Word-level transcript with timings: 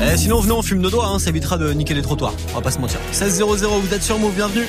Eh, 0.00 0.16
sinon, 0.16 0.40
venez, 0.40 0.52
on 0.52 0.62
fume 0.62 0.80
nos 0.80 0.90
doigts, 0.90 1.06
hein, 1.06 1.18
ça 1.18 1.30
évitera 1.30 1.58
de 1.58 1.72
niquer 1.72 1.94
les 1.94 2.02
trottoirs. 2.02 2.34
On 2.52 2.56
va 2.56 2.60
pas 2.60 2.70
se 2.70 2.78
mentir. 2.78 2.98
16 3.12 3.36
00, 3.36 3.80
vous 3.80 3.94
êtes 3.94 4.02
sur 4.02 4.18
Move, 4.18 4.34
bienvenue. 4.34 4.66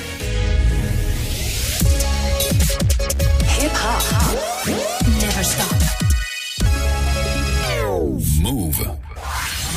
Hip 3.60 3.70
hop. 3.70 4.74
Never 5.20 5.44
stop. 5.44 5.66
Move. 8.40 8.86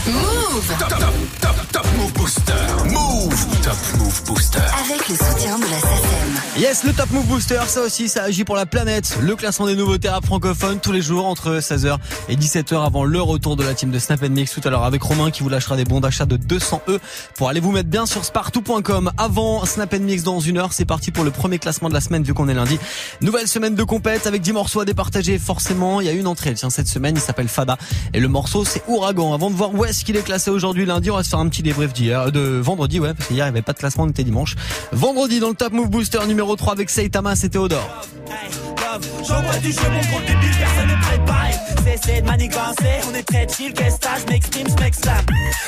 Move 0.05 0.77
Top, 0.79 0.89
top, 0.89 1.13
top, 1.41 1.71
top 1.71 1.85
Move 1.97 2.13
Booster. 2.13 2.53
Move. 2.91 3.45
Top 3.61 3.77
Move 3.97 4.23
Booster. 4.25 4.59
avec 4.59 5.09
le 5.09 5.15
soutien 5.15 5.57
de 5.57 5.63
la 5.63 5.79
SACEM. 5.79 6.12
Yes, 6.55 6.83
le 6.83 6.93
Top 6.93 7.09
Move 7.09 7.25
Booster, 7.25 7.59
ça 7.65 7.81
aussi, 7.81 8.07
ça 8.07 8.21
agit 8.21 8.43
pour 8.43 8.55
la 8.55 8.67
planète. 8.67 9.17
Le 9.19 9.35
classement 9.35 9.65
des 9.65 9.75
nouveautés 9.75 10.07
rap 10.07 10.23
francophones 10.23 10.79
tous 10.79 10.91
les 10.91 11.01
jours 11.01 11.25
entre 11.25 11.57
16h 11.57 11.97
et 12.29 12.35
17h 12.35 12.85
avant 12.85 13.05
le 13.05 13.19
retour 13.19 13.55
de 13.55 13.63
la 13.63 13.73
team 13.73 13.89
de 13.89 13.97
Snap 13.97 14.21
Mix 14.21 14.53
tout 14.53 14.61
à 14.63 14.69
l'heure 14.69 14.83
avec 14.83 15.01
Romain 15.01 15.31
qui 15.31 15.41
vous 15.41 15.49
lâchera 15.49 15.75
des 15.75 15.83
bons 15.83 15.99
d'achat 15.99 16.27
de 16.27 16.37
200 16.37 16.83
E 16.89 16.99
pour 17.37 17.49
aller 17.49 17.59
vous 17.59 17.71
mettre 17.71 17.89
bien 17.89 18.05
sur 18.05 18.23
spartou.com. 18.23 19.11
Avant 19.17 19.65
Snap 19.65 19.95
Mix 19.95 20.21
dans 20.21 20.39
une 20.39 20.59
heure, 20.59 20.73
c'est 20.73 20.85
parti 20.85 21.09
pour 21.09 21.23
le 21.23 21.31
premier 21.31 21.57
classement 21.57 21.89
de 21.89 21.95
la 21.95 22.01
semaine 22.01 22.21
vu 22.21 22.35
qu'on 22.35 22.47
est 22.47 22.53
lundi. 22.53 22.77
Nouvelle 23.21 23.47
semaine 23.47 23.73
de 23.73 23.83
compète 23.83 24.27
avec 24.27 24.43
10 24.43 24.53
morceaux 24.53 24.79
à 24.79 24.85
départager 24.85 25.39
forcément. 25.39 26.01
Il 26.01 26.05
y 26.05 26.09
a 26.11 26.13
une 26.13 26.27
entrée, 26.27 26.53
tiens, 26.53 26.69
cette 26.69 26.87
semaine, 26.87 27.15
il 27.15 27.21
s'appelle 27.21 27.47
Fada 27.47 27.79
et 28.13 28.19
le 28.19 28.27
morceau 28.27 28.63
c'est 28.63 28.83
Ouragan. 28.87 29.33
Avant 29.33 29.49
de 29.49 29.55
voir 29.55 29.73
où 29.73 29.85
est-ce 29.85 30.05
qu'il 30.05 30.17
est 30.17 30.23
classé 30.23 30.51
aujourd'hui 30.51 30.85
lundi, 30.85 31.09
on 31.09 31.15
va 31.15 31.23
se 31.23 31.29
faire 31.29 31.39
un 31.39 31.49
petit 31.49 31.63
débrief 31.63 31.93
d'hier, 31.93 32.31
de 32.31 32.59
vendredi, 32.61 32.99
ouais, 32.99 33.15
parce 33.15 33.27
qu'hier 33.27 33.47
il 33.47 33.49
n'y 33.49 33.57
avait 33.57 33.63
pas 33.63 33.73
de 33.73 33.79
classement, 33.79 34.03
on 34.03 34.09
était 34.09 34.23
dimanche. 34.23 34.53
Vendredi 34.91 35.39
dans 35.39 35.49
le 35.49 35.55
Top 35.55 35.73
Move 35.73 35.89
Booster 35.89 36.19
numéro 36.27 36.42
3 36.55 36.73
avec 36.73 36.89
Saitama, 36.89 37.35
c'était 37.35 37.57
Odor. 37.57 37.89
J'envoie. 39.27 39.53
Cessez 41.83 42.21
de 42.21 42.25
manigancer, 42.25 43.01
on 43.09 43.15
est 43.15 43.23
très 43.23 43.47
chill, 43.47 43.73
qu'est-ce 43.73 43.97
que 43.97 44.07
je 44.25 44.31
m'exprime, 44.31 44.67
je 44.69 44.83
m'exclame. 44.83 45.25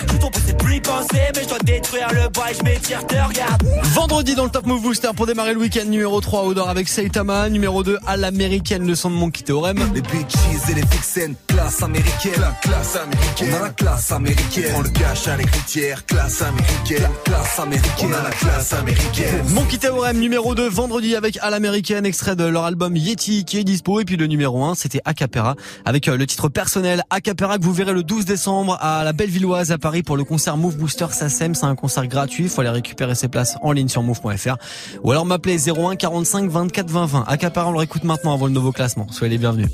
Je 0.08 0.18
tombe, 0.18 0.32
c'est 0.46 0.58
plus 0.58 0.76
y 0.78 0.80
penser, 0.82 1.22
mais 1.36 1.44
je 1.44 1.50
dois 1.50 1.60
détruire 1.60 2.08
le 2.14 2.30
bois 2.30 2.52
et 2.52 2.54
je 2.54 2.64
m'étire, 2.64 3.06
te 3.06 3.16
regarde. 3.16 3.64
Vendredi 3.84 4.36
dans 4.36 4.46
le 4.46 4.50
Top 4.50 4.66
Move 4.66 4.82
Booster 4.82 5.10
pour 5.16 5.26
démarrer 5.26 5.54
le 5.54 5.60
week-end 5.60 5.86
numéro 5.86 6.22
3 6.22 6.46
Odor 6.46 6.70
avec 6.70 6.88
Saitama, 6.88 7.50
numéro 7.50 7.84
2 7.84 7.98
à 8.06 8.18
l'américaine 8.18 8.88
le 8.88 8.96
son 8.96 9.10
de 9.10 9.16
Monkey 9.16 9.44
Theorem. 9.44 9.78
Les 9.94 10.02
bitches 10.02 10.70
et 10.70 10.74
les 10.74 10.82
vixens, 10.82 11.36
classe 11.48 11.84
américaine. 11.84 12.34
La 12.40 12.56
classe 12.62 12.96
américaine. 12.96 13.50
On 13.52 13.56
a 13.56 13.68
la 13.68 13.70
classe 13.70 14.12
américaine. 14.12 14.74
On 14.78 14.82
le 14.82 14.90
cache 14.90 15.28
à 15.28 15.38
l'écritière, 15.38 16.06
classe 16.06 16.42
américaine. 16.42 17.02
La 17.02 17.32
classe 17.32 17.60
américaine. 17.60 18.10
On 18.10 18.14
a 18.14 18.24
la 18.24 18.30
classe 18.32 18.74
américaine. 18.74 19.44
Monkey 19.50 19.78
Theorem 19.78 20.18
numéro 20.18 20.56
2 20.56 20.70
vendredi 20.70 21.16
avec 21.16 21.38
à 21.42 21.50
l'américaine 21.50 22.06
extrait 22.06 22.36
de 22.36 22.46
leur 22.46 22.64
album 22.64 22.96
Yeti 22.96 23.44
qui 23.46 23.58
est 23.58 23.64
dispo 23.64 24.00
et 24.00 24.06
puis 24.06 24.18
le 24.18 24.28
numéro 24.28 24.64
1 24.64 24.76
c'était 24.76 25.02
Acapera 25.06 25.56
avec 25.84 26.05
euh, 26.08 26.18
le 26.18 26.26
titre 26.26 26.50
personnel 26.50 27.04
Acapera 27.10 27.58
que 27.58 27.64
vous 27.64 27.74
verrez 27.74 27.94
le 27.94 28.04
12 28.04 28.26
décembre 28.26 28.78
à 28.82 29.04
la 29.04 29.14
Bellevilloise 29.14 29.72
à 29.72 29.78
Paris 29.78 30.04
pour 30.04 30.18
le 30.18 30.24
concert 30.24 30.58
Move 30.58 30.78
Booster 30.78 31.08
SACEM 31.12 31.56
c'est 31.56 31.66
un 31.66 31.76
concert 31.76 32.08
gratuit. 32.08 32.46
Il 32.46 32.50
faut 32.50 32.62
aller 32.62 32.70
récupérer 32.70 33.16
ses 33.16 33.28
places 33.28 33.58
en 33.62 33.72
ligne 33.72 33.88
sur 33.88 34.04
move.fr 34.04 34.58
ou 35.04 35.12
alors 35.12 35.26
m'appeler 35.26 35.58
01 35.70 35.96
45 35.96 36.50
24 36.50 36.90
20 36.90 37.06
20 37.06 37.24
Acapera 37.28 37.68
on 37.68 37.72
le 37.72 37.78
réécoute 37.78 38.04
maintenant 38.04 38.34
avant 38.34 38.48
le 38.48 38.54
nouveau 38.54 38.72
classement. 38.72 39.08
Soyez 39.12 39.32
les 39.32 39.38
bienvenus. 39.38 39.70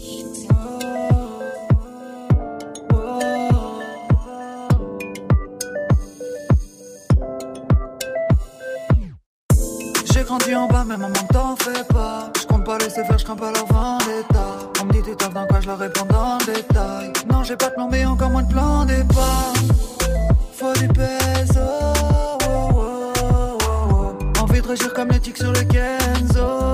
J'ai 10.14 10.24
grandi 10.24 10.56
en 10.56 10.68
bas, 10.68 10.86
mais 10.88 10.96
t'en 11.32 11.56
pas. 11.94 12.32
Pas 12.66 12.78
laisser 12.78 13.04
faire, 13.04 13.18
je 13.18 13.24
crains 13.24 13.36
pas 13.36 13.52
leur 13.52 13.66
vendetta. 13.66 14.46
On 14.82 14.86
me 14.86 14.92
dit 14.94 15.02
tu 15.04 15.16
taffes 15.16 15.34
dans 15.34 15.48
quoi, 15.48 15.60
je 15.62 15.68
leur 15.68 15.80
réponds 15.80 16.06
dans 16.06 16.38
le 16.40 16.54
détail. 16.54 17.12
Non, 17.30 17.44
j'ai 17.44 17.56
pas 17.56 17.70
de 17.70 17.74
plan, 17.74 17.88
mais 17.90 18.06
encore 18.06 18.30
moins 18.30 18.44
de 18.44 18.52
plan 18.52 18.86
départ. 18.86 19.54
Faut 20.54 20.74
du 20.74 20.88
peso. 20.88 21.60
oh, 21.60 22.38
oh, 22.48 23.58
oh. 23.64 24.42
Envie 24.42 24.62
de 24.62 24.68
régir 24.68 24.94
comme 24.94 25.10
les 25.10 25.20
tics 25.20 25.38
sur 25.38 25.52
le 25.52 25.62
Kenzo. 25.62 26.74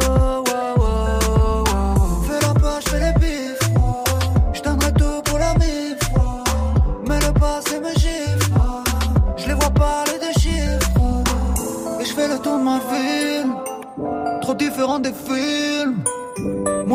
Fais 2.28 2.46
la 2.46 2.54
poche, 2.54 2.84
fais 2.90 3.00
les 3.00 3.14
bifs. 3.20 3.70
Je 4.54 4.62
donnerai 4.62 4.92
tout 4.94 5.22
pour 5.24 5.40
la 5.40 5.54
mif. 5.54 6.00
Mais 7.08 7.20
le 7.26 7.32
passé 7.40 7.80
me 7.80 7.94
gifle. 7.94 8.52
Je 9.38 9.48
les 9.48 9.54
vois 9.54 9.70
pas 9.72 10.04
les 10.08 10.20
deux. 10.20 10.28
Et 12.02 12.06
je 12.06 12.14
fais 12.14 12.28
le 12.28 12.38
tour 12.40 12.58
de 12.58 12.64
ma 12.64 12.80
ville 12.80 13.52
Trop 14.42 14.54
différent 14.54 15.00
des 15.00 15.14
films 15.14 15.67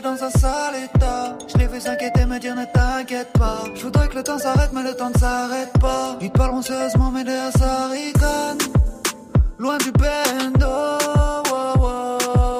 Dans 0.00 0.22
un 0.22 0.30
sale 0.30 0.74
état. 0.84 1.36
Je 1.48 1.58
l'ai 1.58 1.66
vu 1.66 1.80
s'inquiéter, 1.80 2.24
me 2.26 2.38
dire 2.38 2.54
ne 2.54 2.64
t'inquiète 2.64 3.32
pas. 3.32 3.64
Je 3.74 3.82
voudrais 3.82 4.08
que 4.08 4.16
le 4.16 4.22
temps 4.22 4.38
s'arrête, 4.38 4.70
mais 4.72 4.82
le 4.82 4.94
temps 4.94 5.10
ne 5.10 5.18
s'arrête 5.18 5.72
pas. 5.80 6.16
Ils 6.20 6.30
te 6.30 6.38
parleront 6.38 6.62
sérieusement, 6.62 7.10
mais 7.10 7.24
derrière 7.24 7.52
ça 7.52 7.88
ricane. 7.88 8.58
Loin 9.58 9.78
du 9.78 9.92
bendo. 9.92 10.66
oh, 10.66 11.42
oh, 11.50 12.18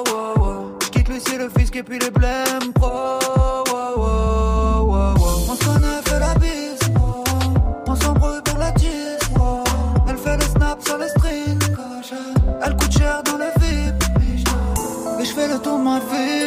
oh, 0.09 0.33
oh. 0.39 0.77
Je 0.81 0.89
quitte 0.89 1.09
Lucie, 1.09 1.37
le 1.37 1.49
fisc 1.49 1.75
et 1.75 1.83
puis 1.83 1.99
les 1.99 2.09
blèmes 2.09 2.73
pro. 2.73 3.19
On 5.49 5.55
se 5.55 5.65
connaît, 5.65 6.01
fait 6.05 6.19
la 6.19 6.33
bise. 6.35 6.79
On 7.87 7.95
s'embrouille 7.95 8.41
pour 8.45 8.57
la 8.57 8.71
tisse. 8.71 9.29
Elle 10.09 10.17
fait 10.17 10.37
le 10.37 10.43
snap 10.43 10.81
sur 10.83 10.97
les 10.97 11.09
strings. 11.09 11.59
Elle 12.65 12.75
coûte 12.77 12.91
cher 12.91 13.21
dans 13.23 13.37
le 13.37 13.45
VIP. 13.59 14.03
Mais 15.17 15.25
je 15.25 15.33
fais 15.33 15.47
le 15.47 15.59
tour 15.59 15.77
ma 15.77 15.99
ville. 15.99 16.46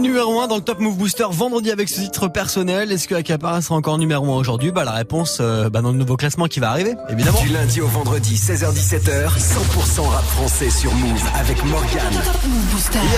Numéro 0.00 0.40
1 0.40 0.48
dans 0.48 0.56
le 0.56 0.62
Top 0.62 0.80
Move 0.80 0.96
Booster 0.96 1.26
vendredi 1.30 1.70
avec 1.70 1.88
ce 1.88 2.00
titre 2.00 2.28
personnel. 2.28 2.90
Est-ce 2.90 3.06
que 3.06 3.14
Acapara 3.14 3.60
sera 3.60 3.74
encore 3.74 3.98
numéro 3.98 4.32
1 4.32 4.36
aujourd'hui? 4.36 4.72
Bah 4.72 4.84
la 4.84 4.92
réponse 4.92 5.38
euh, 5.40 5.68
bah, 5.68 5.82
dans 5.82 5.92
le 5.92 5.98
nouveau 5.98 6.16
classement 6.16 6.46
qui 6.46 6.58
va 6.58 6.70
arriver, 6.70 6.94
évidemment. 7.10 7.40
Du 7.42 7.48
lundi 7.48 7.80
au 7.80 7.86
vendredi, 7.86 8.34
16h17h, 8.36 9.28
100% 9.38 10.00
rap 10.08 10.24
français 10.24 10.70
sur 10.70 10.92
Move 10.94 11.22
avec 11.38 11.62
Morgan. 11.66 12.12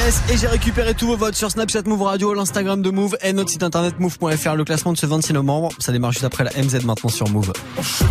Yes, 0.05 0.23
et 0.31 0.37
j'ai 0.37 0.49
récupéré 0.49 0.95
tous 0.95 1.07
vos 1.07 1.17
votes 1.17 1.37
sur 1.37 1.51
Snapchat 1.51 1.83
Move 1.87 2.03
Radio, 2.03 2.35
l'Instagram 2.35 2.83
de 2.83 2.91
Move 2.91 3.17
et 3.23 3.33
notre 3.33 3.51
site 3.51 3.63
internet 3.63 4.01
move.fr. 4.01 4.55
Le 4.55 4.65
classement 4.65 4.93
de 4.93 4.99
ce 4.99 5.07
26 5.07 5.35
novembre, 5.35 5.69
ça 5.79 5.93
démarre 5.93 6.13
juste 6.13 6.25
après 6.25 6.45
la 6.45 6.51
MZ 6.51 6.85
maintenant 6.85 7.11
sur 7.11 7.29
Move. 7.29 7.53
On 7.79 7.83
shoot, 7.83 8.07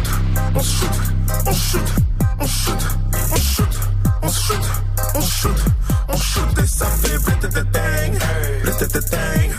on 0.55 0.61
shoot, 0.61 0.89
on 1.45 1.53
shoot, 1.53 1.81
on 2.39 2.45
shoot, 2.45 2.73
on 3.31 3.37
shoot, 3.37 3.65
on 4.23 4.27
shoot, 4.29 4.55
on 5.15 5.21
shoot, 5.21 5.51
on 6.09 6.17
shoot 6.17 6.63
et 6.63 6.67
ça 6.67 6.85
fait 6.85 7.17
bling-bling-bang, 7.17 8.19
thing. 9.11 9.50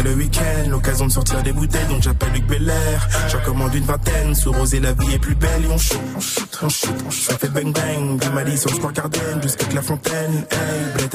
C'est 0.00 0.08
le 0.08 0.14
week-end, 0.14 0.70
l'occasion 0.70 1.06
de 1.06 1.12
sortir 1.12 1.42
des 1.42 1.52
bouteilles, 1.52 1.86
donc 1.86 2.02
j'appelle 2.02 2.32
Luc 2.32 2.46
Belair. 2.46 3.08
J'en 3.30 3.40
commande 3.40 3.74
une 3.74 3.84
vingtaine, 3.84 4.34
sous 4.34 4.52
rosé 4.52 4.80
la 4.80 4.92
vie 4.92 5.14
est 5.14 5.18
plus 5.18 5.34
belle 5.34 5.64
et 5.64 5.68
on 5.68 5.78
shoot, 5.78 6.00
on 6.16 6.20
shoot, 6.20 6.58
on 6.62 6.68
shoot, 6.68 6.94
on 7.06 7.10
shoot. 7.10 7.30
Ça 7.30 7.38
fait 7.38 7.48
bang 7.48 7.72
bang, 7.72 8.18
du 8.18 8.28
Mali 8.30 8.56
sur 8.56 8.70
le 8.70 8.76
square 8.76 8.92
Garden 8.92 9.42
jusqu'à 9.42 9.66
la 9.74 9.82
fontaine. 9.82 10.44
Hey, 10.50 11.08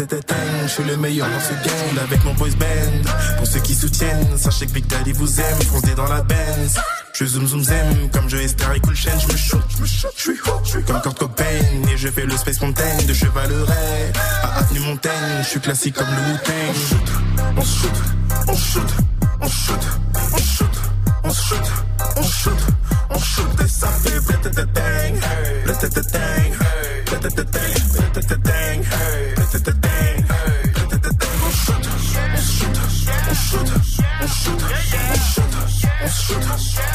je 0.63 0.67
suis 0.67 0.83
le 0.83 0.97
meilleur 0.97 1.27
dans 1.27 1.39
ce 1.39 1.53
game 1.67 2.03
avec 2.03 2.23
mon 2.25 2.33
voice 2.33 2.55
band. 2.59 3.37
Pour 3.37 3.47
ceux 3.47 3.59
qui 3.59 3.73
soutiennent, 3.73 4.37
sachez 4.37 4.67
que 4.67 4.73
Big 4.73 4.87
Daddy 4.87 5.13
vous 5.13 5.39
aime, 5.39 5.61
foncez 5.63 5.95
dans 5.95 6.07
la 6.07 6.21
Benz. 6.21 6.79
Je 7.17 7.25
zoom 7.25 7.47
zoom 7.47 7.63
zem, 7.63 8.09
comme 8.11 8.29
je 8.29 8.35
Esther 8.35 8.73
et 8.73 8.79
Cool 8.81 8.93
Chain, 8.93 9.17
je 9.17 9.31
me 9.31 9.37
shoot, 9.37 9.63
je 9.69 9.81
me 9.81 9.87
shoot, 9.87 10.11
je 10.17 10.21
suis 10.21 10.39
haut, 10.47 10.59
je 10.65 10.69
suis 10.71 10.83
comme 10.83 11.01
Kurt 11.01 11.17
Cobain, 11.17 11.43
et 11.89 11.97
je 11.97 12.09
fais 12.09 12.25
le 12.25 12.35
Space 12.35 12.59
Mountain 12.59 12.97
de 13.07 13.13
Chevaleret 13.13 14.11
à 14.43 14.59
Avenue 14.59 14.81
Montaigne, 14.81 15.13
je 15.39 15.47
suis 15.47 15.61
classique 15.61 15.95
comme 15.95 16.09
le 16.09 16.33
Wu-Tang. 16.33 16.75
On 17.55 17.61
shoot, 17.61 17.91
on 18.49 18.57
shoot, 18.57 18.91
on 19.39 19.47
shoot, 19.47 19.79
on 20.33 20.39
shoot, 20.39 20.67
on 21.23 21.31
shoot, 21.31 21.71
on 22.17 22.23
shoot, 22.23 22.59
on 23.09 23.19
shoot, 23.19 23.61
et 23.63 23.67
ça 23.69 23.87
fait 23.87 24.19
blétététén, 24.19 25.19
blétététén, 25.63 26.51
blétététén, 27.05 27.73
blétététén, 27.93 28.83
blétététén, 29.37 29.84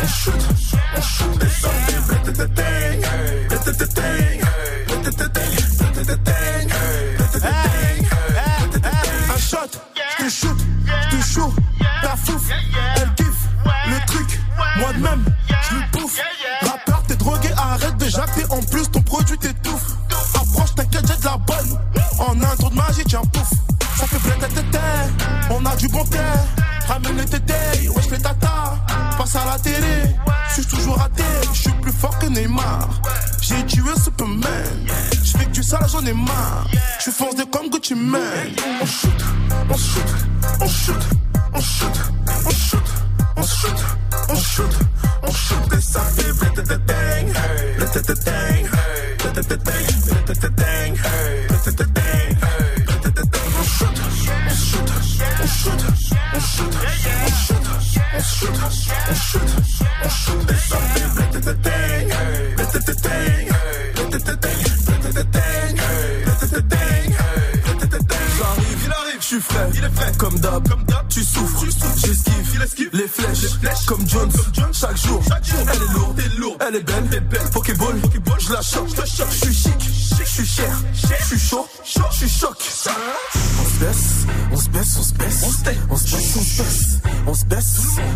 and 0.00 0.08
shoot 0.08 0.34
and 0.34 1.04
shoot 1.04 1.42
And 1.42 1.42
shoot. 1.42 1.49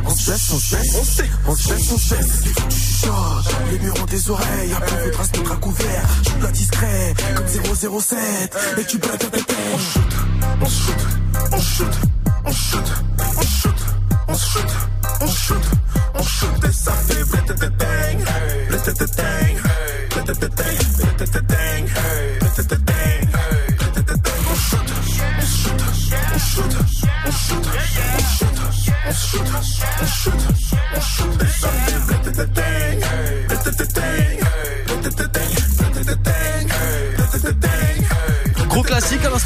On 0.04 0.10
baisse, 0.10 0.50
on 0.50 0.56
baisse, 0.56 0.94
on 0.94 1.02
baisse, 1.02 1.30
on 1.46 1.52
baisse, 1.52 1.92
on 1.92 1.98
se 1.98 2.14
baisse. 2.14 2.42
Choc, 3.00 3.54
les 3.70 3.78
murs 3.78 3.94
ont 4.02 4.06
des 4.06 4.30
oreilles, 4.30 4.72
un 4.74 4.80
peu 4.80 5.06
de 5.06 5.10
trace 5.10 5.32
de 5.32 5.40
drap 5.40 5.56
couvert, 5.56 6.06
je 6.22 6.30
suis 6.30 6.38
pas 6.38 6.52
discret, 6.52 7.14
comme 7.34 7.46
007, 8.00 8.56
et 8.78 8.84
tu 8.84 8.98
peux 8.98 9.08
ta 9.08 9.26
tête. 9.26 9.54
On 9.72 9.78
shoot, 9.78 10.12
on 10.60 10.68
shoot, 10.68 10.96
on 11.52 11.60
shoot, 11.60 11.94
on 12.44 12.52
shoot, 12.52 12.84
on 13.36 13.42
shoot, 13.42 13.74
on 14.28 14.34
shoot, 14.36 14.70
on 15.20 15.26
shoot, 15.26 15.64
on 16.14 16.22
shoot, 16.22 16.64
et 16.68 16.72
ça 16.72 16.92
fait 16.92 17.24
blétététén, 17.24 18.24
blétététén, 18.68 19.56
blétététén, 20.10 20.76
blétététén, 21.04 21.14
blétététén, 21.16 22.43
shoot, 29.34 29.52
on 29.52 29.62
shoot, 29.62 30.34
on 30.94 31.00
shoot, 31.00 31.33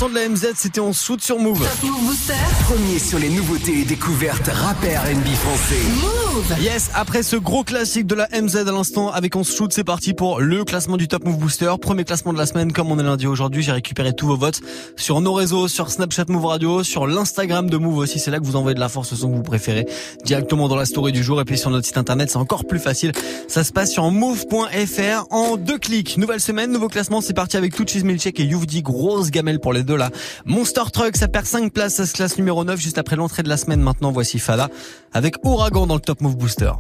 l'instant 0.01 0.15
de 0.15 0.15
la 0.15 0.29
MZ, 0.29 0.53
c'était 0.55 0.79
en 0.79 0.93
shoot 0.93 1.21
sur 1.21 1.41
Move. 1.41 1.59
Move 1.83 2.05
Booster. 2.05 2.35
Premier 2.67 3.01
sur 3.01 3.19
les 3.19 3.31
nouveautés 3.31 3.81
et 3.81 3.85
découvertes 3.85 4.47
rappeurs 4.47 5.03
NB 5.03 5.27
français. 5.35 5.83
Move. 6.01 6.63
Yes, 6.63 6.91
après 6.95 7.25
ce 7.25 7.35
gros 7.35 7.65
classique 7.65 8.07
de 8.07 8.15
la 8.15 8.29
MZ 8.31 8.59
à 8.59 8.71
l'instant 8.71 9.11
avec 9.11 9.35
On 9.35 9.43
se 9.43 9.57
shoot, 9.57 9.73
c'est 9.73 9.83
parti 9.83 10.15
pour 10.15 10.39
le 10.39 10.63
classement 10.63 10.97
du 10.97 11.09
Top 11.09 11.25
Move 11.25 11.39
Booster. 11.39 11.73
Premier 11.81 12.05
classement 12.05 12.33
de 12.33 12.39
la 12.39 12.47
semaine, 12.47 12.73
comme 12.73 12.93
on 12.93 12.99
est 13.01 13.03
lundi 13.03 13.27
aujourd'hui, 13.27 13.63
j'ai 13.63 13.73
récupéré 13.73 14.13
tous 14.13 14.29
vos 14.29 14.37
votes 14.37 14.61
sur 14.95 15.21
nos 15.21 15.33
réseaux, 15.33 15.67
sur 15.67 15.91
Snapchat 15.91 16.27
Move 16.29 16.47
Radio, 16.47 16.85
sur 16.85 17.09
l'Instagram 17.09 17.69
de 17.69 17.77
Move 17.77 17.99
aussi. 17.99 18.21
C'est 18.21 18.31
là 18.31 18.39
que 18.39 18.45
vous 18.45 18.55
envoyez 18.55 18.77
de 18.77 18.81
la 18.81 18.89
force, 18.89 19.09
ce 19.09 19.17
son 19.17 19.31
que 19.31 19.35
vous 19.35 19.43
préférez, 19.43 19.89
directement 20.25 20.69
dans 20.69 20.77
la 20.77 20.87
story 20.87 21.11
du 21.11 21.25
jour 21.25 21.41
et 21.41 21.45
puis 21.45 21.59
sur 21.59 21.71
notre 21.71 21.87
site 21.87 21.99
internet, 21.99 22.31
c'est 22.31 22.37
encore 22.37 22.67
plus 22.67 22.79
facile. 22.79 23.11
Ça 23.49 23.65
se 23.65 23.73
passe 23.73 23.91
sur 23.91 24.09
move.fr 24.13 25.27
en 25.31 25.57
deux 25.57 25.79
clics. 25.79 26.19
Nouvelle 26.19 26.41
semaine, 26.41 26.71
nouveau 26.71 26.89
classement, 26.89 27.21
c'est 27.21 27.35
parti 27.35 27.57
avec 27.57 27.75
tout 27.75 27.85
Cheese 27.85 28.05
Milkshake 28.05 28.39
et 28.39 28.45
Youvdi, 28.45 28.83
grosse 28.83 29.33
gamelle 29.33 29.59
pour 29.59 29.73
les 29.73 29.88
là. 29.95 30.11
Monster 30.45 30.83
Truck, 30.93 31.17
ça 31.17 31.29
perd 31.29 31.47
5 31.47 31.73
places, 31.73 31.95
ça 31.95 32.07
se 32.07 32.15
classe 32.15 32.37
numéro 32.39 32.65
9 32.65 32.79
juste 32.81 32.99
après 32.99 33.17
l'entrée 33.17 33.43
de 33.43 33.49
la 33.49 33.57
semaine. 33.57 33.81
Maintenant, 33.81 34.13
voici 34.13 34.39
Fada 34.39 34.69
avec 35.13 35.37
Ouragan 35.45 35.87
dans 35.87 35.95
le 35.95 36.01
Top 36.01 36.21
Move 36.21 36.37
Booster. 36.37 36.73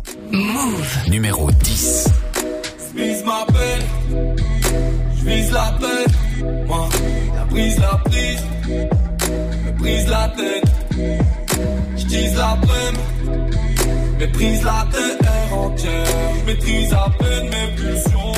Numéro 1.08 1.50
10. 1.50 2.08
J'vise 2.94 3.24
ma 3.24 3.46
peine, 3.46 4.36
j'vise 5.18 5.52
la 5.52 5.72
peine. 5.78 6.66
Moi, 6.66 6.88
la 7.34 7.44
prise, 7.44 7.78
la 7.78 8.00
prise, 8.04 8.40
me 8.68 9.78
prise 9.78 10.08
la 10.08 10.32
tête. 10.36 10.64
J'tise 11.96 12.36
la 12.36 12.58
peine, 12.60 13.38
méprise 14.18 14.62
la 14.64 14.86
terre 14.90 15.58
entière. 15.58 16.06
J'maîtrise 16.44 16.92
à 16.92 17.06
peine 17.18 17.50
mes 17.50 17.76
pulsions. 17.76 18.32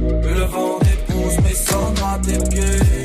Le 0.00 0.44
vent 0.44 0.78
dépousse 0.80 1.38
mes 1.44 1.54
cendres 1.54 2.04
à 2.04 2.18
tes 2.18 2.38
pieds. 2.48 3.01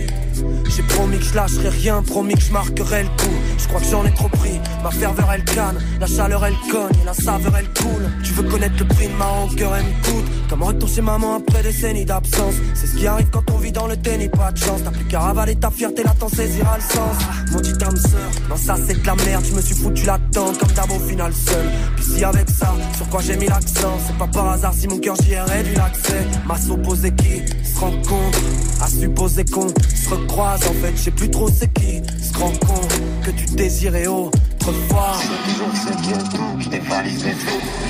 J'ai 0.77 0.83
promis 0.83 1.17
que 1.17 1.25
je 1.25 1.33
lâcherai 1.33 1.69
rien, 1.69 2.03
promis 2.03 2.35
que 2.35 2.41
je 2.41 2.51
marquerai 2.51 3.01
le 3.01 3.09
coup. 3.09 3.35
Je 3.57 3.67
crois 3.67 3.79
que 3.79 3.87
j'en 3.87 4.05
ai 4.05 4.13
trop 4.13 4.29
pris, 4.29 4.61
ma 4.83 4.91
ferveur 4.91 5.27
elle 5.33 5.43
canne, 5.43 5.79
la 5.99 6.05
chaleur 6.05 6.45
elle 6.45 6.53
cogne, 6.71 7.03
la 7.03 7.15
saveur 7.15 7.51
elle 7.57 7.67
coule. 7.73 8.11
Tu 8.23 8.31
veux 8.33 8.43
connaître 8.43 8.75
le 8.77 8.85
prix 8.85 9.07
de 9.07 9.13
ma 9.13 9.25
rancœur, 9.25 9.75
elle 9.75 9.85
me 9.85 10.03
coûte. 10.03 10.31
Comme 10.47 10.61
retour 10.61 10.87
chez 10.87 11.01
maman 11.01 11.37
après 11.37 11.63
des 11.63 11.71
décennies 11.71 12.05
d'absence. 12.05 12.53
C'est 12.75 12.85
ce 12.85 12.95
qui 12.95 13.07
arrive 13.07 13.27
quand 13.31 13.49
on 13.51 13.57
vit 13.57 13.71
dans 13.71 13.87
le 13.87 13.97
déni, 13.97 14.29
pas 14.29 14.51
de 14.51 14.59
chance. 14.59 14.81
T'as 14.83 14.91
plus 14.91 15.05
qu'à 15.05 15.19
ravaler 15.19 15.55
ta 15.55 15.71
fierté, 15.71 16.03
là 16.03 16.13
t'en 16.19 16.29
saisiras 16.29 16.77
le 16.77 16.83
sens. 16.83 17.17
Mon 17.51 17.59
dit 17.59 17.73
âme 17.83 17.97
sœur, 17.97 18.29
non 18.47 18.55
ça 18.55 18.75
c'est 18.87 19.01
de 19.01 19.07
la 19.07 19.15
merde, 19.15 19.45
je 19.49 19.55
me 19.55 19.61
suis 19.61 19.75
foutu 19.75 20.05
tente 20.31 20.59
comme 20.59 20.71
d'abord 20.73 20.97
au 20.97 21.07
final 21.07 21.33
seul. 21.33 21.65
Puis 21.95 22.05
si 22.05 22.23
avec 22.23 22.51
ça, 22.51 22.75
sur 22.95 23.09
quoi 23.09 23.21
j'ai 23.25 23.35
mis 23.35 23.47
l'accent, 23.47 23.97
c'est 24.05 24.17
pas 24.17 24.27
par 24.27 24.49
hasard 24.49 24.75
si 24.75 24.87
mon 24.87 24.99
cœur 24.99 25.15
j'y 25.23 25.31
ai 25.31 25.41
réduit 25.41 25.75
l'accès. 25.75 26.23
Ma 26.45 26.55
supposé 26.55 27.11
qui 27.15 27.41
se 27.67 27.79
rencontre, 27.79 28.39
à 28.79 28.87
supposer 28.87 29.43
qu'on 29.43 29.69
se 29.69 30.09
recroise 30.09 30.66
en 30.67 30.73
fait, 30.73 30.91
je 30.95 31.01
sais 31.01 31.11
plus 31.11 31.29
trop 31.29 31.49
c'est 31.49 31.71
qui 31.73 32.01
se 32.21 32.37
rend 32.37 32.51
compte 32.51 33.01
que 33.23 33.31
tu 33.31 33.45
désirais 33.55 34.07
autrefois. 34.07 35.17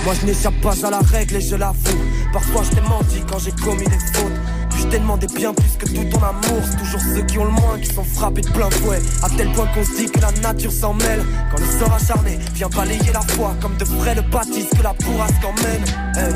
Moi 0.05 0.13
je 0.21 0.25
n'échappe 0.25 0.59
pas 0.61 0.85
à 0.85 0.89
la 0.89 0.99
règle 0.99 1.35
et 1.35 1.41
je 1.41 1.55
l'avoue. 1.55 1.97
Parfois 2.31 2.63
je 2.63 2.75
t'ai 2.75 2.81
menti 2.81 3.21
quand 3.29 3.39
j'ai 3.39 3.51
commis 3.51 3.85
des 3.85 3.99
fautes. 4.13 4.39
Puis 4.69 4.81
je 4.81 4.87
t'ai 4.87 4.99
demandé 4.99 5.27
bien 5.35 5.53
plus 5.53 5.77
que 5.77 5.85
tout 5.87 6.03
ton 6.11 6.23
amour. 6.23 6.61
C'est 6.69 6.77
toujours 6.77 7.01
ceux 7.01 7.23
qui 7.23 7.39
ont 7.39 7.45
le 7.45 7.51
moins 7.51 7.79
qui 7.81 7.93
sont 7.93 8.03
frappés 8.03 8.41
de 8.41 8.49
plein 8.49 8.69
fouet. 8.69 8.99
À 9.23 9.29
tel 9.29 9.51
point 9.53 9.67
qu'on 9.73 9.83
se 9.83 9.97
dit 9.97 10.11
que 10.11 10.19
la 10.19 10.31
nature 10.41 10.71
s'en 10.71 10.93
mêle. 10.93 11.23
Quand 11.51 11.59
le 11.59 11.79
sort 11.79 11.93
acharné 11.93 12.37
vient 12.53 12.69
balayer 12.69 13.11
la 13.13 13.21
foi. 13.21 13.55
Comme 13.61 13.75
de 13.77 13.85
frais 13.85 14.15
le 14.15 14.21
bâtisse 14.21 14.69
que 14.69 14.83
la 14.83 14.93
bourrasque 14.93 15.43
emmène. 15.43 15.83
Hey, 16.15 16.33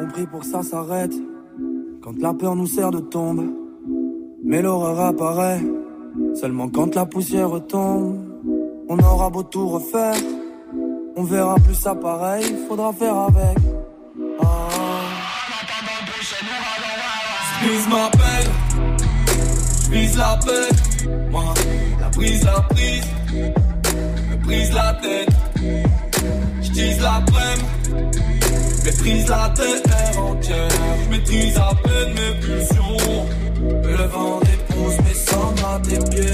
on 0.00 0.06
prie 0.08 0.26
pour 0.26 0.44
ça 0.44 0.62
s'arrête. 0.62 1.14
Quand 2.02 2.16
la 2.20 2.32
peur 2.32 2.54
nous 2.54 2.66
sert 2.66 2.90
de 2.90 3.00
tombe. 3.00 3.44
Mais 4.44 4.62
l'horreur 4.62 5.00
apparaît. 5.00 5.60
Seulement 6.34 6.68
quand 6.68 6.94
la 6.94 7.06
poussière 7.06 7.50
tombe, 7.68 8.18
on 8.88 8.98
aura 8.98 9.30
beau 9.30 9.42
tout 9.42 9.68
refaire. 9.68 10.14
On 11.16 11.24
verra 11.24 11.56
plus 11.56 11.74
ça 11.74 11.94
pareil, 11.94 12.44
faudra 12.68 12.92
faire 12.92 13.16
avec. 13.16 13.58
Ah. 14.42 14.46
Ma 17.90 18.08
peine, 18.10 18.50
j'vise 19.84 20.16
la 20.16 20.38
paix. 20.44 21.10
Moi, 21.30 21.44
la 22.00 22.08
prise, 22.08 22.44
la 22.44 22.60
prise, 22.62 23.04
me 24.30 24.36
brise 24.44 24.72
la 24.72 24.94
tête. 24.94 25.28
J'tise 26.62 27.00
la 27.02 27.22
prème, 27.26 28.10
maîtrise 28.84 29.28
la 29.28 29.50
terre 29.50 30.24
entière. 30.24 30.68
J'maîtrise 31.04 31.56
à 31.58 31.70
peine 31.82 32.14
mes 32.14 32.40
pulsions. 32.40 33.26
Le 33.82 34.06
vent 34.08 34.40
dépose 34.80 34.98
mes 35.04 35.14
cendres 35.14 35.66
à 35.66 35.80
tes 35.80 35.98
pieds. 36.10 36.24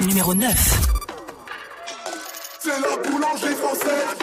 Numéro 0.00 0.34
9. 0.34 0.80
C'est 2.60 2.70
la 2.70 3.10
boulangerie 3.10 3.54
française. 3.54 4.22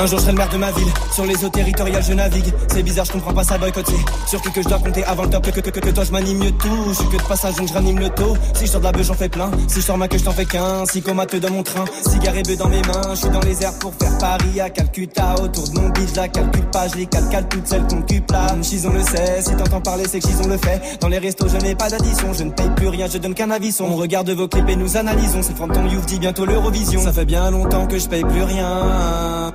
Un 0.00 0.06
jour 0.06 0.18
je 0.18 0.22
serai 0.22 0.32
le 0.32 0.38
maire 0.38 0.48
de 0.48 0.58
ma 0.58 0.70
ville, 0.70 0.86
sur 1.12 1.24
les 1.26 1.44
eaux 1.44 1.48
territoriales 1.48 2.04
je 2.04 2.12
navigue. 2.12 2.54
C'est 2.68 2.84
bizarre 2.84 3.04
je 3.04 3.12
comprends 3.12 3.34
pas 3.34 3.42
ça 3.42 3.58
boycotter. 3.58 3.96
Surtout 4.28 4.52
que 4.52 4.62
je 4.62 4.68
dois 4.68 4.78
compter 4.78 5.02
avant 5.02 5.24
le 5.24 5.30
top 5.30 5.50
que, 5.50 5.58
que, 5.58 5.70
que, 5.70 5.80
que 5.80 5.90
toi 5.90 6.04
je 6.04 6.12
m'anime 6.12 6.38
mieux 6.38 6.52
tout. 6.52 6.84
Je 6.90 6.92
suis 6.92 7.08
que 7.08 7.16
de 7.16 7.22
passage 7.26 7.56
donc 7.56 7.66
je 7.66 7.74
ranime 7.74 7.98
le 7.98 8.08
taux. 8.10 8.36
Si 8.54 8.66
je 8.66 8.70
sors 8.70 8.80
de 8.80 8.84
la 8.84 8.92
beuh 8.92 9.02
j'en 9.02 9.14
fais 9.14 9.28
plein. 9.28 9.50
Si 9.66 9.80
je 9.80 9.86
sors 9.86 9.98
ma 9.98 10.06
queue 10.06 10.18
je 10.18 10.30
fais 10.30 10.44
qu'un. 10.44 10.86
Si 10.86 11.02
comateux 11.02 11.40
dans 11.40 11.50
mon 11.50 11.64
train. 11.64 11.84
Cigare 12.08 12.36
et 12.36 12.44
bœuf 12.44 12.56
dans 12.56 12.68
mes 12.68 12.80
mains. 12.82 13.10
Je 13.10 13.16
suis 13.16 13.28
dans 13.30 13.40
les 13.40 13.60
airs 13.60 13.76
pour 13.80 13.92
faire 13.94 14.16
Paris. 14.18 14.60
À 14.60 14.70
Calcutta 14.70 15.34
Autour 15.42 15.68
de 15.68 15.80
mon 15.80 15.88
bide 15.88 16.08
je 16.10 16.14
la 16.14 16.28
calcule 16.28 16.70
pas. 16.70 16.86
Je 16.86 16.94
les 16.94 17.06
calcale 17.06 17.48
toutes 17.48 17.66
celles 17.66 17.86
qu'on 17.88 18.04
là 18.32 18.56
Chison 18.62 18.92
le 18.92 19.02
sait. 19.02 19.42
Si 19.42 19.56
t'entends 19.56 19.80
parler 19.80 20.04
c'est 20.08 20.20
que 20.20 20.28
Chison 20.28 20.48
le 20.48 20.58
fait. 20.58 20.80
Dans 21.00 21.08
les 21.08 21.18
restos 21.18 21.48
je 21.48 21.56
n'ai 21.56 21.74
pas 21.74 21.90
d'addition. 21.90 22.32
Je 22.34 22.44
ne 22.44 22.52
paye 22.52 22.70
plus 22.76 22.88
rien 22.88 23.08
je 23.12 23.18
donne 23.18 23.34
qu'un 23.34 23.50
avis 23.50 23.76
On 23.80 23.96
regarde 23.96 24.30
vos 24.30 24.46
clips 24.46 24.68
et 24.68 24.76
nous 24.76 24.96
analysons. 24.96 25.42
C'est 25.42 25.58
le 25.58 25.74
ton 25.74 25.88
Youf 25.88 26.06
dit 26.06 26.20
bientôt 26.20 26.44
l'Eurovision. 26.44 27.00
Ça 27.00 27.12
fait 27.12 27.24
bien 27.24 27.50
longtemps 27.50 27.88
que 27.88 27.98
je 27.98 28.06
paye 28.06 28.22
plus 28.22 28.44
rien 28.44 29.52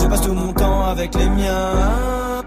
je 0.00 0.06
passe 0.06 0.22
tout 0.22 0.34
mon 0.34 0.52
temps 0.52 0.82
avec 0.86 1.14
les 1.14 1.28
miens. 1.28 2.42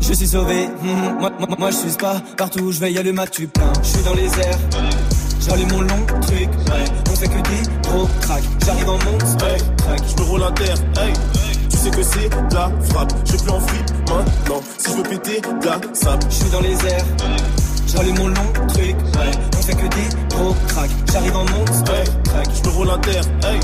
Je 0.00 0.12
suis 0.12 0.26
sauvé, 0.28 0.68
hum, 0.82 1.18
moi, 1.20 1.30
moi, 1.38 1.48
moi 1.58 1.70
je 1.70 1.76
suis 1.76 1.90
pas 1.96 2.16
partout 2.36 2.60
où 2.64 2.72
je 2.72 2.80
vais 2.80 2.92
y 2.92 2.98
aller 2.98 3.12
ma 3.12 3.26
tu 3.26 3.46
plein. 3.46 3.72
Je 3.82 3.88
suis 3.88 4.02
dans 4.02 4.14
les 4.14 4.26
airs, 4.40 4.58
j'allume 5.40 5.70
mon 5.72 5.80
long 5.82 6.06
truc. 6.20 6.48
Ouais. 6.68 6.84
On 7.10 7.16
fait 7.16 7.28
que 7.28 7.34
des 7.48 7.88
gros 7.88 8.08
crack. 8.20 8.42
J'arrive 8.66 8.88
en 8.88 8.92
monstre, 8.98 9.44
Hey, 9.46 9.60
crack. 9.78 10.00
je 10.16 10.22
me 10.22 10.28
roule 10.28 10.42
un 10.42 10.52
terre, 10.52 10.76
hey. 11.00 11.12
Tu 11.70 11.76
sais 11.76 11.90
que 11.90 12.02
c'est 12.02 12.28
de 12.28 12.54
la 12.54 12.70
frappe. 12.90 13.12
Je 13.24 13.36
plus 13.36 13.50
en 13.50 13.60
free 13.60 13.78
maintenant. 14.08 14.60
Si 14.78 14.90
je 14.90 14.96
veux 14.96 15.02
péter, 15.02 15.40
de 15.40 15.66
la 15.66 15.80
sable. 15.94 16.22
Je 16.30 16.34
suis 16.34 16.50
dans 16.50 16.60
les 16.60 16.74
airs, 16.86 17.04
j'allume 17.86 18.18
mon 18.18 18.28
long 18.28 18.52
truc. 18.68 18.96
Ouais. 19.16 19.30
On 19.58 19.62
fait 19.62 19.74
que 19.74 19.86
des 19.86 20.34
gros 20.34 20.54
crack. 20.68 20.90
J'arrive 21.12 21.36
en 21.36 21.44
monstre, 21.44 21.92
Hey, 21.92 22.04
crack. 22.24 22.48
je 22.62 22.68
me 22.68 22.74
roule 22.74 22.90
un 22.90 22.98
terre, 22.98 23.24
hey. 23.44 23.60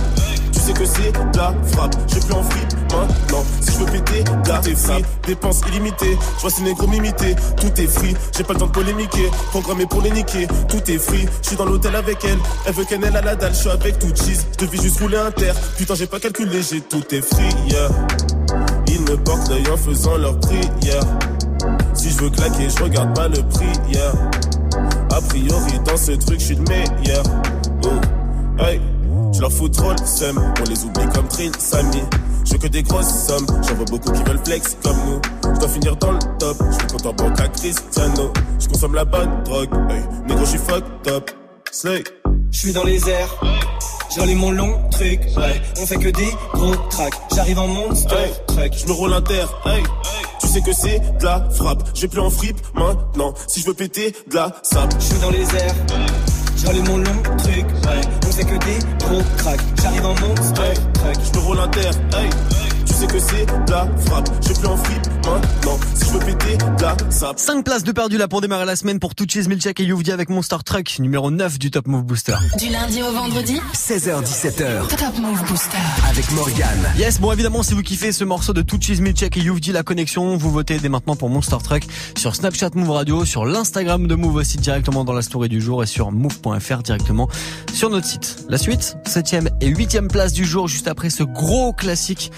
Tu 0.61 0.67
sais 0.67 0.73
que 0.75 0.85
c'est 0.85 1.13
la 1.39 1.55
frappe. 1.73 1.95
Suis 2.07 2.21
plus 2.21 2.35
en 2.35 2.43
maintenant. 2.43 3.45
Si 3.61 3.73
je 3.73 3.79
veux 3.79 3.87
péter, 3.87 4.25
de 4.25 4.49
la 4.49 4.61
free. 4.63 5.05
Dépenses 5.27 5.63
illimitées. 5.69 6.19
Je 6.37 6.41
vois 6.43 6.51
ces 6.51 6.63
négros 6.63 6.87
m'imiter. 6.87 7.35
Tout 7.57 7.81
est 7.81 7.87
free. 7.87 8.15
J'ai 8.37 8.45
pas 8.45 8.53
le 8.53 8.59
temps 8.59 8.67
de 8.67 8.73
polémiquer. 8.73 9.31
Programmé 9.51 9.87
pour 9.87 10.03
les 10.03 10.11
niquer. 10.11 10.47
Tout 10.69 10.91
est 10.91 10.99
free. 10.99 11.27
Je 11.43 11.49
suis 11.49 11.57
dans 11.57 11.65
l'hôtel 11.65 11.97
avec 11.97 12.23
elle. 12.25 12.39
Elle 12.67 12.75
veut 12.75 12.85
qu'elle 12.85 13.03
ait 13.03 13.11
la 13.11 13.37
dalle. 13.37 13.55
Je 13.55 13.59
suis 13.59 13.71
avec 13.71 13.99
tout 13.99 14.09
cheese. 14.15 14.45
Je 14.53 14.67
devais 14.67 14.77
juste 14.77 15.01
rouler 15.01 15.17
un 15.17 15.31
terre. 15.31 15.55
Putain, 15.79 15.95
j'ai 15.95 16.07
pas 16.07 16.21
calculé. 16.21 16.61
J'ai 16.63 16.83
tout 16.83 17.05
est 17.15 17.23
free, 17.23 17.55
yeah. 17.69 17.89
Ils 18.89 19.01
me 19.01 19.17
portent 19.17 19.49
l'œil 19.49 19.65
en 19.73 19.79
faisant 19.79 20.19
leur 20.19 20.39
prière. 20.41 21.05
Si 21.95 22.11
je 22.11 22.19
veux 22.19 22.31
claquer, 22.31 22.69
je 22.69 22.83
regarde 22.83 23.15
pas 23.15 23.29
le 23.29 23.43
prix, 23.49 23.73
yeah. 23.91 24.13
A 25.11 25.21
priori, 25.23 25.81
dans 25.87 25.97
ce 25.97 26.13
truc, 26.13 26.39
je 26.39 26.45
suis 26.45 26.55
le 26.57 26.65
meilleur. 26.65 27.23
Oh, 27.85 28.63
hey, 28.63 28.81
je 29.33 29.41
leur 29.41 29.53
fous 29.53 29.69
trop 29.69 29.91
le 29.93 30.07
seum. 30.07 30.39
On 30.61 30.69
les 30.69 30.85
oublie 30.85 31.07
comme 31.15 31.29
Trill, 31.29 31.53
Samy. 31.59 32.03
Je 32.45 32.57
que 32.57 32.67
des 32.67 32.83
grosses 32.83 33.27
sommes. 33.27 33.47
J'en 33.69 33.75
vois 33.75 33.85
beaucoup 33.87 34.13
qui 34.13 34.23
veulent 34.25 34.41
flex 34.45 34.77
comme 34.83 34.97
nous. 35.07 35.21
Je 35.55 35.61
dois 35.61 35.69
finir 35.69 35.97
dans 35.97 36.13
le 36.13 36.19
top. 36.39 36.57
Je 36.71 36.75
suis 36.77 36.87
compte 36.89 37.07
en 37.07 37.13
banque 37.13 37.41
à 37.41 37.49
Cristiano. 37.49 38.33
Je 38.59 38.69
consomme 38.69 38.95
la 38.95 39.05
bonne 39.05 39.43
drogue. 39.45 39.71
Hey, 39.91 40.03
négro, 40.27 40.45
je 40.45 40.51
suis 40.51 40.59
fucked 40.59 41.09
up. 41.09 41.31
Slay. 41.71 42.03
Je 42.51 42.59
suis 42.59 42.73
dans 42.73 42.85
les 42.85 43.09
airs. 43.09 43.41
J'allume 44.15 44.39
mon 44.39 44.51
long 44.51 44.89
truc, 44.91 45.21
ouais. 45.37 45.63
On 45.81 45.87
fait 45.87 45.97
que 45.97 46.09
des 46.09 46.35
gros 46.53 46.75
tracks. 46.91 47.15
J'arrive 47.35 47.61
en 47.61 47.69
monstre, 47.69 48.13
Hey, 48.17 48.33
truck. 48.49 48.73
je 48.77 48.87
me 48.89 48.93
roule 48.93 49.13
un 49.13 49.23
terre, 49.23 49.49
hey. 49.67 49.83
Tu 50.41 50.49
sais 50.49 50.61
que 50.63 50.73
c'est 50.73 50.99
de 51.21 51.25
la 51.25 51.49
frappe. 51.51 51.85
J'ai 51.95 52.09
plus 52.09 52.21
en 52.21 52.31
fripe 52.31 52.59
maintenant. 52.75 53.33
Si 53.47 53.61
je 53.61 53.67
veux 53.67 53.75
péter, 53.75 54.13
de 54.29 54.35
la 54.35 54.53
sable. 54.65 54.93
Je 54.99 55.05
suis 55.05 55.19
dans 55.21 55.31
les 55.31 55.43
airs. 55.55 55.75
J'allume 56.63 56.87
mon 56.89 56.99
long 56.99 57.23
truc. 57.39 57.65
On 58.27 58.33
fait 58.33 58.45
que 58.45 58.65
des 58.65 58.79
gros 59.07 59.23
cracks. 59.39 59.61
J'arrive 59.83 60.05
en 60.07 60.15
Hey, 60.63 60.75
truck. 60.95 61.17
je 61.33 61.39
me 61.39 61.45
roule 61.45 61.59
un 61.61 61.69
terre, 61.69 61.93
hey. 62.19 62.31
Sais 63.01 63.07
que 63.07 63.19
c'est 63.19 63.47
de 63.47 63.71
la 63.71 63.89
frappe. 64.05 64.29
J'ai 64.47 64.53
plus 64.53 64.67
en 64.67 64.77
fripe 64.77 65.07
maintenant. 65.25 65.79
Si 65.95 66.05
je 66.05 66.11
veux 66.11 66.19
péter, 66.19 66.59
de 66.59 66.83
la 66.83 66.95
sable. 67.11 67.39
5 67.39 67.65
places 67.65 67.83
de 67.83 67.93
perdu 67.93 68.19
là 68.19 68.29
pour 68.29 68.43
démarrer 68.43 68.67
la 68.67 68.77
semaine 68.77 68.99
pour 68.99 69.15
Tuchis, 69.15 69.49
Milchak 69.49 69.81
et 69.81 69.85
Youvdi 69.85 70.13
avec 70.13 70.29
Monster 70.29 70.59
Truck, 70.63 70.99
numéro 70.99 71.31
9 71.31 71.59
du 71.59 71.71
Top 71.71 71.87
Move 71.87 72.03
Booster. 72.05 72.35
Du 72.59 72.69
lundi 72.69 73.03
au 73.03 73.11
vendredi, 73.11 73.59
16h17h 73.73 74.89
Top 74.89 75.19
Move 75.19 75.43
Booster. 75.49 75.79
avec 76.11 76.31
Morgane. 76.33 76.93
Yes, 76.99 77.19
bon 77.19 77.33
évidemment 77.33 77.63
si 77.63 77.73
vous 77.73 77.81
kiffez 77.81 78.13
ce 78.13 78.23
morceau 78.25 78.53
de 78.53 78.61
Tuchis, 78.61 79.01
Milchak 79.01 79.35
et 79.39 79.41
Youvdi, 79.41 79.73
la 79.73 79.83
connexion, 79.83 80.37
vous 80.37 80.51
votez 80.51 80.79
dès 80.79 80.91
maintenant 80.91 81.17
pour 81.17 81.31
Monster 81.31 81.57
Truck 81.65 81.85
sur 82.19 82.37
Snapchat 82.37 82.71
Move 82.75 82.91
Radio, 82.91 83.25
sur 83.25 83.47
l'Instagram 83.47 84.09
de 84.09 84.15
Move 84.15 84.35
aussi 84.35 84.59
directement 84.59 85.05
dans 85.07 85.15
la 85.15 85.23
story 85.23 85.49
du 85.49 85.63
jour 85.63 85.83
et 85.83 85.87
sur 85.87 86.13
move.fr 86.13 86.83
directement 86.83 87.31
sur 87.73 87.89
notre 87.89 88.07
site. 88.07 88.45
La 88.51 88.59
suite, 88.59 88.99
7ème 89.07 89.49
et 89.63 89.73
8ème 89.73 90.09
place 90.09 90.35
du 90.35 90.45
jour 90.45 90.69
juste 90.69 90.87
après 90.87 91.09
ce 91.09 91.23
gros 91.23 91.73
classique 91.73 92.31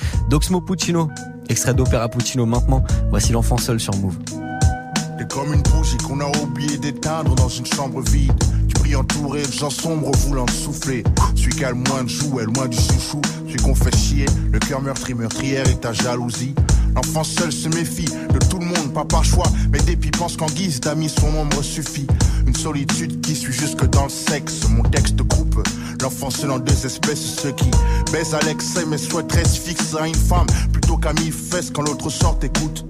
d'Oxmo 0.52 0.61
Puccino. 0.61 1.09
Extrait 1.49 1.73
d'Opéra 1.73 2.09
Puccino 2.09 2.44
maintenant, 2.44 2.85
voici 3.09 3.32
l'enfant 3.32 3.56
seul 3.56 3.80
sur 3.80 3.97
Move. 3.97 4.16
T'es 5.18 5.26
comme 5.28 5.52
une 5.54 5.62
bougie 5.62 5.97
qu'on 5.99 6.21
a 6.21 6.28
oublié 6.42 6.76
d'éteindre 6.78 7.35
dans 7.35 7.49
une 7.49 7.64
chambre 7.66 8.02
vide. 8.02 8.32
Tu 8.68 8.75
pries 8.75 8.94
entouré 8.94 9.42
de 9.42 9.52
gens 9.52 9.71
sombres 9.71 10.12
voulant 10.26 10.47
souffler. 10.49 11.04
Celui 11.35 11.54
qui 11.54 11.64
a 11.64 11.71
le 11.71 11.76
moins 11.76 12.04
de 12.04 12.09
joues 12.09 12.40
est 12.40 12.44
loin 12.44 12.68
du 12.68 12.76
chouchou. 12.76 13.21
Celui 13.47 13.62
qu'on 13.62 13.75
fait 13.75 13.97
chier, 13.97 14.26
le 14.50 14.59
cœur 14.59 14.82
meurtri, 14.82 15.14
meurtrière 15.14 15.66
et 15.68 15.76
ta 15.76 15.92
jalousie. 15.92 16.54
L'enfant 16.94 17.25
seul 17.25 17.52
se 17.52 17.68
méfie 17.68 18.04
de 18.04 18.38
tout 18.49 18.58
le 18.58 18.66
monde, 18.66 18.92
pas 18.92 19.04
par 19.04 19.25
choix, 19.25 19.46
mais 19.70 19.78
dépit 19.80 20.11
pense 20.11 20.37
qu'en 20.37 20.46
guise 20.46 20.80
d'amis 20.80 21.08
son 21.08 21.34
ombre 21.37 21.62
suffit. 21.62 22.06
Une 22.46 22.54
solitude 22.54 23.20
qui 23.20 23.34
suit 23.34 23.52
jusque 23.52 23.84
dans 23.90 24.04
le 24.04 24.11
sexe. 24.11 24.68
Mon 24.68 24.82
texte 24.82 25.22
coupe 25.22 25.62
l'enfant 26.02 26.30
seul 26.30 26.50
en 26.50 26.58
deux 26.58 26.87
espèces, 26.87 27.40
ceux 27.40 27.52
qui 27.52 27.70
baisent 28.12 28.34
à 28.34 28.40
l'excès 28.40 28.84
mais 28.87 28.99
souhaiteraient 28.99 29.44
se 29.44 29.61
fixer 29.61 29.96
à 29.99 30.06
une 30.06 30.14
femme 30.14 30.46
plutôt 30.72 30.96
qu'à 30.96 31.12
mille 31.12 31.32
fesses 31.32 31.70
quand 31.70 31.82
l'autre 31.82 32.11
sort 32.11 32.38
écoute. 32.42 32.84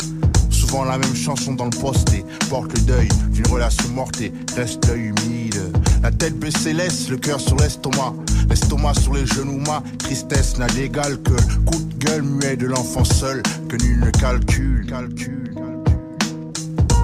Souvent 0.51 0.85
la 0.85 0.99
même 0.99 1.15
chanson 1.15 1.53
dans 1.53 1.67
le 1.67 1.79
poste 1.79 2.13
et 2.15 2.25
porte 2.49 2.73
le 2.73 2.81
deuil 2.81 3.09
d'une 3.31 3.47
relation 3.49 3.89
morte 3.91 4.21
et 4.21 4.33
reste 4.57 4.87
l'œil 4.89 5.13
humide. 5.13 5.62
La 6.03 6.11
tête 6.11 6.37
baissée 6.37 6.73
laisse 6.73 7.09
le 7.09 7.17
cœur 7.17 7.41
sur 7.41 7.57
l'estomac, 7.57 8.15
l'estomac 8.49 8.95
sur 8.95 9.15
les 9.15 9.25
genoux, 9.25 9.61
ma 9.67 9.83
tristesse 9.99 10.59
n'a 10.59 10.67
d'égal 10.67 11.17
que 11.23 11.31
le 11.31 11.61
coup 11.65 11.79
de 11.79 12.05
gueule 12.05 12.23
muet 12.23 12.57
de 12.57 12.67
l'enfant 12.67 13.05
seul 13.05 13.41
que 13.69 13.77
nul 13.77 14.01
ne 14.01 14.11
calcule. 14.11 14.85
calcule. 14.87 15.55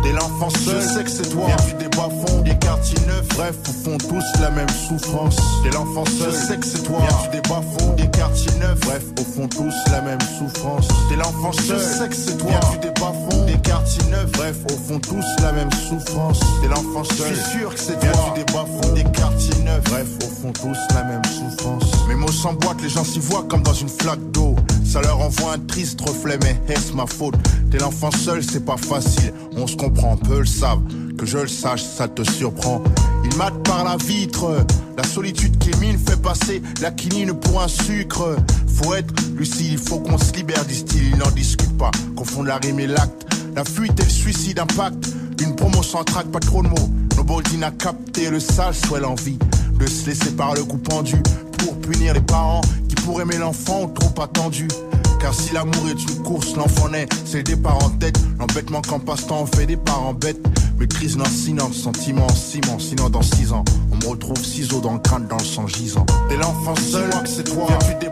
T'es 0.03 0.13
l'enfant 0.13 0.51
seul, 0.51 0.81
je 0.81 0.89
sais 0.89 1.05
que 1.05 1.11
c'est 1.11 1.29
toi. 1.31 1.47
Viens 1.47 1.79
du 1.79 1.89
bas 1.97 2.09
fond, 2.09 2.41
des 2.43 2.57
quartiers 2.59 3.07
neufs. 3.07 3.29
Bref, 3.37 3.57
au 3.69 3.73
fond, 3.73 3.99
tous 3.99 4.41
la 4.41 4.51
même 4.51 4.69
souffrance. 4.89 5.37
T'es 5.63 5.71
l'enfant 5.71 6.05
seul, 6.07 6.33
je 6.33 6.37
sais 6.37 6.57
que 6.57 6.67
c'est 6.67 6.83
toi. 6.83 6.99
Viens 6.99 7.31
du 7.31 7.49
bas 7.49 7.63
fond, 7.79 7.95
des 7.95 8.09
quartiers 8.11 8.59
neufs. 8.59 8.81
Bref, 8.81 9.05
au 9.21 9.25
fond, 9.25 9.49
tous 9.49 9.75
la 9.93 10.01
même 10.03 10.21
souffrance. 10.39 10.89
T'es 11.09 11.17
l'enfant 11.17 11.53
seul, 11.53 11.79
je 11.79 11.99
sais 11.99 12.09
que 12.09 12.17
c'est 12.17 12.39
toi. 12.39 12.51
Viens 12.51 12.81
du 12.81 13.01
bas 13.01 13.13
quartiers 13.59 14.05
neufs. 14.11 14.31
Bref, 14.33 14.57
au 14.71 14.77
fond, 14.77 14.99
tous 15.01 15.25
la 15.43 15.53
même 15.53 15.71
souffrance. 15.73 16.41
T'es 16.63 16.69
l'enfant 16.69 17.05
seul, 17.05 17.35
je 17.35 17.41
suis 17.41 17.59
sûr 17.59 17.75
que 17.75 17.81
c'est 17.81 17.99
toi. 17.99 18.35
Du 18.35 18.45
bas 18.53 18.67
fond, 18.81 18.93
des 18.95 19.05
quartiers 19.05 19.63
neufs. 19.65 19.85
Bref, 19.85 20.09
au 20.25 20.29
fond, 20.29 20.53
tous 20.53 20.95
la 20.95 21.05
même 21.05 21.23
souffrance. 21.25 21.85
Mes 22.09 22.15
mots 22.15 22.33
s'emboîtent, 22.33 22.83
les 22.83 22.89
gens 22.89 23.05
s'y 23.05 23.19
voient 23.19 23.45
comme 23.49 23.63
dans 23.63 23.75
une 23.75 23.89
flaque 23.89 24.31
d'eau. 24.33 24.55
Ça 24.85 25.03
leur 25.03 25.21
envoie 25.21 25.55
un 25.55 25.59
triste 25.59 26.01
reflet, 26.01 26.39
mais 26.43 26.61
est-ce 26.73 26.93
ma 26.93 27.07
faute? 27.07 27.35
T'es 27.71 27.79
l'enfant 27.79 28.11
seul, 28.11 28.43
c'est 28.43 28.65
pas 28.65 28.77
facile. 28.77 29.33
On 29.57 29.67
se 29.67 29.77
comprend, 29.77 30.17
peu 30.17 30.41
le 30.41 30.47
savent. 30.47 30.83
Que 31.19 31.27
je 31.27 31.39
le 31.39 31.49
sache, 31.49 31.83
ça 31.83 32.07
te 32.07 32.23
surprend. 32.23 32.83
Il 33.25 33.37
mate 33.37 33.61
par 33.65 33.85
la 33.85 33.97
vitre. 33.97 34.65
La 34.97 35.05
solitude 35.05 35.59
qui 35.59 35.71
mine 35.79 35.99
fait 35.99 36.21
passer 36.21 36.63
la 36.81 36.91
quinine 36.91 37.35
pour 37.35 37.61
un 37.61 37.69
sucre. 37.69 38.37
Faut 38.67 38.95
être 38.95 39.13
lucide, 39.37 39.73
il 39.73 39.79
faut 39.79 39.99
qu'on 39.99 40.19
se 40.19 40.33
libère, 40.33 40.65
disent-ils. 40.65 41.11
Ils 41.11 41.19
n'en 41.19 41.31
discutent 41.31 41.77
pas. 41.77 41.91
Confondent 42.17 42.47
la 42.47 42.59
rime 42.59 42.81
et 42.81 42.87
l'acte. 42.87 43.28
La 43.59 43.65
fuite 43.65 43.99
et 43.99 44.05
le 44.05 44.09
suicide 44.09 44.61
impact. 44.61 45.09
Une 45.43 45.57
promo 45.57 45.83
sans 45.83 46.05
pas 46.05 46.39
trop 46.39 46.63
de 46.63 46.69
mots. 46.69 46.91
Nobody 47.17 47.57
n'a 47.57 47.73
capté 47.73 48.31
le 48.31 48.39
sale 48.39 48.73
soit 48.73 49.01
l'envie 49.01 49.37
de 49.81 49.85
se 49.85 50.07
laisser 50.07 50.31
par 50.31 50.55
le 50.55 50.63
coup 50.63 50.79
pendu 50.79 51.17
pour 51.59 51.77
punir 51.81 52.15
les 52.15 52.21
parents 52.21 52.61
qui 52.89 52.95
pour 52.95 53.21
aimer 53.21 53.37
l'enfant 53.37 53.81
ont 53.81 53.89
trop 53.89 54.23
attendu. 54.23 54.69
Car 55.19 55.35
si 55.35 55.53
l'amour 55.53 55.89
est 55.89 56.01
une 56.01 56.23
course, 56.23 56.55
l'enfant 56.55 56.89
naît, 56.89 57.09
c'est 57.25 57.39
le 57.39 57.43
départ 57.43 57.85
en 57.85 57.91
tête. 57.91 58.17
L'embêtement 58.39 58.81
qu'en 58.81 59.01
passe-temps 59.01 59.41
on 59.43 59.47
fait 59.47 59.67
des 59.67 59.77
parents 59.77 60.15
bêtes. 60.15 60.39
Maîtrise 60.79 61.19
lancinante, 61.19 61.75
sentiment 61.75 62.27
en 62.27 62.37
ciment, 62.37 62.79
sinon 62.79 63.11
dans 63.11 63.23
six 63.23 63.53
ans, 63.53 63.65
on 63.91 63.97
me 63.97 64.11
retrouve 64.11 64.39
ciseaux 64.39 64.81
dans 64.81 64.93
le 64.93 65.01
crâne, 65.01 65.27
dans 65.27 65.37
le 65.37 65.45
sang 65.45 65.67
gisant. 65.67 66.07
T'es 66.29 66.37
l'enfant 66.37 66.77
seul, 66.77 67.11
c'est 67.27 67.43
toi. 67.43 67.67
Des 68.01 68.11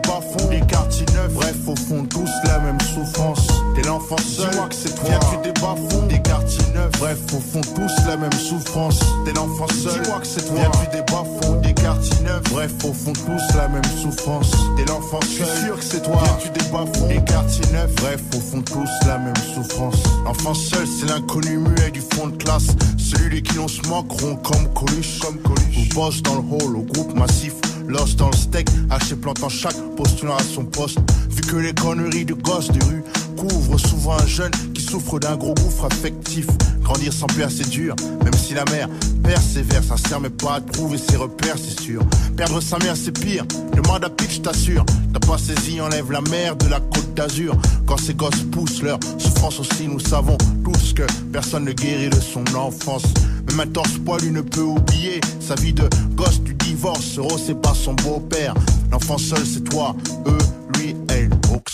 des 0.49 0.61
quartiers 0.61 1.05
neufs, 1.13 1.33
bref, 1.33 1.55
au 1.67 1.75
fond, 1.75 2.05
tous 2.05 2.29
la 2.45 2.59
même 2.59 2.79
souffrance. 2.81 3.47
T'es 3.75 3.81
l'enfant 3.83 4.17
seul, 4.17 4.55
moi 4.55 4.67
que 4.69 4.75
c'est 4.75 4.95
toi. 4.95 5.09
Viens-tu 5.09 5.37
des 5.43 5.59
bas-fonds, 5.59 6.07
des 6.07 6.21
quartiers 6.21 6.73
neufs, 6.73 6.91
bref, 6.99 7.17
au 7.33 7.39
fond, 7.39 7.61
tous 7.75 8.07
la 8.07 8.17
même 8.17 8.31
souffrance. 8.33 8.99
T'es 9.25 9.33
l'enfant 9.33 9.67
seul, 9.67 10.01
dis-moi 10.01 10.19
que 10.19 10.27
c'est 10.27 10.45
toi. 10.47 10.55
Viens-tu 10.55 10.97
des 10.97 11.03
bas-fonds, 11.11 11.61
des 11.61 11.73
quartiers 11.73 12.23
neufs, 12.23 12.43
bref, 12.51 12.71
au 12.83 12.93
fond, 12.93 13.13
tous 13.13 13.57
la 13.57 13.67
même 13.67 13.83
souffrance. 14.01 14.51
T'es 14.75 14.85
l'enfant 14.85 15.19
seul, 15.21 15.65
sûr 15.65 15.77
que 15.77 15.83
c'est 15.83 16.01
toi. 16.01 16.21
Viens-tu 16.23 16.49
des 16.59 16.71
bas-fonds, 16.71 17.07
des 17.07 17.23
quartiers 17.23 17.71
neufs, 17.73 17.95
bref, 17.95 18.21
au 18.35 18.39
fond, 18.39 18.61
tous 18.61 19.07
la 19.07 19.17
même 19.17 19.35
souffrance. 19.53 20.03
L'enfant 20.25 20.53
seul, 20.53 20.87
c'est 20.87 21.09
l'inconnu 21.09 21.57
muet 21.57 21.91
du 21.91 22.01
fond 22.01 22.27
de 22.27 22.35
classe. 22.37 22.67
Celui 22.97 23.41
de 23.41 23.47
qui 23.47 23.59
on 23.59 23.67
se 23.67 23.81
moqueront 23.87 24.35
comme 24.37 24.67
Coluche, 24.73 25.19
comme 25.19 25.37
Coluche. 25.39 25.77
Ou 25.77 25.95
boss 25.95 26.21
dans 26.23 26.35
le 26.35 26.41
hall, 26.41 26.75
au 26.75 26.81
groupe 26.81 27.13
massif. 27.15 27.53
Lost 27.87 28.17
dans 28.17 28.29
le 28.29 28.35
steak, 28.35 28.67
haché 28.89 29.15
plantant 29.15 29.49
chaque 29.49 29.77
postulant 29.95 30.35
à 30.35 30.43
son 30.43 30.65
poste. 30.65 30.99
Vu 31.29 31.41
que 31.41 31.55
les 31.55 31.73
conneries 31.73 32.25
de 32.25 32.33
gosses 32.33 32.69
de 32.69 32.83
rue 32.83 33.03
couvrent 33.37 33.79
souvent 33.79 34.17
un 34.17 34.25
jeune 34.25 34.51
qui 34.73 34.81
souffre 34.81 35.19
d'un 35.19 35.35
gros 35.35 35.53
gouffre 35.53 35.85
affectif. 35.85 36.47
Grandir 36.81 37.13
sans 37.13 37.27
plus 37.27 37.43
assez 37.43 37.63
dur, 37.65 37.95
même 38.23 38.33
si 38.33 38.53
la 38.53 38.65
mère 38.65 38.89
persévère, 39.23 39.83
ça 39.83 39.97
sert 39.97 40.19
mais 40.21 40.29
pas 40.29 40.55
à 40.55 40.61
trouver 40.61 40.97
ses 40.97 41.17
repères, 41.17 41.55
c'est 41.57 41.79
sûr. 41.81 42.01
Perdre 42.35 42.61
sa 42.61 42.77
mère, 42.79 42.95
c'est 42.95 43.11
pire. 43.11 43.45
Demande 43.75 44.03
à 44.05 44.09
Pitch, 44.09 44.41
t'assure. 44.41 44.85
T'as 45.13 45.19
pas 45.19 45.37
saisi, 45.37 45.81
enlève 45.81 46.11
la 46.11 46.21
mer 46.21 46.55
de 46.55 46.67
la 46.67 46.79
côte 46.79 47.13
d'Azur. 47.13 47.55
Quand 47.85 47.97
ces 47.97 48.13
gosses 48.13 48.43
poussent 48.51 48.81
leur 48.81 48.99
souffrance 49.17 49.59
aussi, 49.59 49.87
nous 49.87 49.99
savons 49.99 50.37
tous 50.63 50.93
que 50.93 51.03
personne 51.31 51.65
ne 51.65 51.73
guérit 51.73 52.09
de 52.09 52.19
son 52.19 52.43
enfance. 52.55 53.03
Même 53.47 53.59
un 53.59 53.67
torse 53.67 53.97
poilu 53.99 54.31
ne 54.31 54.41
peut 54.41 54.61
oublier 54.61 55.19
sa 55.39 55.55
vie 55.55 55.73
de 55.73 55.87
gosse 56.15 56.41
du 56.41 56.53
divorce. 56.53 57.17
Oh, 57.21 57.37
c'est 57.37 57.59
pas 57.61 57.73
son 57.73 57.93
beau-père. 57.93 58.53
L'enfant 58.91 59.17
seul, 59.17 59.45
c'est 59.45 59.63
toi, 59.63 59.95
eux, 60.27 60.37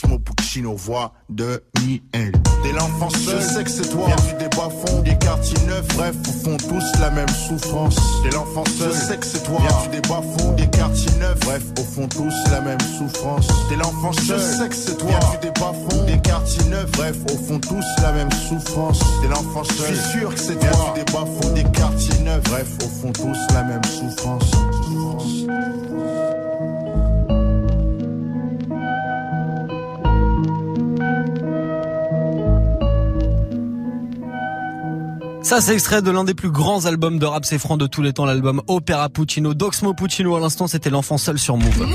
Oxmo 0.04 0.20
Puccino, 0.20 0.76
voix 0.76 1.14
de 1.30 1.64
Miel. 1.82 2.32
T'es 2.64 2.72
l'enfant 2.72 3.10
seul, 3.10 3.42
je 3.42 3.48
sais 3.48 3.64
que 3.64 3.70
c'est 3.70 3.90
toi. 3.90 4.08
Viens 4.08 4.16
du 4.16 4.44
des 4.44 4.50
bas-fonds, 4.50 5.02
des 5.04 5.18
quartiers 5.18 5.68
neufs, 5.68 5.88
bref, 5.96 6.16
au 6.28 6.32
fond, 6.32 6.58
tous 6.58 7.00
la 7.00 7.10
même 7.10 7.30
souffrance. 7.30 7.96
T'es 8.24 8.36
l'enfant 8.36 8.64
seul, 8.66 8.92
je 8.92 8.98
sais 8.98 9.18
que 9.18 9.26
c'est 9.26 9.44
toi. 9.44 9.58
Viens 9.60 9.82
du 9.84 10.02
des 10.02 10.08
bas-fonds, 10.08 10.54
des 10.54 10.68
quartiers 10.68 11.20
neufs, 11.20 11.40
bref, 11.42 11.64
au 11.80 11.84
fond, 11.84 12.08
tous 12.08 12.52
la 12.52 12.62
même 12.62 12.80
souffrance. 12.98 13.48
T'es 13.70 13.76
l'enfant 13.76 14.14
seul, 14.14 14.40
je 14.40 14.58
sais 14.58 14.70
que 14.70 14.76
c'est 14.76 14.98
toi. 14.98 15.10
Viens 15.10 15.32
du 15.32 15.38
des 15.48 15.60
bas-fonds, 15.60 16.06
des 16.06 16.20
quartiers 16.20 16.66
neufs, 16.66 16.92
bref, 16.92 17.16
au 17.32 17.38
fond, 17.38 17.60
tous 17.60 17.86
la 18.02 18.12
même 18.12 18.32
souffrance. 18.32 19.00
T'es 19.22 19.28
l'enfant 19.28 19.64
seul, 19.64 19.96
je 19.96 20.02
suis 20.02 20.20
sûr 20.20 20.34
que 20.34 20.40
c'est 20.40 20.60
toi. 20.60 20.70
Viens 20.70 20.94
du 20.94 21.04
des 21.04 21.12
bas-fonds, 21.12 21.54
des 21.54 21.64
quartiers 21.64 22.20
neufs, 22.24 22.44
bref, 22.44 22.68
au 22.84 22.88
fond, 22.88 23.12
tous 23.12 23.54
la 23.54 23.64
même 23.64 23.84
souffrance. 23.86 24.52
Ça, 35.54 35.62
c'est 35.62 35.76
extrait 35.76 36.02
de 36.02 36.10
l'un 36.10 36.24
des 36.24 36.34
plus 36.34 36.50
grands 36.50 36.88
albums 36.88 37.20
de 37.20 37.28
rap 37.28 37.46
c'est 37.46 37.60
franc 37.60 37.78
de 37.78 37.86
tous 37.86 38.02
les 38.02 38.12
temps, 38.12 38.26
l'album 38.26 38.64
Opera 38.66 39.08
Puccino. 39.08 39.54
D'Oxmo 39.54 39.94
Puccino, 39.94 40.36
à 40.36 40.40
l'instant, 40.40 40.66
c'était 40.66 40.90
l'enfant 40.90 41.20
seul 41.20 41.38
sur 41.38 41.58
Move. 41.58 41.88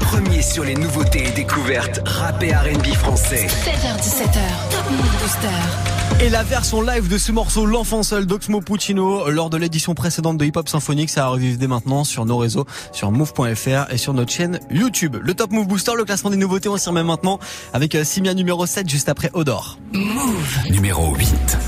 Premier 0.00 0.40
sur 0.40 0.64
les 0.64 0.76
nouveautés 0.76 1.28
et 1.28 1.30
découvertes 1.32 2.00
rap 2.06 2.42
et 2.42 2.54
R&B 2.54 2.86
français. 2.94 3.48
7h17h, 3.48 4.40
Top 4.70 4.90
Move 4.90 5.20
Booster. 5.20 6.24
Et 6.24 6.30
la 6.30 6.42
version 6.42 6.80
live 6.80 7.06
de 7.08 7.18
ce 7.18 7.32
morceau, 7.32 7.66
L'enfant 7.66 8.02
seul 8.02 8.24
d'Oxmo 8.24 8.62
Puccino, 8.62 9.28
lors 9.28 9.50
de 9.50 9.58
l'édition 9.58 9.94
précédente 9.94 10.38
de 10.38 10.46
Hip 10.46 10.52
Hop 10.56 10.66
Symphonique, 10.66 11.10
ça 11.10 11.26
arrive 11.26 11.58
dès 11.58 11.66
maintenant 11.66 12.02
sur 12.02 12.24
nos 12.24 12.38
réseaux, 12.38 12.64
sur 12.92 13.12
move.fr 13.12 13.92
et 13.92 13.98
sur 13.98 14.14
notre 14.14 14.32
chaîne 14.32 14.58
YouTube. 14.70 15.18
Le 15.20 15.34
Top 15.34 15.52
Move 15.52 15.66
Booster, 15.66 15.92
le 15.98 16.06
classement 16.06 16.30
des 16.30 16.38
nouveautés, 16.38 16.70
on 16.70 16.78
s'y 16.78 16.88
remet 16.88 17.04
maintenant 17.04 17.40
avec 17.74 17.94
Simia 18.04 18.32
numéro 18.32 18.64
7 18.64 18.88
juste 18.88 19.10
après 19.10 19.28
Odor. 19.34 19.78
Move. 19.92 20.70
Numéro 20.70 21.14
8. 21.14 21.58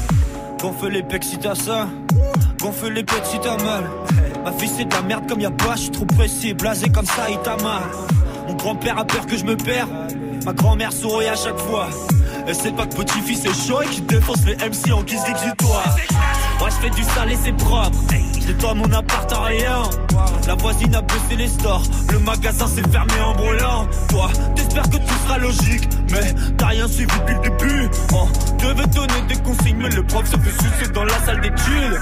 Gonfle 0.60 0.88
les 0.88 1.02
pecs 1.02 1.24
si 1.24 1.38
t'as 1.38 1.54
ça, 1.54 1.88
gonfle 2.60 2.92
les 2.92 3.04
pecs 3.04 3.24
si 3.24 3.38
t'as 3.38 3.56
mal. 3.62 3.84
Ma 4.44 4.52
fille 4.52 4.68
c'est 4.76 4.84
de 4.84 4.94
la 4.94 5.02
merde 5.02 5.28
comme 5.28 5.40
y'a 5.40 5.50
pas, 5.50 5.76
je 5.76 5.90
trop 5.90 6.04
précis, 6.04 6.52
blasé 6.54 6.88
comme 6.88 7.06
ça, 7.06 7.30
il 7.30 7.38
t'a 7.38 7.56
mal. 7.56 7.82
Mon 8.48 8.54
grand-père 8.54 8.98
a 8.98 9.04
peur 9.04 9.26
que 9.26 9.36
je 9.36 9.44
me 9.44 9.56
perds, 9.56 9.88
ma 10.44 10.52
grand-mère 10.52 10.92
sourit 10.92 11.28
à 11.28 11.36
chaque 11.36 11.58
fois. 11.58 11.88
Et 12.48 12.54
c'est 12.54 12.74
pas 12.74 12.86
que 12.86 12.96
petit-fils 12.96 13.44
est 13.44 13.68
chaud 13.68 13.82
et 13.82 13.86
qui 13.86 14.00
défonce 14.02 14.44
les 14.46 14.56
MC 14.56 14.92
en 14.92 15.02
guise 15.02 15.22
d'exutoire. 15.24 15.96
Moi 16.58 16.68
je 16.70 16.74
fais 16.76 16.90
du 16.90 17.02
sale 17.02 17.32
et 17.32 17.38
c'est 17.42 17.52
propre, 17.52 17.96
je 18.40 18.46
nettoie 18.48 18.74
mon 18.74 18.92
appart 18.92 19.32
en 19.32 19.42
rien. 19.42 19.82
La 20.46 20.54
voisine 20.54 20.94
a 20.94 21.02
baissé 21.02 21.36
les 21.36 21.48
stores, 21.48 21.82
le 22.10 22.18
magasin 22.18 22.66
s'est 22.66 22.88
fermé 22.90 23.12
en 23.24 23.34
brûlant. 23.34 23.86
Toi, 24.08 24.30
t'espères 24.56 24.88
que 24.90 24.96
tout 24.96 25.14
sera 25.24 25.38
logique, 25.38 25.88
mais 26.10 26.34
t'as 26.56 26.66
rien 26.66 26.88
suivi 26.88 27.12
depuis 27.20 27.34
le 27.34 27.40
début. 27.40 27.90
On 28.12 28.26
devait 28.56 28.86
donner 28.86 29.22
des 29.28 29.36
consignes, 29.36 29.76
mais 29.78 29.90
le 29.90 30.02
prof 30.02 30.24
se 30.24 30.36
fait 30.36 30.62
sucer 30.62 30.92
dans 30.92 31.04
la 31.04 31.18
salle 31.24 31.40
d'études. 31.40 32.00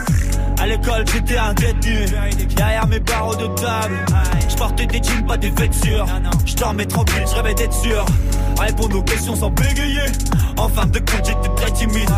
À 0.58 0.66
l'école, 0.66 1.04
j'étais 1.12 1.36
un 1.36 1.52
détenu. 1.52 2.06
Derrière 2.56 2.86
mes 2.86 3.00
barreaux 3.00 3.36
de 3.36 3.46
table, 3.60 4.04
je 4.48 4.56
portais 4.56 4.86
des 4.86 5.02
jeans, 5.02 5.26
pas 5.26 5.36
des 5.36 5.50
vêtures. 5.50 6.06
Je 6.46 6.54
dormais 6.54 6.86
tranquille, 6.86 7.24
je 7.28 7.34
rêvais 7.34 7.54
d'être 7.54 7.74
sûr. 7.74 8.06
Répondre 8.58 8.96
aux 8.96 9.02
questions 9.02 9.36
sans 9.36 9.50
bégayer. 9.50 10.06
En 10.56 10.68
fin 10.68 10.86
de 10.86 10.98
compte, 11.00 11.26
j'étais 11.26 11.54
très 11.56 11.70
timide. 11.72 12.08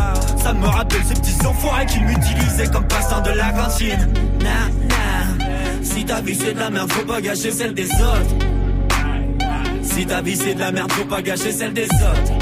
Ça 0.41 0.53
me 0.53 0.65
rappelle 0.67 1.03
ces 1.03 1.15
petits 1.15 1.45
enfoirés 1.45 1.85
qui 1.85 1.99
m'utilisaient 2.33 2.67
comme 2.67 2.87
passant 2.87 3.21
de 3.21 3.31
la 3.31 3.51
cantine. 3.51 4.07
Nah, 4.41 4.69
nah. 4.89 5.45
Si 5.83 6.05
ta 6.05 6.21
vie 6.21 6.35
c'est 6.35 6.53
de 6.53 6.59
la 6.59 6.69
merde, 6.69 6.91
faut 6.91 7.05
pas 7.05 7.21
gâcher 7.21 7.51
celle 7.51 7.73
des 7.73 7.89
autres. 7.91 8.35
Si 9.83 10.05
ta 10.05 10.21
vie 10.21 10.35
c'est 10.35 10.53
de 10.53 10.59
la 10.59 10.71
merde, 10.71 10.91
faut 10.91 11.05
pas 11.05 11.21
gâcher 11.21 11.51
celle 11.51 11.73
des 11.73 11.85
autres. 11.85 12.33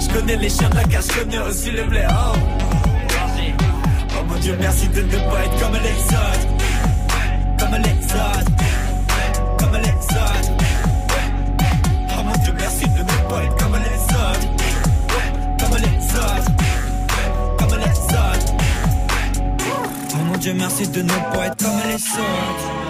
Je 0.00 0.08
connais 0.14 0.36
les 0.36 0.48
chiens 0.48 0.70
de 0.70 0.76
la 0.76 0.84
cache, 0.84 1.04
je 1.08 1.20
connais 1.20 1.38
aussi 1.38 1.70
le 1.70 1.84
blé. 1.84 2.02
Oh. 2.08 2.36
Oh 4.18 4.24
mon 4.26 4.38
dieu, 4.38 4.56
merci 4.60 4.88
de 4.88 5.02
ne 5.02 5.10
pas 5.10 5.44
être 5.44 5.60
comme 5.60 5.74
les 5.74 6.04
autres. 6.16 6.48
Comme 7.58 7.82
les 7.82 8.04
autres. 8.14 8.57
Dieu, 20.48 20.54
merci 20.58 20.88
de 20.88 21.02
ne 21.02 21.08
pas 21.08 21.46
être 21.46 21.56
comme 21.58 21.80
les 21.88 21.94
autres. 21.94 22.87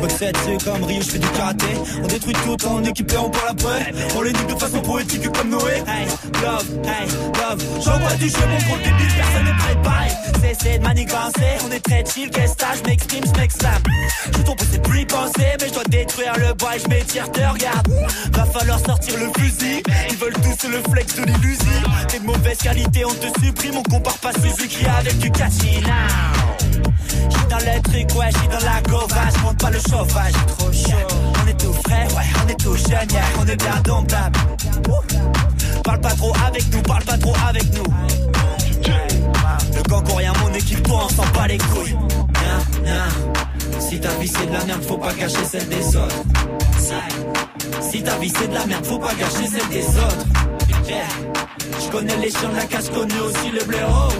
Boxette, 0.00 0.36
c'est 0.44 0.64
comme 0.64 0.84
Rio, 0.84 1.02
je 1.02 1.10
fais 1.10 1.18
du 1.18 1.28
karaté. 1.28 1.66
On 2.02 2.06
détruit 2.06 2.34
tout 2.34 2.66
en 2.66 2.82
on 3.24 3.30
parle 3.30 3.48
après 3.50 3.92
On 4.16 4.22
les 4.22 4.32
nique 4.32 4.46
de 4.46 4.54
façon 4.58 4.80
poétique 4.80 5.30
comme 5.32 5.50
Noé. 5.50 5.82
Hey, 5.86 6.06
love, 6.42 6.66
hey, 6.84 7.08
love. 7.08 7.62
J'envoie 7.84 8.14
du 8.14 8.28
jeu, 8.28 8.46
mon 8.48 8.56
compte 8.70 8.82
débile, 8.82 9.12
personne 9.16 9.44
n'est 9.44 9.58
préparé 9.58 10.08
Cessez 10.42 10.78
de 10.78 10.82
manigancer, 10.82 11.58
on 11.66 11.70
est 11.72 11.80
très 11.80 12.04
chill 12.04 12.30
Qu'est-ce 12.30 12.56
que 12.56 12.64
je 12.78 12.88
m'exprime, 12.88 13.24
je 13.24 13.40
m'exclame 13.40 13.82
Je 14.36 14.42
tombe, 14.42 14.58
c'est 14.70 14.82
plus 14.82 15.06
penser 15.06 15.46
Mais 15.60 15.68
je 15.68 15.74
dois 15.74 15.84
détruire 15.84 16.34
le 16.38 16.54
bois 16.54 16.76
et 16.76 16.78
je 16.78 16.88
m'étire, 16.88 17.30
te 17.30 17.40
regarde. 17.40 17.88
Va 18.32 18.44
falloir 18.46 18.78
sortir 18.80 19.16
le 19.18 19.28
fusil. 19.38 19.82
Ils 20.10 20.16
veulent 20.16 20.34
tous 20.34 20.68
le 20.68 20.82
flex 20.90 21.14
de 21.14 21.22
l'illusion 21.24 21.82
T'es 22.08 22.18
de 22.18 22.24
mauvaise 22.24 22.58
qualité, 22.58 23.04
on 23.04 23.14
te 23.14 23.26
supprime 23.44 23.76
On 23.76 23.82
compare 23.82 24.18
pas 24.18 24.32
Suzuki 24.32 24.84
avec 24.86 25.18
du 25.18 25.30
now 25.82 26.43
dans 27.58 27.72
le 27.72 27.82
truc, 27.82 28.18
ouais, 28.18 28.30
j'suis 28.34 28.48
dans 28.48 28.66
la 28.66 28.80
gova, 28.82 29.22
j'monte 29.36 29.58
pas 29.58 29.70
le 29.70 29.78
chauffage, 29.78 30.32
trop 30.58 30.72
chaud. 30.72 31.16
On 31.42 31.48
est 31.48 31.60
tout 31.60 31.72
frais, 31.72 32.06
ouais, 32.16 32.24
on 32.44 32.48
est 32.48 32.60
tout 32.60 32.76
jeune, 32.76 33.10
yeah, 33.10 33.24
on 33.40 33.46
est 33.46 33.56
bien 33.56 33.80
domptable. 33.84 34.38
Parle 35.82 36.00
pas 36.00 36.14
trop 36.14 36.32
avec 36.46 36.72
nous, 36.72 36.82
parle 36.82 37.04
pas 37.04 37.18
trop 37.18 37.34
avec 37.48 37.64
nous. 37.74 37.84
bats 41.34 41.46
les 41.46 41.58
couilles. 41.58 41.96
Nah, 42.34 42.90
nah. 42.90 43.80
Si 43.80 44.00
ta 44.00 44.08
vie 44.18 44.28
c'est 44.28 44.46
de 44.46 44.52
la 44.52 44.64
merde, 44.64 44.82
faut 44.82 44.98
pas 44.98 45.12
gâcher 45.12 45.44
celle 45.44 45.68
des 45.68 45.96
autres. 45.96 46.22
Si 47.80 48.02
ta 48.02 48.16
vie 48.18 48.32
c'est 48.36 48.48
de 48.48 48.54
la 48.54 48.66
merde, 48.66 48.84
faut 48.84 48.98
pas 48.98 49.14
gâcher 49.14 49.46
celle 49.46 49.68
des 49.68 49.86
autres. 49.86 50.26
Yeah. 50.88 51.04
Je 51.80 51.90
connais 51.90 52.16
les 52.16 52.30
chiens 52.30 52.48
de 52.50 52.56
la 52.56 52.64
casse, 52.64 52.90
connais 52.90 53.18
aussi 53.20 53.50
le 53.50 53.64
blaireau. 53.64 54.10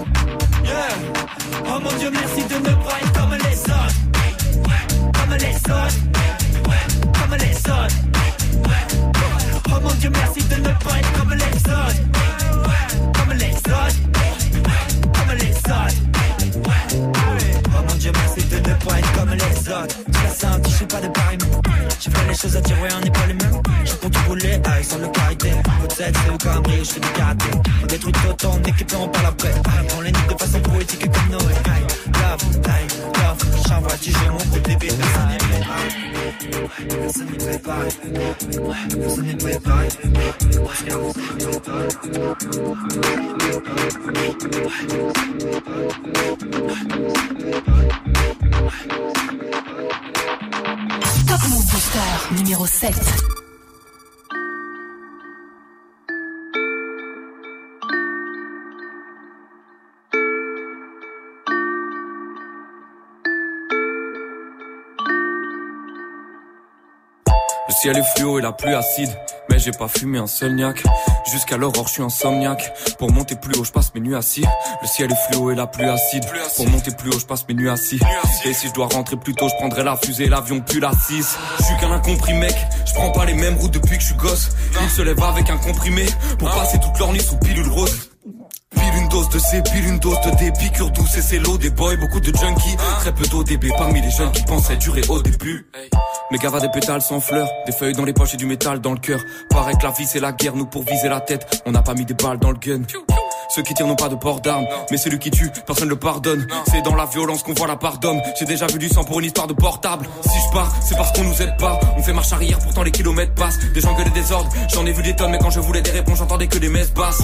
Yeah. 0.64 1.13
Oh 1.66 1.80
mon 1.80 1.92
dieu, 1.98 2.10
merci 2.10 2.42
de 2.44 2.58
pas 2.58 2.98
être 3.00 3.12
comme 3.12 3.34
les 3.34 3.60
autres. 3.60 3.98
Comme 5.12 5.34
les 5.38 5.56
autres. 5.56 6.00
Comme 7.18 7.34
les 7.38 7.56
autres. 7.70 7.96
Oh 9.68 9.80
mon 9.82 9.94
dieu, 9.94 10.10
merci 10.10 10.42
de 10.48 10.56
comme 11.18 11.32
les 11.32 11.56
autres. 11.70 12.63
Les 22.34 22.40
choses 22.40 22.56
à 22.56 22.60
dire, 22.60 22.76
ouais, 22.82 22.88
on 22.96 23.00
n'est 23.00 23.10
pas 23.10 23.26
les 23.26 23.34
mêmes. 23.34 23.62
Je 23.84 23.92
pour 23.94 24.10
tout 24.10 24.20
rouler, 24.26 24.54
avec 24.64 24.84
sans 24.84 24.98
le 24.98 25.08
carité. 25.08 25.50
Peut-être 25.82 25.96
c'est 25.98 26.30
le 26.30 26.38
cambré, 26.38 26.78
je 26.78 26.84
fais 26.84 27.00
du. 27.00 27.06
On 27.82 27.86
détruit 27.86 28.12
tout 28.12 28.46
on 28.46 28.62
équipe 28.62 28.92
et 28.92 28.96
on 28.96 29.08
parle 29.08 29.26
après. 29.26 29.54
On 29.96 30.00
les 30.00 30.12
nique 30.12 30.28
de 30.28 30.34
façon 30.34 30.60
poétique 30.60 31.10
comme 31.12 31.30
Noé. 31.30 31.54
Aïe, 31.72 31.86
love, 32.06 32.42
aïe, 32.66 32.86
love. 33.14 33.38
J'envoie 33.68 33.96
j'ai 34.02 34.12
mon 34.30 34.38
côté 34.52 34.76
bébé. 34.76 34.88
Personne 34.88 35.28
n'est 35.28 35.38
Numéro 52.32 52.66
7. 52.66 53.33
Ciel 67.84 67.98
est 67.98 68.16
fluo 68.16 68.38
et 68.38 68.40
la 68.40 68.52
pluie 68.52 68.72
acide, 68.72 69.10
mais 69.50 69.58
j'ai 69.58 69.70
pas 69.70 69.88
fumé 69.88 70.16
un 70.16 70.26
seul 70.26 70.54
niaque. 70.54 70.82
Jusqu'à 71.30 71.58
l'aurore, 71.58 71.86
je 71.86 71.92
suis 71.92 72.02
insomniaque. 72.02 72.72
Pour 72.98 73.12
monter 73.12 73.34
plus 73.34 73.58
haut, 73.58 73.64
je 73.64 73.72
passe 73.72 73.94
mes 73.94 74.00
nuits 74.00 74.14
assis. 74.14 74.42
Le 74.80 74.88
ciel 74.88 75.12
est 75.12 75.28
fluo 75.28 75.50
et 75.50 75.54
la 75.54 75.66
pluie 75.66 75.84
acide. 75.84 76.24
Pour 76.56 76.66
monter 76.70 76.92
plus 76.96 77.10
haut, 77.10 77.18
je 77.18 77.26
passe 77.26 77.46
mes 77.46 77.52
nuits 77.52 77.68
assis. 77.68 78.00
Et 78.46 78.54
si 78.54 78.68
je 78.68 78.72
dois 78.72 78.86
rentrer 78.86 79.16
plus 79.16 79.34
tôt, 79.34 79.50
je 79.50 79.54
prendrai 79.56 79.84
la 79.84 79.96
fusée, 79.96 80.28
l'avion 80.30 80.60
plus 80.60 80.80
la 80.80 80.92
6. 80.92 81.36
Je 81.58 81.62
suis 81.62 81.76
qu'un 81.76 81.92
incompris 81.92 82.32
mec, 82.32 82.56
je 82.86 82.94
prends 82.94 83.10
pas 83.10 83.26
les 83.26 83.34
mêmes 83.34 83.58
routes 83.58 83.74
depuis 83.74 83.96
que 83.96 84.02
je 84.02 84.06
suis 84.06 84.16
gosse. 84.16 84.48
Ils 84.80 84.88
se 84.88 85.02
lèvent 85.02 85.22
avec 85.22 85.50
un 85.50 85.58
comprimé 85.58 86.06
pour 86.38 86.48
passer 86.48 86.78
toute 86.80 86.98
leur 86.98 87.12
nuit 87.12 87.20
sous 87.22 87.36
pilule 87.36 87.68
rose. 87.68 88.13
Pile 88.24 89.02
une 89.02 89.08
dose 89.08 89.28
de 89.28 89.38
C, 89.38 89.62
pile 89.62 89.86
une 89.86 89.98
dose 89.98 90.18
de 90.22 90.30
D, 90.38 90.50
piqûre 90.58 90.90
douce 90.90 91.14
et 91.18 91.20
c'est 91.20 91.38
l'eau 91.38 91.58
des 91.58 91.68
boys, 91.68 91.96
beaucoup 91.96 92.20
de 92.20 92.34
junkies, 92.34 92.76
très 93.00 93.12
peu 93.12 93.26
d'ODB 93.26 93.66
parmi 93.76 94.00
les 94.00 94.10
jeunes 94.10 94.32
qui 94.32 94.42
pensaient 94.44 94.76
durer 94.76 95.02
au 95.10 95.20
début. 95.20 95.70
Mais 96.30 96.38
gava 96.38 96.58
des 96.58 96.70
pétales 96.70 97.02
sans 97.02 97.20
fleurs, 97.20 97.48
des 97.66 97.72
feuilles 97.72 97.92
dans 97.92 98.06
les 98.06 98.14
poches 98.14 98.32
et 98.32 98.38
du 98.38 98.46
métal 98.46 98.80
dans 98.80 98.92
le 98.92 98.98
cœur. 98.98 99.20
Paraît 99.50 99.74
que 99.74 99.84
la 99.84 99.90
vie 99.90 100.06
c'est 100.06 100.20
la 100.20 100.32
guerre, 100.32 100.56
nous 100.56 100.64
pour 100.64 100.84
viser 100.84 101.10
la 101.10 101.20
tête, 101.20 101.62
on 101.66 101.72
n'a 101.72 101.82
pas 101.82 101.92
mis 101.92 102.06
des 102.06 102.14
balles 102.14 102.38
dans 102.38 102.50
le 102.50 102.58
gun. 102.58 102.82
Ceux 103.48 103.62
qui 103.62 103.74
tirent 103.74 103.86
n'ont 103.86 103.96
pas 103.96 104.08
de 104.08 104.14
port 104.14 104.40
d'armes, 104.40 104.66
mais 104.90 104.96
celui 104.96 105.18
qui 105.18 105.30
tue, 105.30 105.50
personne 105.66 105.86
ne 105.86 105.90
le 105.90 105.98
pardonne. 105.98 106.46
C'est 106.70 106.82
dans 106.82 106.94
la 106.94 107.06
violence 107.06 107.42
qu'on 107.42 107.54
voit 107.54 107.66
la 107.66 107.76
part 107.76 107.98
d'homme. 107.98 108.20
J'ai 108.38 108.44
déjà 108.44 108.66
vu 108.66 108.78
du 108.78 108.88
sang 108.88 109.04
pour 109.04 109.20
une 109.20 109.26
histoire 109.26 109.46
de 109.46 109.54
portable. 109.54 110.06
Si 110.22 110.38
je 110.38 110.52
pars, 110.52 110.72
c'est 110.82 110.96
parce 110.96 111.12
qu'on 111.12 111.24
nous 111.24 111.42
aide 111.42 111.56
pas. 111.56 111.78
On 111.96 112.02
fait 112.02 112.12
marche 112.12 112.32
arrière, 112.32 112.58
pourtant 112.58 112.82
les 112.82 112.90
kilomètres 112.90 113.34
passent. 113.34 113.58
Des 113.72 113.80
gens 113.80 113.94
gueulent 113.94 114.12
des 114.12 114.20
désordres, 114.20 114.50
j'en 114.72 114.86
ai 114.86 114.92
vu 114.92 115.02
des 115.02 115.14
tonnes, 115.14 115.30
mais 115.30 115.38
quand 115.38 115.50
je 115.50 115.60
voulais 115.60 115.82
des 115.82 115.90
réponses, 115.90 116.18
j'entendais 116.18 116.46
que 116.46 116.58
des 116.58 116.68
messes 116.68 116.92
basses. 116.92 117.22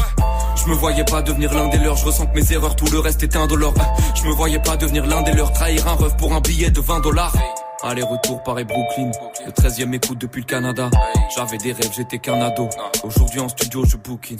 Je 0.56 0.66
me 0.70 0.74
voyais 0.74 1.04
pas 1.04 1.22
devenir 1.22 1.52
l'un 1.54 1.68
des 1.68 1.78
leurs, 1.78 1.96
je 1.96 2.04
ressens 2.04 2.26
que 2.26 2.34
mes 2.38 2.52
erreurs, 2.52 2.76
tout 2.76 2.86
le 2.92 2.98
reste 2.98 3.22
est 3.22 3.36
indolore. 3.36 3.74
Je 4.14 4.28
me 4.28 4.32
voyais 4.32 4.58
pas 4.58 4.76
devenir 4.76 5.06
l'un 5.06 5.22
des 5.22 5.32
leurs, 5.32 5.52
trahir 5.52 5.86
un 5.88 5.96
rêve 5.96 6.16
pour 6.16 6.34
un 6.34 6.40
billet 6.40 6.70
de 6.70 6.80
20 6.80 7.00
dollars. 7.00 7.32
Aller-retour 7.82 8.42
Paris 8.42 8.64
Brooklyn, 8.64 9.10
le 9.46 9.52
13e 9.52 9.94
écoute 9.94 10.18
depuis 10.18 10.42
le 10.42 10.46
Canada. 10.46 10.90
J'avais 11.34 11.56
des 11.56 11.72
rêves, 11.72 11.90
j'étais 11.96 12.18
qu'un 12.18 12.40
ado. 12.42 12.68
Aujourd'hui 13.02 13.40
en 13.40 13.48
studio, 13.48 13.84
je 13.86 13.96
bookine. 13.96 14.38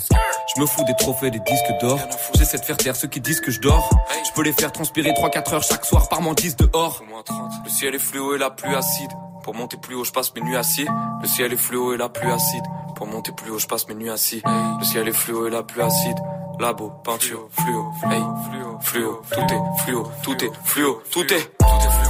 Je 0.54 0.60
me 0.60 0.66
fous 0.66 0.84
des 0.84 0.94
trophées, 0.94 1.30
des 1.30 1.40
disques 1.40 1.72
d'or. 1.80 1.98
J'essaie 2.36 2.58
de 2.58 2.64
faire 2.64 2.76
taire 2.76 2.96
ceux 2.96 3.08
qui 3.08 3.20
disent 3.20 3.40
que 3.40 3.50
je 3.50 3.60
dors. 3.60 3.88
Je 4.26 4.32
peux 4.32 4.42
les 4.42 4.52
faire 4.52 4.72
transpirer 4.72 5.12
3-4 5.12 5.54
heures 5.54 5.62
chaque 5.62 5.86
soir 5.86 6.08
par 6.08 6.20
10 6.20 6.56
dehors. 6.56 7.02
Le 7.64 7.70
ciel 7.70 7.94
est 7.94 7.98
fluo 7.98 8.34
et 8.34 8.38
la 8.38 8.50
pluie 8.50 8.74
acide. 8.74 9.10
Pour 9.42 9.54
monter 9.54 9.78
plus 9.78 9.94
haut, 9.94 10.04
je 10.04 10.12
passe 10.12 10.34
mes 10.34 10.42
nuits 10.42 10.56
assis. 10.56 10.86
Le 11.22 11.26
ciel 11.26 11.52
est 11.52 11.56
fluo 11.56 11.94
et 11.94 11.96
la 11.96 12.10
pluie 12.10 12.30
acide. 12.30 12.64
Pour 12.94 13.06
monter 13.06 13.32
plus 13.32 13.50
haut, 13.50 13.58
je 13.58 13.66
passe 13.66 13.88
mes 13.88 13.94
nuits 13.94 14.10
assis. 14.10 14.42
Le 14.44 14.84
ciel 14.84 15.08
est 15.08 15.12
fluo 15.12 15.46
et 15.46 15.50
la 15.50 15.62
pluie 15.62 15.82
acide. 15.82 16.18
Labo, 16.60 16.92
peinture, 17.02 17.48
fluo, 17.52 17.90
hey, 18.10 18.20
fluo, 18.82 19.22
tout 19.32 19.40
est 19.40 19.82
fluo, 19.82 20.06
tout 20.22 20.44
est 20.44 20.50
fluo, 20.62 21.02
tout 21.10 21.32
est, 21.32 21.56
tout 21.58 21.66
est 21.66 22.09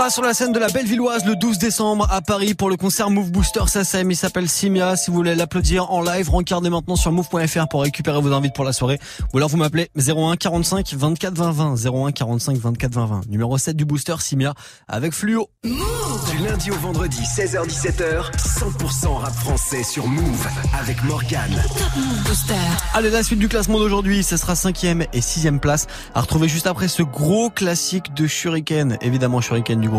Sera 0.00 0.08
sur 0.08 0.22
la 0.22 0.32
scène 0.32 0.52
de 0.52 0.58
la 0.58 0.68
Bellevilloise 0.68 1.26
le 1.26 1.36
12 1.36 1.58
décembre 1.58 2.06
à 2.10 2.22
Paris 2.22 2.54
pour 2.54 2.70
le 2.70 2.76
concert 2.78 3.10
Move 3.10 3.30
Booster 3.30 3.60
SACEM. 3.66 4.10
Il 4.10 4.16
s'appelle 4.16 4.48
Simia. 4.48 4.96
Si 4.96 5.10
vous 5.10 5.16
voulez 5.18 5.34
l'applaudir 5.34 5.92
en 5.92 6.00
live, 6.00 6.30
rencardez 6.30 6.70
maintenant 6.70 6.96
sur 6.96 7.12
move.fr 7.12 7.68
pour 7.68 7.82
récupérer 7.82 8.18
vos 8.18 8.32
invites 8.32 8.54
pour 8.54 8.64
la 8.64 8.72
soirée. 8.72 8.98
Ou 9.34 9.36
alors 9.36 9.50
vous 9.50 9.58
m'appelez 9.58 9.90
01 9.98 10.36
45 10.36 10.94
24 10.94 11.34
20 11.34 11.50
20. 11.50 12.06
01 12.06 12.12
45 12.12 12.56
24 12.56 12.94
20 12.94 13.06
20. 13.06 13.20
Numéro 13.28 13.58
7 13.58 13.76
du 13.76 13.84
booster 13.84 14.14
Simia 14.20 14.54
avec 14.88 15.12
Fluo. 15.12 15.50
Du 15.64 16.38
lundi 16.46 16.70
au 16.70 16.76
vendredi, 16.76 17.20
16h-17h, 17.20 18.32
100% 18.36 19.16
rap 19.16 19.34
français 19.34 19.82
sur 19.82 20.06
Move 20.06 20.46
avec 20.80 21.04
Morgane. 21.04 21.62
Top 21.76 21.88
Move 21.96 22.24
Booster. 22.24 22.54
Allez, 22.94 23.10
la 23.10 23.22
suite 23.22 23.38
du 23.38 23.48
classement 23.48 23.78
d'aujourd'hui, 23.78 24.22
ce 24.22 24.38
sera 24.38 24.54
5ème 24.54 25.06
et 25.12 25.20
6ème 25.20 25.58
place 25.58 25.88
à 26.14 26.22
retrouver 26.22 26.48
juste 26.48 26.66
après 26.66 26.88
ce 26.88 27.02
gros 27.02 27.50
classique 27.50 28.14
de 28.14 28.26
Shuriken. 28.26 28.96
Évidemment 29.02 29.42
Shuriken 29.42 29.78
du 29.78 29.89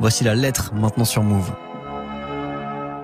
Voici 0.00 0.24
la 0.24 0.34
lettre 0.34 0.72
maintenant 0.74 1.04
sur 1.04 1.22
Move. 1.22 1.50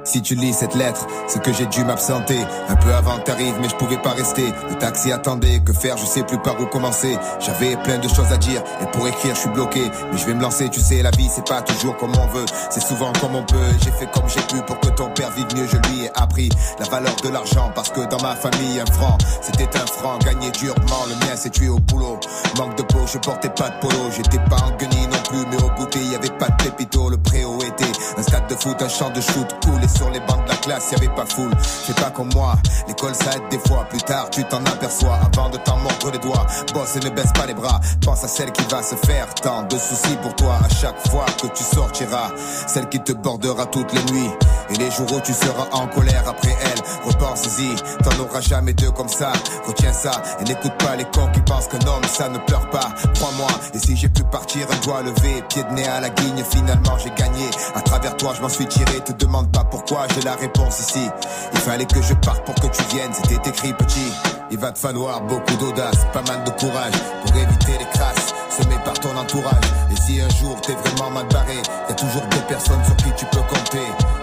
Si 0.05 0.21
tu 0.21 0.35
lis 0.35 0.53
cette 0.53 0.75
lettre, 0.75 1.07
c'est 1.27 1.43
que 1.43 1.53
j'ai 1.53 1.67
dû 1.67 1.83
m'absenter 1.85 2.39
un 2.69 2.77
peu 2.77 2.93
avant 2.93 3.17
que 3.17 3.23
t'arrives, 3.23 3.55
mais 3.61 3.69
je 3.69 3.75
pouvais 3.77 3.97
pas 3.97 4.11
rester. 4.11 4.53
Le 4.69 4.77
taxi 4.77 5.11
attendait, 5.11 5.61
que 5.61 5.73
faire, 5.73 5.97
je 5.97 6.05
sais 6.05 6.23
plus 6.23 6.39
par 6.39 6.61
où 6.61 6.67
commencer. 6.67 7.17
J'avais 7.41 7.77
plein 7.77 7.99
de 7.99 8.09
choses 8.09 8.31
à 8.31 8.37
dire 8.37 8.63
et 8.83 8.87
pour 8.93 9.09
écrire, 9.09 9.35
je 9.35 9.41
suis 9.41 9.51
bloqué. 9.51 9.83
Mais 10.13 10.19
je 10.19 10.27
vais 10.27 10.35
me 10.35 10.43
lancer, 10.43 10.69
tu 10.69 10.81
sais, 10.81 11.03
la 11.03 11.11
vie 11.11 11.29
c'est 11.35 11.47
pas 11.47 11.63
toujours 11.63 11.97
comme 11.97 12.13
on 12.17 12.27
veut, 12.27 12.45
c'est 12.71 12.83
souvent 12.83 13.13
comme 13.21 13.35
on 13.35 13.45
peut. 13.45 13.57
J'ai 13.83 13.91
fait 13.93 14.11
comme 14.13 14.29
j'ai 14.29 14.43
pu 14.43 14.63
pour 14.67 14.79
que 14.81 14.89
ton 14.89 15.09
père 15.11 15.31
vive 15.31 15.47
mieux. 15.57 15.67
Je 15.67 15.77
lui 15.89 16.05
ai 16.05 16.11
appris 16.15 16.51
la 16.79 16.87
valeur 16.87 17.17
de 17.23 17.29
l'argent 17.31 17.73
parce 17.75 17.89
que 17.89 18.01
dans 18.09 18.21
ma 18.21 18.37
famille 18.37 18.81
un 18.81 18.93
franc, 18.93 19.17
c'était 19.41 19.75
un 19.77 19.87
franc 19.87 20.19
gagné 20.19 20.51
durement. 20.51 21.05
Le 21.09 21.15
mien 21.27 21.35
s'est 21.35 21.51
tué 21.51 21.69
au 21.69 21.79
boulot. 21.79 22.21
Manque 22.59 22.77
de 22.77 22.83
peau, 22.83 23.01
je 23.11 23.19
portais 23.19 23.49
pas 23.49 23.71
de 23.71 23.81
polo, 23.81 24.11
j'étais 24.15 24.39
pas 24.51 24.57
en 24.57 24.77
guenille 24.77 25.07
non 25.07 25.23
plus, 25.29 25.45
mais 25.51 25.63
au 25.63 25.71
goûter 25.79 26.01
y 26.05 26.15
avait 26.15 26.29
pas 26.39 26.49
de 26.49 26.63
pépito. 26.63 27.09
Le 27.09 27.17
préau 27.17 27.59
était 27.63 27.93
un 28.19 28.23
stade 28.23 28.49
de 28.49 28.55
foot, 28.55 28.81
un 28.83 28.89
champ 28.89 29.11
de 29.11 29.21
shoot 29.21 29.49
cool 29.65 29.83
et 29.83 29.89
sur 29.97 30.11
les 30.11 30.21
bancs 30.21 30.45
de 30.45 30.49
la 30.49 30.57
classe, 30.57 30.91
y 30.93 30.95
avait 30.95 31.15
pas 31.15 31.27
foule. 31.27 31.53
C'est 31.87 31.97
pas 31.97 32.11
comme 32.11 32.31
moi, 32.35 32.55
l'école 32.89 33.15
ça 33.15 33.37
aide 33.37 33.49
des 33.51 33.59
fois. 33.69 33.85
Plus 33.89 34.03
tard, 34.03 34.31
tu 34.31 34.45
t'en 34.45 34.65
aperçois 34.65 35.19
avant 35.33 35.51
de 35.51 35.59
t'en 35.59 35.77
mordre 35.79 36.11
les 36.11 36.19
doigts. 36.19 36.47
Bosse 36.73 36.97
et 36.97 37.01
ne 37.01 37.11
baisse 37.11 37.33
pas 37.33 37.47
les 37.47 37.55
bras. 37.55 37.81
Pense 38.05 38.25
à 38.25 38.29
celle 38.29 38.53
qui 38.53 38.65
va 38.65 38.83
se 38.83 38.95
faire 39.07 39.33
tant 39.35 39.63
de 39.63 39.79
soucis 39.79 40.17
pour 40.23 40.35
toi 40.37 40.59
à 40.65 40.69
chaque 40.69 41.09
fois 41.09 41.27
que 41.41 41.47
tu 41.49 41.63
sortiras. 41.63 42.31
Celle 42.67 42.89
qui 42.89 43.01
te 43.01 43.13
bordera 43.13 43.67
toutes 43.67 43.93
les 43.93 44.13
nuits. 44.13 44.31
Et 44.71 44.77
les 44.77 44.91
jours 44.91 45.13
où 45.13 45.21
tu 45.21 45.33
seras 45.33 45.67
en 45.73 45.87
colère 45.89 46.25
après 46.27 46.57
elle, 46.63 46.81
repense-y. 47.05 47.75
T'en 48.03 48.23
auras 48.23 48.41
jamais 48.41 48.73
deux 48.73 48.91
comme 48.91 49.09
ça. 49.09 49.33
Retiens 49.67 49.93
ça 49.93 50.23
et 50.41 50.45
n'écoute 50.45 50.77
pas 50.79 50.97
les 50.97 51.05
cons 51.05 51.31
qui 51.33 51.41
pensent 51.41 51.69
qu'un 51.69 51.87
homme 51.87 52.05
ça 52.11 52.29
ne 52.29 52.39
pleure 52.39 52.69
pas. 52.71 52.89
Crois-moi, 53.15 53.49
et 53.75 53.79
si 53.79 53.97
j'ai 53.97 54.09
pu 54.09 54.23
partir 54.25 54.67
un 54.71 54.85
doigt 54.85 55.03
levé, 55.03 55.43
pied 55.49 55.63
de 55.63 55.75
nez 55.75 55.87
à 55.87 56.01
la 56.01 56.11
guigne 56.11 56.43
finalement 56.51 56.97
j'ai 56.99 57.11
gagné. 57.11 57.51
À 57.75 57.81
travers 57.81 58.17
toi, 58.17 58.33
je 58.37 58.43
m'en 58.43 58.49
suis 58.49 58.67
tiré. 58.67 59.01
Te 59.05 59.13
demande 59.13 59.51
pas 59.53 59.65
pourquoi, 59.65 59.84
j'ai 59.87 60.23
la 60.23 60.35
réponse 60.35 60.81
ici. 60.81 61.11
Il 61.53 61.61
fallait 61.61 61.85
que 61.85 62.01
je 62.01 62.15
parte 62.15 62.45
pour 62.45 62.55
que 62.55 62.67
tu 62.69 62.83
viennes, 62.95 63.13
c'était 63.13 63.49
écrit 63.49 63.73
petit. 63.75 64.13
Il 64.51 64.59
va 64.59 64.73
te 64.73 64.79
falloir 64.79 65.21
beaucoup 65.23 65.57
d'audace, 65.57 66.07
pas 66.13 66.23
mal 66.23 66.45
de 66.45 66.51
courage 66.51 66.93
pour 67.25 67.37
éviter 67.37 67.73
les 67.79 67.99
crasses 67.99 68.35
semées 68.51 68.79
par 68.85 68.95
ton 68.95 69.17
entourage. 69.17 69.65
Et 69.91 69.97
si 69.97 70.21
un 70.21 70.29
jour 70.31 70.61
t'es 70.61 70.73
vraiment 70.73 71.11
mal 71.11 71.27
barré, 71.29 71.59
a 71.89 71.93
toujours 71.95 72.23
deux 72.31 72.43
personnes 72.49 72.83
sur 72.85 72.97
qui 72.97 73.13
tu 73.17 73.27
peux 73.27 73.43
compter. 73.43 73.79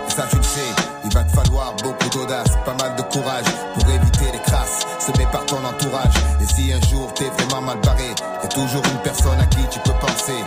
Et 0.07 0.11
ça 0.11 0.25
tu 0.29 0.37
le 0.37 0.43
sais, 0.43 0.71
il 1.05 1.13
va 1.13 1.23
te 1.23 1.31
falloir 1.31 1.73
beaucoup 1.83 2.09
d'audace, 2.09 2.49
pas 2.65 2.75
mal 2.81 2.95
de 2.95 3.01
courage 3.03 3.45
pour 3.73 3.89
éviter 3.89 4.31
les 4.31 4.39
crasses 4.39 4.85
semées 4.99 5.27
par 5.31 5.45
ton 5.45 5.63
entourage. 5.63 6.15
Et 6.41 6.53
si 6.53 6.73
un 6.73 6.81
jour 6.89 7.13
t'es 7.13 7.29
vraiment 7.37 7.61
mal 7.61 7.79
barré, 7.81 8.09
a 8.43 8.47
toujours 8.47 8.83
une 8.91 9.01
personne 9.03 9.39
à 9.39 9.45
qui 9.45 9.63
tu 9.69 9.79
peux 9.79 9.97
penser. 9.99 10.41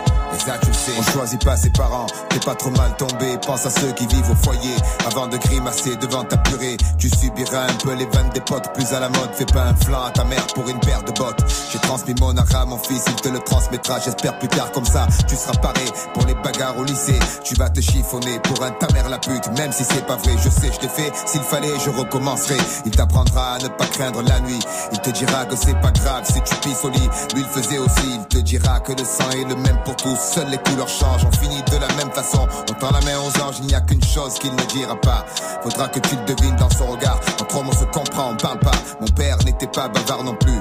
On 0.47 1.01
choisit 1.11 1.43
pas 1.43 1.57
ses 1.57 1.71
parents, 1.71 2.05
t'es 2.29 2.39
pas 2.39 2.53
trop 2.53 2.69
mal 2.69 2.95
tombé, 2.97 3.35
pense 3.45 3.65
à 3.65 3.71
ceux 3.71 3.91
qui 3.93 4.05
vivent 4.05 4.29
au 4.29 4.35
foyer. 4.35 4.75
Avant 5.07 5.27
de 5.27 5.37
grimacer 5.37 5.95
devant 5.95 6.23
ta 6.23 6.37
purée, 6.37 6.77
tu 6.99 7.09
subiras 7.09 7.63
un 7.63 7.73
peu 7.83 7.93
les 7.95 8.05
vannes 8.05 8.29
des 8.31 8.41
potes 8.41 8.71
plus 8.73 8.93
à 8.93 8.99
la 8.99 9.09
mode. 9.09 9.29
Fais 9.33 9.45
pas 9.45 9.63
un 9.63 9.75
flanc 9.75 10.03
à 10.03 10.11
ta 10.11 10.23
mère 10.23 10.45
pour 10.53 10.69
une 10.69 10.79
paire 10.81 11.01
de 11.01 11.11
bottes. 11.13 11.43
J'ai 11.71 11.79
transmis 11.79 12.13
mon 12.19 12.37
art 12.37 12.55
à 12.55 12.65
mon 12.65 12.77
fils, 12.77 13.05
il 13.07 13.15
te 13.15 13.29
le 13.29 13.39
transmettra. 13.39 13.99
J'espère 13.99 14.37
plus 14.37 14.47
tard 14.49 14.71
comme 14.71 14.85
ça, 14.85 15.07
tu 15.27 15.35
seras 15.35 15.57
paré 15.57 15.85
pour 16.13 16.25
les 16.25 16.35
bagarres 16.35 16.77
au 16.77 16.83
lycée. 16.83 17.17
Tu 17.43 17.55
vas 17.55 17.69
te 17.69 17.81
chiffonner 17.81 18.39
pour 18.43 18.63
un 18.63 18.71
ta 18.71 18.87
mère 18.93 19.09
la 19.09 19.17
pute, 19.17 19.47
même 19.57 19.71
si 19.71 19.83
c'est 19.83 20.05
pas 20.05 20.17
vrai. 20.17 20.33
Je 20.43 20.49
sais, 20.49 20.71
je 20.71 20.81
l'ai 20.81 20.89
fait. 20.89 21.11
S'il 21.25 21.41
fallait, 21.41 21.73
je 21.83 21.89
recommencerai. 21.89 22.57
Il 22.85 22.91
t'apprendra 22.91 23.55
à 23.55 23.57
ne 23.57 23.67
pas 23.69 23.87
craindre 23.87 24.21
la 24.21 24.39
nuit. 24.41 24.59
Il 24.91 24.99
te 24.99 25.09
dira 25.09 25.45
que 25.45 25.55
c'est 25.55 25.79
pas 25.81 25.91
grave 25.91 26.23
si 26.25 26.39
tu 26.41 26.55
pisses 26.57 26.83
au 26.83 26.89
lit. 26.89 27.09
Lui 27.33 27.41
il 27.41 27.45
faisait 27.45 27.79
aussi. 27.79 28.13
Il 28.13 28.25
te 28.27 28.37
dira 28.37 28.79
que 28.81 28.91
le 28.91 29.03
sang 29.03 29.29
est 29.31 29.49
le 29.49 29.55
même 29.55 29.81
pour 29.83 29.95
tous. 29.95 30.34
Seules 30.35 30.49
les 30.49 30.57
couleurs 30.57 30.89
changent. 30.89 31.23
On 31.25 31.31
finit 31.31 31.63
de 31.71 31.77
la 31.77 31.87
même 31.95 32.11
façon. 32.11 32.45
On 32.69 32.73
tend 32.73 32.91
la 32.91 32.99
main 33.05 33.17
aux 33.19 33.41
anges. 33.41 33.55
Il 33.59 33.67
n'y 33.67 33.73
a 33.73 33.79
qu'une 33.79 34.03
chose 34.03 34.33
qu'il 34.33 34.53
ne 34.53 34.63
dira 34.63 34.99
pas. 34.99 35.25
Faudra 35.63 35.87
que 35.87 36.01
tu 36.01 36.13
le 36.17 36.25
devines 36.25 36.57
dans 36.57 36.69
son 36.69 36.87
regard. 36.87 37.21
Entre 37.41 37.55
hommes 37.57 37.69
on 37.69 37.71
se 37.71 37.85
comprend, 37.85 38.31
on 38.31 38.35
parle 38.35 38.59
pas. 38.59 38.73
Mon 38.99 39.07
père 39.07 39.37
n'était 39.45 39.67
pas 39.67 39.87
bavard 39.87 40.25
non 40.25 40.35
plus. 40.35 40.54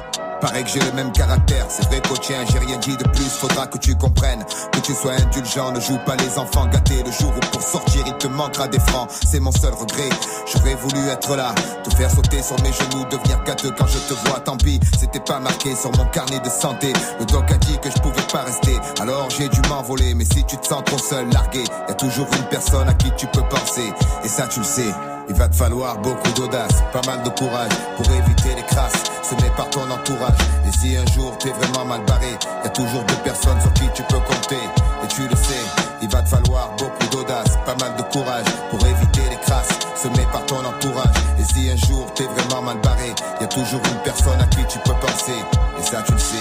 Paraît 0.45 0.63
que 0.63 0.69
j'ai 0.69 0.81
le 0.81 0.93
même 0.93 1.11
caractère, 1.11 1.65
c'est 1.71 1.87
vrai 1.87 2.03
qu'au 2.07 2.19
tien 2.19 2.45
j'ai 2.53 2.59
rien 2.59 2.77
dit 2.77 2.99
de 2.99 3.09
plus, 3.09 3.31
faudra 3.31 3.67
que 3.67 3.79
tu 3.79 3.95
comprennes. 3.95 4.45
Que 4.73 4.81
tu 4.81 4.93
sois 4.93 5.13
indulgent, 5.13 5.73
ne 5.73 5.81
joue 5.81 5.97
pas 6.05 6.17
les 6.17 6.39
enfants 6.39 6.67
gâtés. 6.67 7.03
Le 7.03 7.11
jour 7.11 7.33
où 7.35 7.41
pour 7.51 7.63
sortir 7.63 8.03
il 8.07 8.13
te 8.19 8.27
manquera 8.27 8.69
des 8.69 8.79
francs, 8.79 9.09
c'est 9.27 9.41
mon 9.41 9.53
seul 9.53 9.73
regret. 9.73 10.11
J'aurais 10.53 10.75
voulu 10.75 11.09
être 11.09 11.35
là, 11.35 11.55
te 11.83 11.97
faire 11.97 12.11
sauter 12.11 12.43
sur 12.43 12.61
mes 12.63 12.73
genoux 12.75 13.07
Devenir 13.11 13.43
gâteux 13.45 13.71
quand 13.71 13.87
je 13.87 13.97
te 13.97 14.13
vois, 14.29 14.41
tant 14.41 14.59
pis 14.59 14.79
C'était 14.99 15.21
pas 15.21 15.41
marqué 15.41 15.75
sur 15.75 15.91
mon 15.97 16.05
carnet 16.11 16.41
de 16.41 16.51
santé. 16.51 16.93
Le 17.19 17.25
doc 17.25 17.51
a 17.51 17.57
dit 17.57 17.79
que 17.79 17.89
je 17.89 18.03
pouvais 18.03 18.27
pas 18.31 18.43
rester. 18.43 18.77
Alors 19.01 19.31
j'ai 19.31 19.49
dû 19.49 19.63
m'envoler, 19.71 20.13
mais 20.13 20.27
si 20.27 20.45
tu 20.45 20.59
te 20.59 20.67
sens 20.67 20.85
trop 20.85 20.99
seul, 20.99 21.27
largué 21.33 21.65
Y 21.89 21.91
a 21.93 21.95
toujours 21.95 22.29
une 22.37 22.49
personne 22.51 22.87
à 22.87 22.93
qui 22.93 23.11
tu 23.17 23.27
peux 23.29 23.49
penser. 23.49 23.95
Et 24.23 24.29
ça 24.29 24.47
tu 24.47 24.59
le 24.59 24.67
sais. 24.67 24.93
Il 25.31 25.37
va 25.37 25.49
te 25.49 25.57
falloir 25.57 25.97
beaucoup 26.03 26.33
d'audace, 26.33 26.83
pas 26.93 27.01
mal 27.07 27.23
de 27.23 27.31
courage 27.31 27.73
pour 27.97 28.05
éviter 28.13 28.55
les 28.55 28.63
crasses 28.65 29.14
semées 29.25 29.51
par 29.57 29.69
ton 29.71 29.91
entourage. 29.91 30.39
Et 30.69 30.73
si 30.73 30.97
un 30.97 31.07
jour 31.13 31.37
t'es 31.39 31.51
vraiment 31.51 31.85
mal 31.85 32.05
barré, 32.07 32.39
y 32.63 32.67
a 32.67 32.71
toujours 32.71 33.03
deux 33.05 33.23
personnes 33.25 33.61
sur 33.61 33.73
qui 33.73 33.89
tu 33.95 34.03
peux 34.05 34.21
compter. 34.21 34.63
Et 35.03 35.09
tu 35.09 35.23
le 35.23 35.37
sais, 35.37 35.65
il 36.03 36.09
va 36.09 36.23
te 36.23 36.29
falloir 36.29 36.71
beaucoup 36.79 37.07
d'audace, 37.11 37.59
pas 37.65 37.77
mal 37.81 37.97
de 37.97 38.03
courage 38.03 38.47
pour 38.71 38.81
éviter 38.87 39.23
les 39.31 39.37
crasses 39.37 39.79
semées 39.97 40.27
par 40.31 40.45
ton 40.47 40.59
entourage. 40.65 41.17
Et 41.39 41.45
si 41.45 41.71
un 41.71 41.77
jour 41.77 42.13
t'es 42.15 42.25
vraiment 42.25 42.63
mal 42.63 42.81
barré, 42.83 43.13
y 43.41 43.45
a 43.45 43.49
toujours 43.49 43.81
une 43.91 44.03
personne 44.05 44.41
à 44.41 44.47
qui 44.47 44.65
tu 44.69 44.79
peux 44.81 44.95
penser. 45.01 45.39
Et 45.79 45.83
ça 45.83 46.03
tu 46.03 46.13
le 46.13 46.19
sais. 46.19 46.37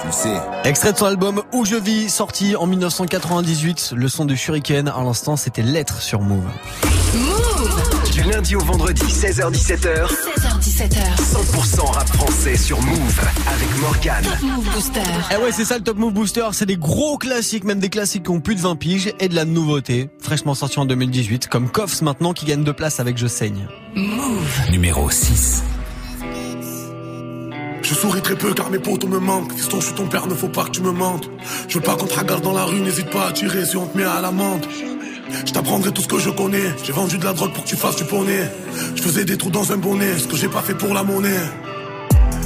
Tu 0.00 0.06
le 0.06 0.12
sais. 0.12 0.40
Extrait 0.64 0.92
de 0.92 0.98
son 0.98 1.06
album 1.06 1.42
Où 1.52 1.64
je 1.64 1.76
vis, 1.76 2.10
sorti 2.10 2.56
en 2.56 2.66
1998. 2.66 3.94
Le 3.96 4.08
son 4.08 4.24
de 4.24 4.34
Shuriken, 4.34 4.88
à 4.88 5.02
l'instant, 5.02 5.36
c'était 5.36 5.62
Lettre 5.62 6.00
sur 6.02 6.20
Move. 6.20 6.44
Du 8.14 8.22
lundi 8.22 8.54
au 8.54 8.60
vendredi, 8.60 9.02
16h17h, 9.06 10.06
16h17h. 10.06 11.16
100% 11.16 11.80
rap 11.84 12.08
français 12.10 12.56
sur 12.56 12.80
Move 12.80 13.20
avec 13.48 13.80
Morgane. 13.80 14.22
Top 14.22 14.40
Move 14.42 14.70
Booster. 14.72 15.00
Eh 15.32 15.36
ouais, 15.42 15.50
c'est 15.50 15.64
ça 15.64 15.78
le 15.78 15.82
Top 15.82 15.98
Move 15.98 16.12
Booster. 16.12 16.46
C'est 16.52 16.66
des 16.66 16.76
gros 16.76 17.18
classiques, 17.18 17.64
même 17.64 17.80
des 17.80 17.88
classiques 17.88 18.22
qui 18.22 18.30
ont 18.30 18.38
plus 18.40 18.54
de 18.54 18.60
20 18.60 18.76
piges 18.76 19.12
et 19.18 19.28
de 19.28 19.34
la 19.34 19.44
nouveauté. 19.44 20.10
Fraîchement 20.20 20.54
sorti 20.54 20.78
en 20.78 20.84
2018, 20.84 21.48
comme 21.48 21.68
Koffs 21.68 22.02
maintenant 22.02 22.32
qui 22.32 22.46
gagne 22.46 22.62
deux 22.62 22.72
places 22.72 23.00
avec 23.00 23.18
Je 23.18 23.26
saigne. 23.26 23.66
Move. 23.96 24.70
Numéro 24.70 25.10
6. 25.10 25.64
Je 27.82 27.94
souris 27.94 28.22
très 28.22 28.36
peu 28.36 28.54
car 28.54 28.70
mes 28.70 28.78
potos 28.78 29.10
me 29.10 29.18
manquent. 29.18 29.52
Fiston, 29.54 29.80
je 29.80 29.86
suis 29.86 29.94
ton 29.96 30.06
père, 30.06 30.28
ne 30.28 30.34
faut 30.34 30.48
pas 30.48 30.62
que 30.64 30.70
tu 30.70 30.82
me 30.82 30.92
mentes. 30.92 31.28
Je 31.68 31.78
veux 31.78 31.84
pas 31.84 31.96
qu'on 31.96 32.06
te 32.06 32.16
regarde 32.16 32.44
dans 32.44 32.54
la 32.54 32.64
rue, 32.64 32.78
n'hésite 32.80 33.10
pas 33.10 33.26
à 33.26 33.32
tirer 33.32 33.66
si 33.66 33.76
on 33.76 33.86
te 33.86 33.98
met 33.98 34.04
à 34.04 34.20
l'amende. 34.20 34.64
Je 35.46 35.52
t'apprendrai 35.52 35.92
tout 35.92 36.02
ce 36.02 36.08
que 36.08 36.18
je 36.18 36.30
connais. 36.30 36.74
J'ai 36.82 36.92
vendu 36.92 37.18
de 37.18 37.24
la 37.24 37.32
drogue 37.32 37.52
pour 37.52 37.64
que 37.64 37.68
tu 37.68 37.76
fasses 37.76 37.96
du 37.96 38.04
poney. 38.04 38.50
Je 38.94 39.02
faisais 39.02 39.24
des 39.24 39.36
trous 39.36 39.50
dans 39.50 39.72
un 39.72 39.76
bonnet, 39.76 40.18
ce 40.18 40.26
que 40.26 40.36
j'ai 40.36 40.48
pas 40.48 40.62
fait 40.62 40.74
pour 40.74 40.94
la 40.94 41.02
monnaie. 41.02 41.40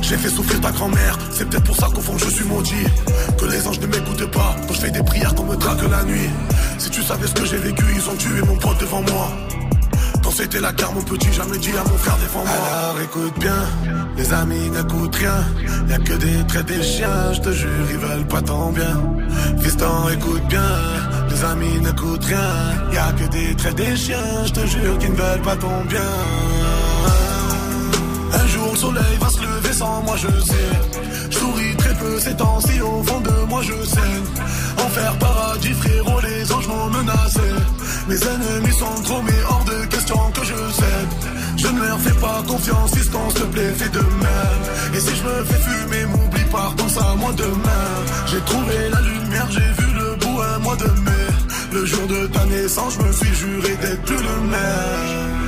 J'ai 0.00 0.16
fait 0.16 0.28
souffrir 0.28 0.60
ta 0.60 0.70
grand-mère, 0.70 1.18
c'est 1.30 1.48
peut-être 1.48 1.64
pour 1.64 1.76
ça 1.76 1.88
qu'au 1.92 2.00
fond 2.00 2.16
je 2.16 2.30
suis 2.30 2.44
maudit. 2.44 2.86
Que 3.36 3.46
les 3.46 3.66
anges 3.66 3.80
ne 3.80 3.86
m'écoutent 3.86 4.30
pas 4.30 4.56
quand 4.66 4.74
je 4.74 4.80
fais 4.80 4.90
des 4.90 5.02
prières 5.02 5.34
qu'on 5.34 5.44
me 5.44 5.56
traque 5.56 5.82
la 5.90 6.04
nuit. 6.04 6.30
Si 6.78 6.88
tu 6.88 7.02
savais 7.02 7.26
ce 7.26 7.34
que 7.34 7.44
j'ai 7.44 7.58
vécu, 7.58 7.84
ils 7.94 8.08
ont 8.08 8.16
tué 8.16 8.40
mon 8.46 8.56
pote 8.56 8.78
devant 8.80 9.02
moi. 9.02 9.28
Quand 10.22 10.30
c'était 10.30 10.60
la 10.60 10.72
guerre, 10.72 10.92
mon 10.92 11.02
petit, 11.02 11.32
jamais 11.32 11.58
dit 11.58 11.72
à 11.72 11.88
mon 11.88 11.96
frère 11.96 12.16
défends-moi. 12.18 12.54
Alors 12.70 13.00
écoute 13.02 13.38
bien, 13.40 13.64
les 14.16 14.32
amis 14.32 14.70
n'écoutent 14.70 15.16
rien. 15.16 15.44
Y'a 15.88 15.98
que 15.98 16.12
des 16.14 16.46
traits 16.46 16.66
des 16.66 16.82
chiens, 16.82 17.32
je 17.32 17.40
te 17.40 17.52
jure, 17.52 17.70
ils 17.90 17.98
veulent 17.98 18.26
pas 18.26 18.42
ton 18.42 18.70
bien. 18.70 19.02
Fiston, 19.60 20.08
écoute 20.12 20.42
bien, 20.48 20.60
les 21.38 21.44
amis 21.44 21.80
n'écoutent 21.80 22.24
rien. 22.24 22.92
Y'a 22.92 23.12
que 23.12 23.30
des 23.30 23.54
traits 23.54 23.76
des 23.76 23.96
chiens, 23.96 24.44
je 24.46 24.52
te 24.52 24.66
jure, 24.66 24.98
qu'ils 24.98 25.12
ne 25.12 25.16
veulent 25.16 25.42
pas 25.42 25.56
ton 25.56 25.84
bien. 25.88 26.12
Un 28.32 28.46
jour 28.46 28.68
le 28.72 28.76
soleil 28.76 29.16
va 29.20 29.28
se 29.30 29.40
lever 29.40 29.72
sans 29.72 30.02
moi 30.02 30.16
je 30.16 30.28
sais. 30.40 30.70
Je 31.30 31.38
souris 31.38 31.76
très 31.76 31.94
peu 31.94 32.18
ces 32.20 32.36
temps-ci 32.36 32.80
au 32.80 33.02
fond 33.02 33.20
de 33.20 33.46
moi 33.48 33.62
je 33.62 33.72
saigne 33.84 34.26
Enfer 34.84 35.16
paradis 35.18 35.72
frérot 35.72 36.20
les 36.20 36.52
anges 36.52 36.68
m'ont 36.68 36.90
menacé. 36.90 37.48
Mes 38.08 38.16
ennemis 38.16 38.76
sont 38.78 39.02
trop 39.02 39.22
mais 39.22 39.40
hors 39.48 39.64
de 39.64 39.86
question 39.86 40.18
que 40.34 40.44
je 40.44 40.54
cède 40.80 41.12
Je 41.56 41.68
ne 41.68 41.80
leur 41.80 41.98
fais 42.00 42.20
pas 42.20 42.42
confiance 42.46 42.90
si 42.90 43.00
s'il 43.00 43.10
te 43.10 43.44
plaît 43.52 43.72
fais 43.76 43.88
de 43.88 44.00
même. 44.00 44.62
Et 44.94 45.00
si 45.00 45.14
je 45.16 45.22
me 45.22 45.44
fais 45.44 45.60
fumer 45.68 46.04
m'oublie 46.06 46.48
pas 46.52 46.72
pense 46.76 46.98
à 46.98 47.14
moi 47.16 47.32
demain. 47.36 47.88
J'ai 48.26 48.40
trouvé 48.40 48.76
la 48.92 49.00
lumière 49.00 49.48
j'ai 49.50 49.70
vu 49.82 49.92
le 49.94 50.16
bout 50.16 50.40
un 50.42 50.58
mois 50.58 50.76
de 50.76 50.88
mai 51.00 51.17
Le 51.78 51.86
jour 51.86 52.08
de 52.08 52.26
ta 52.26 52.44
naissance 52.46 52.98
je 52.98 53.06
me 53.06 53.12
suis 53.12 53.34
juré 53.36 53.76
d'être 53.80 54.02
plus 54.02 54.16
le 54.16 54.40
même 54.50 55.47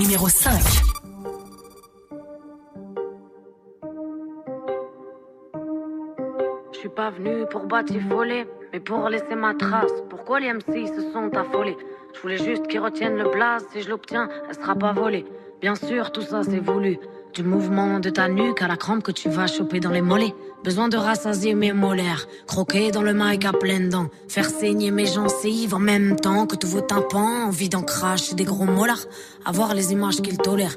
numéro 0.00 0.28
5. 0.28 0.58
Je 6.72 6.78
suis 6.78 6.88
pas 6.88 7.10
venu 7.10 7.44
pour 7.50 7.66
batifoler, 7.66 8.46
mais 8.72 8.80
pour 8.80 9.10
laisser 9.10 9.34
ma 9.36 9.52
trace. 9.52 9.92
Pourquoi 10.08 10.40
les 10.40 10.54
MC 10.54 10.86
se 10.86 11.12
sont 11.12 11.36
affolés? 11.36 11.76
Je 12.14 12.20
voulais 12.22 12.38
juste 12.38 12.66
qu'ils 12.66 12.80
retiennent 12.80 13.16
le 13.16 13.28
blaze. 13.28 13.66
Si 13.72 13.82
je 13.82 13.90
l'obtiens, 13.90 14.30
elle 14.48 14.54
sera 14.54 14.74
pas 14.74 14.92
volée. 14.92 15.26
Bien 15.60 15.74
sûr, 15.74 16.10
tout 16.12 16.22
ça 16.22 16.42
c'est 16.44 16.60
voulu. 16.60 16.98
Du 17.34 17.44
mouvement 17.44 18.00
de 18.00 18.10
ta 18.10 18.28
nuque 18.28 18.60
à 18.60 18.66
la 18.66 18.76
crampe 18.76 19.04
que 19.04 19.12
tu 19.12 19.28
vas 19.28 19.46
choper 19.46 19.78
dans 19.78 19.90
les 19.90 20.02
mollets. 20.02 20.34
Besoin 20.64 20.88
de 20.88 20.96
rassasier 20.96 21.54
mes 21.54 21.72
molaires. 21.72 22.26
Croquer 22.48 22.90
dans 22.90 23.02
le 23.02 23.14
mic 23.14 23.44
à 23.44 23.52
pleines 23.52 23.88
dents. 23.88 24.08
Faire 24.26 24.50
saigner 24.50 24.90
mes 24.90 25.06
gencives 25.06 25.72
en 25.72 25.78
même 25.78 26.16
temps 26.16 26.46
que 26.46 26.56
tous 26.56 26.66
vos 26.66 26.80
tympans. 26.80 27.46
Envie 27.46 27.68
d'en 27.68 27.82
cracher 27.82 28.34
des 28.34 28.42
gros 28.42 28.64
molars. 28.64 29.06
Avoir 29.44 29.74
les 29.74 29.92
images 29.92 30.20
qu'ils 30.22 30.38
tolèrent. 30.38 30.76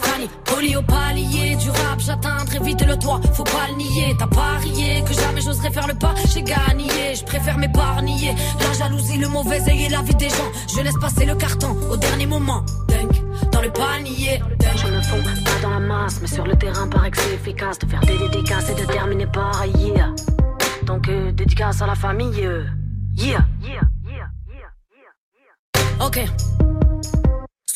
Fanny, 0.00 0.28
poli 0.44 0.76
au 0.76 0.82
palier. 0.82 1.56
Du 1.56 1.70
rap, 1.70 1.98
j'atteins 1.98 2.44
très 2.46 2.60
vite 2.60 2.84
le 2.86 2.96
toit, 2.96 3.20
faut 3.34 3.44
pas 3.44 3.66
le 3.70 3.76
nier, 3.76 4.14
t'as 4.18 4.26
parié 4.26 5.02
que 5.02 5.12
jamais 5.12 5.40
j'oserais 5.40 5.70
faire 5.70 5.86
le 5.86 5.94
pas, 5.94 6.14
j'ai 6.32 6.42
gagné, 6.42 7.14
je 7.14 7.24
préfère 7.24 7.58
m'épargner, 7.58 8.34
la 8.60 8.72
jalousie, 8.72 9.18
le 9.18 9.28
mauvais 9.28 9.60
œil 9.68 9.84
et 9.84 9.88
la 9.88 10.02
vie 10.02 10.14
des 10.14 10.28
gens, 10.28 10.50
je 10.74 10.80
laisse 10.80 10.96
passer 11.00 11.26
le 11.26 11.34
carton 11.34 11.76
au 11.90 11.96
dernier 11.96 12.26
moment, 12.26 12.64
Dunk, 12.88 13.22
dans 13.52 13.60
le 13.60 13.70
panier, 13.70 14.40
je 14.76 14.86
me 14.86 15.00
fonds 15.02 15.22
pas 15.22 15.62
dans 15.62 15.70
la 15.70 15.80
masse, 15.80 16.20
mais 16.20 16.28
sur 16.28 16.44
le 16.46 16.56
terrain 16.56 16.86
paraît 16.88 17.10
que 17.10 17.18
c'est 17.18 17.34
efficace 17.34 17.78
de 17.78 17.86
faire 17.86 18.00
des 18.00 18.18
dédicaces 18.18 18.70
et 18.70 18.74
de 18.74 18.86
terminer 18.86 19.26
par 19.26 19.64
yeah. 19.66 20.14
Donc 20.84 21.08
euh, 21.08 21.32
dédicace 21.32 21.82
à 21.82 21.86
la 21.86 21.94
famille, 21.94 22.46
euh, 22.46 22.64
yeah. 23.16 23.44
Ok. 26.00 26.20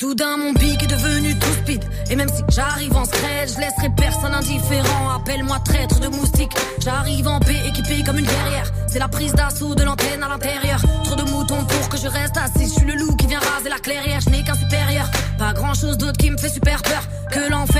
Soudain 0.02 0.36
mon 0.36 0.52
pic 0.52 0.82
est 0.82 0.88
devenu 0.88 1.38
tout 1.38 1.52
speed. 1.62 1.84
Et 2.10 2.16
même 2.16 2.28
si 2.28 2.42
j'arrive 2.48 2.92
en 2.96 3.04
scred 3.04 3.48
Je 3.54 3.60
laisserai 3.60 3.88
personne 3.96 4.34
indifférent. 4.34 5.10
Appelle-moi 5.10 5.60
traître 5.60 6.00
de 6.00 6.08
moustique 6.08 6.50
J'arrive 6.80 7.28
en 7.28 7.38
paix 7.38 7.60
équipé 7.68 8.02
comme 8.04 8.18
une 8.18 8.26
guerrière. 8.26 8.72
C'est 8.88 8.98
la 8.98 9.06
prise 9.06 9.32
d'assaut 9.32 9.76
de 9.76 9.84
l'antenne 9.84 10.20
à 10.24 10.28
l'intérieur. 10.28 10.80
Trop 11.04 11.14
de 11.14 11.22
moutons 11.30 11.64
pour 11.64 11.88
que 11.88 11.96
je 11.98 12.08
reste 12.08 12.36
assis. 12.36 12.64
Je 12.64 12.80
suis 12.80 12.84
le 12.84 12.94
loup 12.94 13.14
qui 13.14 13.28
vient 13.28 13.38
raser 13.38 13.68
la 13.68 13.78
clairière. 13.78 14.20
Je 14.20 14.30
n'ai 14.30 14.42
qu'un 14.42 14.56
supérieur. 14.56 15.08
Pas 15.38 15.52
grand 15.52 15.74
chose 15.74 15.96
d'autre 15.96 16.18
qui 16.18 16.32
me 16.32 16.36
fait 16.36 16.48
super 16.48 16.82
peur 16.82 17.02
Que 17.30 17.48
tort 17.48 17.71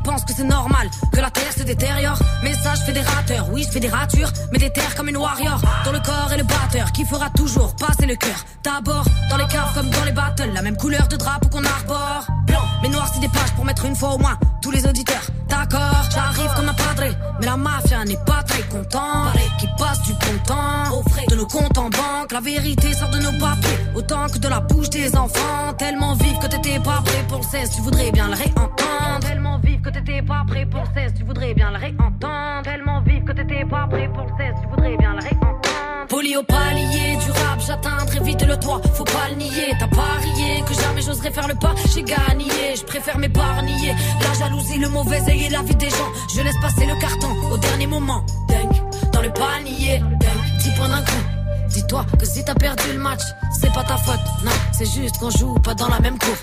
qui 0.00 0.08
pensent 0.10 0.24
que 0.24 0.32
c'est 0.34 0.44
normal 0.44 0.88
Que 1.12 1.20
la 1.20 1.30
terre 1.30 1.52
se 1.56 1.62
détériore. 1.62 2.18
Message 2.42 2.78
fédérateur 2.86 3.48
Oui 3.52 3.64
je 3.64 3.70
fais 3.70 3.80
des 3.80 3.88
ratures 3.88 4.30
Mais 4.52 4.58
des 4.58 4.70
terres 4.70 4.94
comme 4.94 5.08
une 5.08 5.16
warrior. 5.16 5.60
Dans 5.84 5.92
le 5.92 6.00
corps 6.00 6.30
et 6.32 6.38
le 6.38 6.44
batteur 6.44 6.92
Qui 6.92 7.04
fera 7.04 7.28
toujours 7.30 7.74
passer 7.76 8.06
le 8.06 8.16
cœur. 8.16 8.44
D'abord 8.62 9.04
dans 9.28 9.36
les 9.36 9.46
caves 9.46 9.72
comme 9.74 9.90
dans 9.90 10.04
les 10.04 10.12
battles 10.12 10.50
La 10.54 10.62
même 10.62 10.76
couleur 10.76 11.06
de 11.08 11.16
drapeau 11.16 11.48
qu'on 11.48 11.64
arbore. 11.64 12.26
Blanc. 12.46 12.62
Mais 12.82 12.88
noir 12.88 13.10
c'est 13.12 13.20
des 13.20 13.28
pages 13.28 13.52
pour 13.54 13.64
mettre 13.64 13.84
une 13.84 13.96
fois 13.96 14.14
au 14.14 14.18
moins 14.18 14.38
Tous 14.62 14.70
les 14.70 14.86
auditeurs. 14.86 15.22
D'accord 15.48 16.04
J'arrive 16.12 16.50
comme 16.56 16.68
un 16.68 16.74
padré 16.74 17.12
Mais 17.40 17.46
la 17.46 17.56
mafia 17.56 18.04
n'est 18.04 18.16
pas 18.24 18.42
très 18.46 18.62
content 18.62 19.32
Qui 19.58 19.66
passe 19.78 20.02
du 20.02 20.12
bon 20.12 20.38
temps 20.46 20.96
Au 20.98 21.08
frais. 21.08 21.26
de 21.28 21.34
nos 21.34 21.46
comptes 21.46 21.78
en 21.78 21.90
banque. 21.90 22.32
La 22.32 22.40
vérité 22.40 22.92
sort 22.94 23.10
de 23.10 23.18
nos 23.18 23.32
papiers 23.32 23.78
Autant 23.94 24.26
que 24.28 24.38
de 24.38 24.48
la 24.48 24.60
bouche 24.60 24.90
des 24.90 25.14
enfants. 25.16 25.72
Tellement 25.78 26.14
vive 26.14 26.38
que 26.38 26.46
t'étais 26.46 26.78
pas 26.78 27.02
prêt 27.04 27.24
pour 27.28 27.38
le 27.38 27.44
16 27.44 27.70
Tu 27.74 27.82
voudrais 27.82 28.10
bien 28.12 28.28
le 28.28 28.34
réentendre. 28.34 29.20
Tellement 29.20 29.58
vive 29.58 29.80
que 29.80 29.89
t'étais 29.90 30.22
pas 30.22 30.44
prêt 30.46 30.66
pour 30.66 30.82
le 30.82 31.00
16 31.02 31.14
Tu 31.16 31.24
voudrais 31.24 31.54
bien 31.54 31.70
le 31.70 31.78
réentendre 31.78 32.62
Tellement 32.62 33.00
vive 33.00 33.24
que 33.24 33.32
t'étais 33.32 33.64
pas 33.64 33.86
prêt 33.88 34.08
pour 34.12 34.24
le 34.24 34.30
16 34.38 34.54
Tu 34.62 34.68
voudrais 34.68 34.96
bien 34.96 35.14
le 35.14 35.20
réentendre 35.20 35.60
Poli 36.08 36.36
au 36.36 36.42
palier 36.42 37.16
du 37.24 37.30
rap, 37.30 37.60
j'atteins 37.64 38.04
très 38.04 38.18
vite 38.24 38.44
le 38.44 38.56
toit, 38.58 38.80
faut 38.94 39.04
pas 39.04 39.28
le 39.30 39.36
nier. 39.36 39.72
T'as 39.78 39.86
parié 39.86 40.60
que 40.66 40.74
jamais 40.74 41.02
j'oserais 41.02 41.30
faire 41.30 41.46
le 41.46 41.54
pas, 41.54 41.72
j'ai 41.94 42.02
gagné, 42.02 42.74
je 42.74 42.82
préfère 42.82 43.16
m'épargner. 43.16 43.94
La 44.20 44.34
jalousie, 44.34 44.78
le 44.78 44.88
mauvais 44.88 45.20
œil 45.28 45.48
la 45.50 45.62
vie 45.62 45.76
des 45.76 45.88
gens, 45.88 46.10
je 46.34 46.42
laisse 46.42 46.58
passer 46.60 46.84
le 46.84 47.00
carton 47.00 47.28
au 47.52 47.56
dernier 47.58 47.86
moment. 47.86 48.26
Dunk, 48.48 49.12
dans 49.12 49.22
le 49.22 49.30
panier, 49.32 50.00
dunk, 50.00 50.58
10 50.58 50.70
points 50.72 50.88
d'un 50.88 51.02
coup. 51.02 51.22
Dis-toi 51.68 52.04
que 52.18 52.26
si 52.26 52.44
t'as 52.44 52.54
perdu 52.54 52.92
le 52.92 52.98
match, 52.98 53.22
c'est 53.60 53.72
pas 53.72 53.84
ta 53.84 53.96
faute, 53.96 54.18
non, 54.44 54.50
c'est 54.72 54.90
juste 54.90 55.16
qu'on 55.18 55.30
joue 55.30 55.54
pas 55.60 55.74
dans 55.74 55.88
la 55.88 56.00
même 56.00 56.18
cour. 56.18 56.34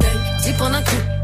Dunk, 0.00 0.42
10 0.44 0.52
points 0.54 0.70
d'un 0.70 0.80
coup. 0.80 1.23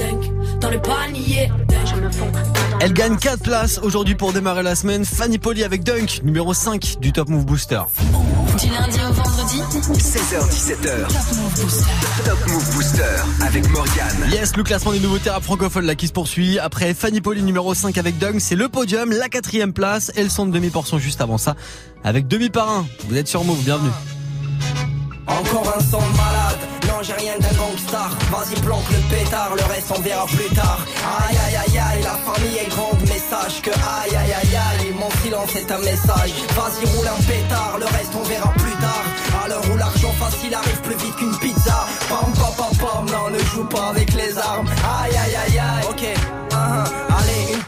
Dunk, 0.00 0.60
dans 0.60 0.70
le 0.70 0.80
panier, 0.80 1.50
je 1.84 1.94
me 2.00 2.10
fonds. 2.10 2.32
Elle 2.80 2.94
gagne 2.94 3.18
4 3.18 3.42
places 3.42 3.78
aujourd'hui 3.82 4.14
pour 4.14 4.32
démarrer 4.32 4.62
la 4.62 4.74
semaine. 4.74 5.04
Fanny 5.04 5.36
Poli 5.36 5.62
avec 5.62 5.84
Dunk, 5.84 6.22
numéro 6.24 6.54
5 6.54 6.96
du 7.00 7.12
Top 7.12 7.28
Move 7.28 7.44
Booster. 7.44 7.82
Du 8.58 8.70
lundi 8.70 8.98
au 9.06 9.12
vendredi 9.12 9.60
16h17h. 9.92 11.06
Top 12.24 12.38
Move 12.48 12.74
Booster 12.74 13.02
avec 13.42 13.68
Morgane. 13.68 14.30
Yes, 14.32 14.56
le 14.56 14.62
classement 14.62 14.92
des 14.92 15.00
nouveaux 15.00 15.18
rap 15.30 15.42
francophones 15.42 15.84
là 15.84 15.94
qui 15.94 16.06
se 16.06 16.12
poursuit. 16.12 16.58
Après 16.58 16.94
Fanny 16.94 17.20
Poli 17.20 17.42
numéro 17.42 17.74
5 17.74 17.98
avec 17.98 18.16
Dunk, 18.16 18.40
c'est 18.40 18.56
le 18.56 18.70
podium, 18.70 19.10
la 19.10 19.28
quatrième 19.28 19.74
place 19.74 20.10
et 20.16 20.22
le 20.22 20.30
son 20.30 20.46
de 20.46 20.52
demi-portion 20.52 20.98
juste 20.98 21.20
avant 21.20 21.36
ça 21.36 21.56
avec 22.04 22.26
demi 22.26 22.48
par 22.48 22.70
un. 22.70 22.86
Vous 23.10 23.16
êtes 23.18 23.28
sur 23.28 23.44
Move, 23.44 23.62
bienvenue. 23.64 23.90
Encore 25.26 25.74
un 25.76 25.80
son 25.80 25.98
de 25.98 26.16
malade, 26.16 26.58
j'ai 27.02 27.12
rien 27.14 27.38
d'un 27.38 27.56
gangstar 27.56 28.10
Vas-y 28.30 28.60
planque 28.60 28.90
le 28.90 28.98
pétard, 29.14 29.54
le 29.56 29.62
reste 29.72 29.90
on 29.96 30.00
verra 30.00 30.26
plus 30.26 30.54
tard. 30.54 30.80
Aïe 31.22 31.36
aïe 31.46 31.56
aïe 31.56 31.78
aïe, 31.78 32.02
la 32.02 32.16
famille 32.32 32.58
est 32.58 32.68
grande 32.68 33.00
mais 33.08 33.18
sache 33.18 33.62
que 33.62 33.70
aïe 33.70 34.14
aïe 34.16 34.32
aïe 34.32 34.56
aïe 34.56 34.94
Mon 34.98 35.10
silence 35.22 35.54
est 35.56 35.70
un 35.70 35.78
message, 35.78 36.32
vas-y 36.56 36.84
roule 36.96 37.08
un 37.08 37.22
pétard, 37.22 37.76
le 37.78 37.86
reste 37.86 38.12
on 38.14 38.22
verra 38.24 38.52
plus 38.52 38.76
tard. 38.84 39.04
À 39.42 39.48
l'heure 39.48 39.64
où 39.72 39.76
l'argent 39.76 40.12
facile 40.12 40.54
arrive 40.54 40.80
plus 40.82 40.96
vite 40.96 41.16
qu'une 41.16 41.36
pizza. 41.38 41.86
Pam 42.08 42.32
pam 42.34 42.54
pam 42.56 42.76
pam, 42.78 43.06
non 43.06 43.30
ne 43.30 43.38
joue 43.38 43.64
pas 43.64 43.88
avec 43.88 44.12
les 44.14 44.36
armes. 44.38 44.68
Aïe 45.02 45.16
aïe 45.16 45.36
aïe 45.36 45.58
aïe, 45.58 45.84
ok 45.88 46.49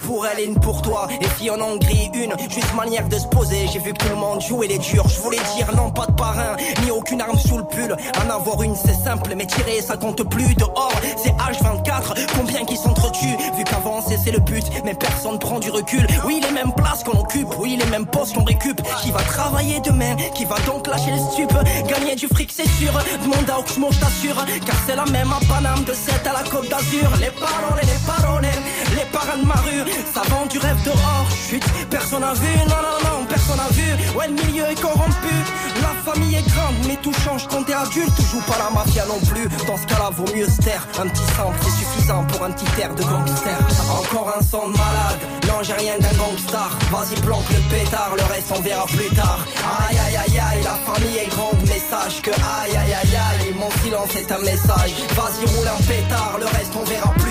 pour 0.03 0.26
elle 0.26 0.40
et 0.40 0.44
une 0.44 0.59
pour 0.59 0.82
toi. 0.82 1.09
Et 1.20 1.26
si 1.38 1.50
en 1.50 1.61
Hongrie, 1.61 2.11
une 2.14 2.34
juste 2.50 2.74
manière 2.74 3.09
de 3.09 3.18
se 3.18 3.26
poser. 3.26 3.66
J'ai 3.72 3.78
vu 3.78 3.92
que 3.92 4.05
tout 4.05 4.09
le 4.11 4.16
monde 4.16 4.40
jouait 4.40 4.66
les 4.66 4.78
durs. 4.78 5.09
Je 5.09 5.20
voulais 5.20 5.40
dire 5.57 5.68
non, 5.76 5.90
pas 5.90 6.07
de 6.07 6.12
parrain, 6.12 6.57
ni 6.84 6.90
aucune 6.90 7.20
arme 7.20 7.38
sous 7.38 7.59
le 7.59 7.64
pull. 7.64 7.96
En 8.24 8.30
avoir 8.30 8.62
une, 8.62 8.74
c'est 8.76 8.94
simple, 8.94 9.32
mais 9.36 9.46
tirer, 9.46 9.80
ça 9.80 9.96
compte 9.96 10.22
plus. 10.28 10.55
Dehors, 10.55 10.92
c'est 11.16 11.30
H24. 11.30 12.26
Combien 12.36 12.64
qui 12.64 12.76
s'entretuent? 12.76 13.36
Vu 13.57 13.64
qu'avancer, 13.64 14.18
c'est 14.22 14.32
le 14.32 14.40
but, 14.40 14.64
mais 14.84 14.94
personne 14.94 15.38
prend 15.38 15.59
du 15.59 15.70
recul. 15.70 16.07
Oui, 16.26 16.40
les 16.42 16.53
mêmes 16.53 16.72
places 16.74 17.05
qu'on 17.05 17.18
occupe, 17.18 17.48
oui, 17.59 17.78
les 17.78 17.90
mêmes 17.90 18.07
postes 18.07 18.34
qu'on 18.34 18.44
récup. 18.44 18.80
Qui 19.03 19.11
va 19.11 19.20
travailler 19.20 19.80
demain? 19.80 20.16
Qui 20.34 20.44
va 20.44 20.57
donc 20.66 20.86
lâcher 20.86 21.11
le 21.12 21.18
stup? 21.18 21.53
Gagner 21.88 22.16
du 22.16 22.26
fric, 22.28 22.50
c'est 22.55 22.68
sûr. 22.68 22.92
Demande 23.24 23.48
à 23.50 23.59
Oxmo, 23.59 23.88
je 23.90 24.00
t'assure. 24.00 24.44
Car 24.66 24.76
c'est 24.86 24.96
la 24.96 25.05
même 25.07 25.32
à 25.32 25.38
Paname, 25.46 25.84
de 25.84 25.92
7 25.92 26.26
à 26.26 26.32
la 26.32 26.48
Côte 26.48 26.68
d'Azur. 26.68 27.11
Les 27.20 27.30
paroles, 27.30 27.80
les 27.82 28.07
paroles, 28.07 28.48
les 28.96 29.05
parrains 29.12 29.38
de 29.38 29.46
ma 29.46 29.55
rue. 29.55 29.91
Ça 30.14 30.22
vend 30.28 30.47
du 30.47 30.59
rêve 30.59 30.82
dehors, 30.84 31.26
chute, 31.49 31.64
personne 31.90 32.22
a 32.22 32.34
vu, 32.34 32.57
non, 32.68 32.82
non, 32.86 32.99
non, 33.20 33.26
personne 33.26 33.61
a 33.61 33.72
vu. 33.72 33.88
Ouais, 34.16 34.28
le 34.28 34.34
milieu 34.34 34.64
est 34.70 34.80
corrompu, 34.80 35.34
la 35.80 36.12
famille 36.12 36.34
est 36.36 36.49
grande, 36.49 36.74
mais 36.86 36.97
tout 36.97 37.12
change 37.24 37.47
quand 37.49 37.62
t'es 37.62 37.74
adulte. 37.74 38.12
Tu 38.16 38.22
joues 38.22 38.43
pas 38.43 38.59
la 38.59 38.70
mafia 38.70 39.05
non 39.07 39.20
plus, 39.20 39.49
dans 39.66 39.76
ce 39.76 39.86
cas-là, 39.86 40.11
vaut 40.12 40.28
mieux 40.34 40.47
se 40.49 40.61
taire. 40.61 40.86
Un 41.01 41.09
petit 41.09 41.26
sample, 41.36 41.57
c'est 41.62 41.84
suffisant 41.84 42.24
pour 42.24 42.45
un 42.45 42.51
petit 42.51 42.80
air 42.80 42.95
de 42.95 43.03
gangster. 43.03 43.59
Encore 43.90 44.34
un 44.36 44.43
son 44.43 44.68
de 44.68 44.76
malade, 44.76 45.20
non, 45.49 45.62
j'ai 45.62 45.74
rien 45.74 45.95
d'un 45.99 46.16
gangstar. 46.18 46.70
Vas-y, 46.90 47.20
planque 47.20 47.49
le 47.51 47.61
pétard, 47.70 48.12
le 48.16 48.24
reste 48.34 48.53
on 48.55 48.61
verra 48.61 48.86
plus 48.86 49.14
tard. 49.14 49.40
Aïe, 49.88 49.99
aïe, 49.99 50.16
aïe, 50.16 50.40
aïe, 50.40 50.62
la 50.64 50.93
famille 50.93 51.18
est 51.18 51.30
grande, 51.30 51.61
mais 51.68 51.80
sache 51.90 52.20
que 52.20 52.30
aïe, 52.30 52.76
aïe, 52.76 52.95
aïe, 52.95 53.16
aïe, 53.16 53.55
mon 53.59 53.70
silence 53.82 54.14
est 54.16 54.30
un 54.30 54.40
message. 54.40 54.93
Vas-y, 55.16 55.47
roule 55.57 55.68
un 55.68 55.82
pétard, 55.84 56.36
le 56.38 56.47
reste 56.47 56.72
on 56.78 56.84
verra 56.84 57.09
plus 57.12 57.20
tard 57.20 57.22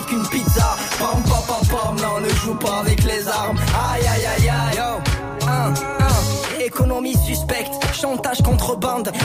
qu'une 0.00 0.26
pizza. 0.28 0.76
Pam, 0.98 1.22
pam, 1.22 1.42
pam, 1.46 1.66
pam, 1.68 1.96
non, 2.00 2.20
ne 2.20 2.28
joue 2.28 2.54
pas 2.54 2.80
avec 2.80 3.02
les 3.04 3.26
armes. 3.28 3.58
Aïe, 3.92 4.06
aïe, 4.06 4.26
aïe, 4.26 4.48
aïe, 4.48 4.76
yo. 4.76 5.48
Un, 5.48 5.68
un. 5.70 6.60
Économie 6.64 7.16
suspecte, 7.16 7.72
chantage 7.92 8.41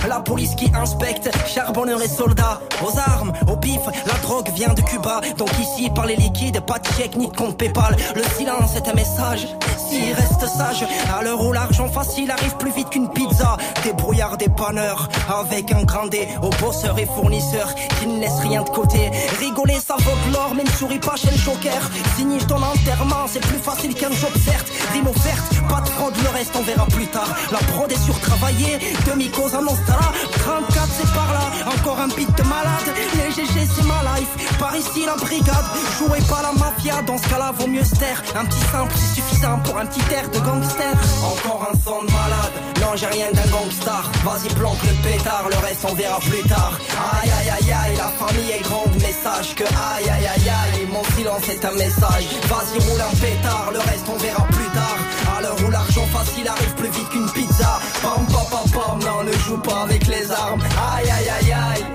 la 0.07 0.19
police 0.19 0.55
qui 0.55 0.71
inspecte, 0.73 1.29
charbonneur 1.47 2.01
et 2.01 2.07
soldats, 2.07 2.59
aux 2.83 2.97
armes, 2.97 3.33
au 3.51 3.55
pif, 3.55 3.79
la 4.05 4.13
drogue 4.15 4.49
vient 4.55 4.73
de 4.73 4.81
Cuba, 4.81 5.21
donc 5.37 5.49
ici 5.59 5.89
par 5.89 6.05
les 6.05 6.15
liquides, 6.15 6.59
pas 6.61 6.79
de 6.79 6.87
chèque 6.97 7.15
ni 7.15 7.27
de 7.27 7.35
compte 7.35 7.57
Paypal, 7.57 7.95
le 8.15 8.23
silence 8.37 8.75
est 8.75 8.87
un 8.87 8.93
message, 8.93 9.47
s'il 9.89 10.13
reste 10.13 10.47
sage, 10.47 10.85
à 11.17 11.23
l'heure 11.23 11.41
où 11.43 11.51
l'argent 11.51 11.87
facile 11.87 12.31
arrive 12.31 12.55
plus 12.57 12.71
vite 12.71 12.89
qu'une 12.89 13.09
pizza, 13.09 13.57
des 13.83 13.93
brouillards, 13.93 14.37
des 14.37 14.49
panneurs, 14.49 15.07
avec 15.29 15.71
un 15.71 15.83
grand 15.83 16.07
D, 16.07 16.27
aux 16.41 16.49
bosseurs 16.61 16.97
et 16.97 17.05
fournisseurs, 17.05 17.73
qui 17.99 18.07
ne 18.07 18.19
laissent 18.19 18.39
rien 18.41 18.63
de 18.63 18.69
côté, 18.69 19.11
rigoler 19.39 19.79
ça 19.79 19.95
vaut 19.99 20.31
l'or, 20.31 20.53
mais 20.55 20.63
ne 20.63 20.69
souris 20.69 20.99
pas 20.99 21.15
chez 21.15 21.29
le 21.29 21.37
joker, 21.37 21.81
signe 22.15 22.37
ton 22.47 22.61
enterrement, 22.61 23.27
c'est 23.27 23.41
plus 23.41 23.59
facile 23.59 23.93
qu'un 23.93 24.11
job 24.11 24.31
certes, 24.45 24.67
rime 24.93 25.07
offerte, 25.07 25.67
pas 25.69 25.81
de 25.81 25.89
fraude, 25.89 26.13
le 26.23 26.29
reste 26.29 26.53
on 26.59 26.63
verra 26.63 26.85
plus 26.87 27.07
tard, 27.07 27.29
la 27.51 27.59
prod 27.59 27.91
est 27.91 28.03
surtravaillée, 28.03 28.79
demi-cause 29.27 29.55
annonce 29.55 29.79
34 29.85 30.87
c'est 30.97 31.13
par 31.13 31.33
là, 31.33 31.73
encore 31.73 31.99
un 31.99 32.07
beat 32.07 32.35
de 32.37 32.43
malade. 32.43 32.87
Les 33.15 33.31
GG 33.31 33.67
c'est 33.75 33.85
ma 33.85 34.01
life, 34.15 34.57
par 34.59 34.75
ici 34.75 35.05
la 35.05 35.15
brigade. 35.15 35.65
Jouez 35.97 36.21
pas 36.29 36.41
la 36.41 36.51
mafia, 36.53 37.01
dans 37.03 37.17
ce 37.17 37.27
cas-là 37.29 37.51
vaut 37.57 37.67
mieux 37.67 37.83
se 37.83 37.95
taire. 37.95 38.21
Un 38.35 38.45
petit 38.45 38.59
simple 38.71 38.93
c'est 38.95 39.21
suffisant 39.21 39.59
pour 39.63 39.77
un 39.77 39.85
petit 39.85 40.01
air 40.13 40.29
de 40.29 40.39
gangster. 40.39 40.93
Encore 41.23 41.69
un 41.71 41.75
son 41.83 42.03
de 42.03 42.11
malade, 42.11 42.53
non 42.81 42.95
j'ai 42.95 43.07
rien 43.07 43.31
d'un 43.33 43.49
gangstar 43.51 44.09
Vas-y 44.23 44.53
planque 44.53 44.81
le 44.83 45.09
pétard, 45.09 45.45
le 45.49 45.57
reste 45.67 45.85
on 45.89 45.93
verra 45.95 46.19
plus 46.19 46.47
tard. 46.47 46.73
Aïe 47.21 47.31
aïe 47.39 47.49
aïe 47.49 47.71
aïe, 47.71 47.97
la 47.97 48.11
famille 48.25 48.51
est 48.51 48.63
grande. 48.63 48.93
Mais 49.01 49.13
sache 49.23 49.55
que 49.55 49.63
aïe 49.63 50.09
aïe 50.09 50.27
aïe 50.27 50.49
aïe. 50.49 50.87
Mon 50.91 51.03
silence 51.15 51.47
est 51.49 51.63
un 51.65 51.73
message, 51.73 52.25
vas-y 52.47 52.79
roule 52.79 53.01
un 53.01 53.15
pétard, 53.17 53.69
le 53.73 53.79
reste 53.79 54.07
on 54.09 54.17
verra 54.17 54.43
plus 54.47 54.69
tard. 54.73 54.97
À 55.37 55.41
l'heure 55.41 55.57
où 55.65 55.71
l'argent 55.71 56.05
facile 56.13 56.47
arrive 56.47 56.73
plus 56.75 56.89
vite 56.89 57.09
qu'une 57.09 57.29
Pam 57.59 58.25
pam 58.25 58.45
pam 58.51 58.69
pam, 58.71 58.99
non 59.03 59.23
ne 59.23 59.33
joue 59.33 59.57
pas 59.57 59.81
avec 59.83 60.07
les 60.07 60.31
armes. 60.31 60.61
Aïe 60.95 61.09
aïe 61.09 61.29
aïe 61.29 61.53
aïe. 61.53 61.85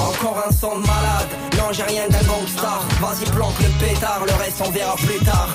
Encore 0.00 0.42
un 0.46 0.52
son 0.52 0.76
de 0.80 0.86
malade, 0.86 1.28
non 1.56 1.72
j'ai 1.72 1.82
rien 1.84 2.06
d'un 2.08 2.26
gangstar 2.26 2.82
Vas-y 3.00 3.24
planque 3.30 3.58
le 3.60 3.86
pétard, 3.86 4.22
le 4.26 4.32
reste 4.42 4.60
on 4.66 4.70
verra 4.70 4.94
plus 4.96 5.24
tard. 5.24 5.48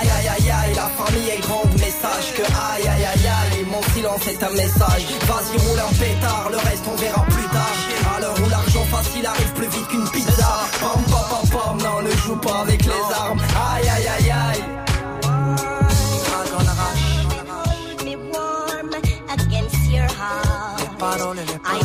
Aïe 0.00 0.08
aïe 0.18 0.28
aïe 0.28 0.50
aïe, 0.50 0.74
la 0.74 0.88
famille 1.04 1.30
est 1.30 1.40
grande 1.40 1.70
mais 1.80 1.90
sache 1.90 2.34
que 2.36 2.42
aïe 2.42 2.86
aïe 2.86 3.04
aïe 3.04 3.26
aïe. 3.26 3.66
Mon 3.70 3.82
silence 3.94 4.26
est 4.28 4.42
un 4.42 4.50
message, 4.50 5.02
vas-y 5.26 5.56
roule 5.66 5.80
un 5.80 5.94
pétard, 5.94 6.48
le 6.50 6.56
reste 6.58 6.84
on 6.92 6.96
verra 6.96 7.24
plus 7.24 7.48
tard. 7.48 7.76
À 8.16 8.20
l'heure 8.20 8.36
où 8.44 8.48
l'argent 8.48 8.84
facile 8.90 9.26
arrive 9.26 9.52
plus 9.54 9.68
vite 9.68 9.88
qu'une 9.88 10.08
pizza. 10.10 10.50
Pam 10.80 11.02
pam 11.10 11.24
pam 11.30 11.48
pam, 11.50 11.76
non 11.82 12.02
ne 12.02 12.10
joue 12.16 12.36
pas 12.36 12.60
avec 12.60 12.84
les 12.84 13.04
armes. 13.14 13.40
Aïe 13.74 13.88
aïe 13.88 13.95
paroles, 21.18 21.36
les 21.36 21.58
paroles. 21.58 21.80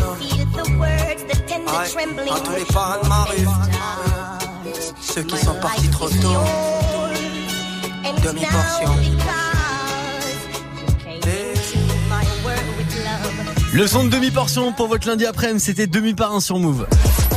à 2.32 2.39
tous 2.39 2.55
les 2.55 2.65
parents 2.65 3.03
de 3.03 3.07
ma 3.07 3.23
rue, 3.23 3.47
ceux 4.99 5.23
qui 5.23 5.38
sont 5.38 5.55
partis 5.55 5.89
trop 5.89 6.09
tôt, 6.09 6.38
demi-portion. 8.23 9.40
Le 13.74 13.88
son 13.88 14.03
de 14.03 14.09
demi-portion 14.09 14.74
pour 14.74 14.89
votre 14.89 15.07
lundi 15.07 15.26
après-midi, 15.26 15.61
c'était 15.61 15.88
demi 15.88 16.13
par 16.13 16.36
un 16.36 16.41
sur 16.41 16.59
Move. 16.59 16.86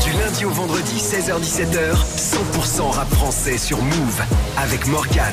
Du 0.05 0.11
lundi 0.19 0.45
au 0.45 0.51
vendredi, 0.51 0.97
16h17h, 0.97 1.95
100% 1.95 2.91
rap 2.91 3.09
français 3.15 3.57
sur 3.57 3.81
Move 3.81 4.23
avec 4.57 4.87
Morgan. 4.89 5.33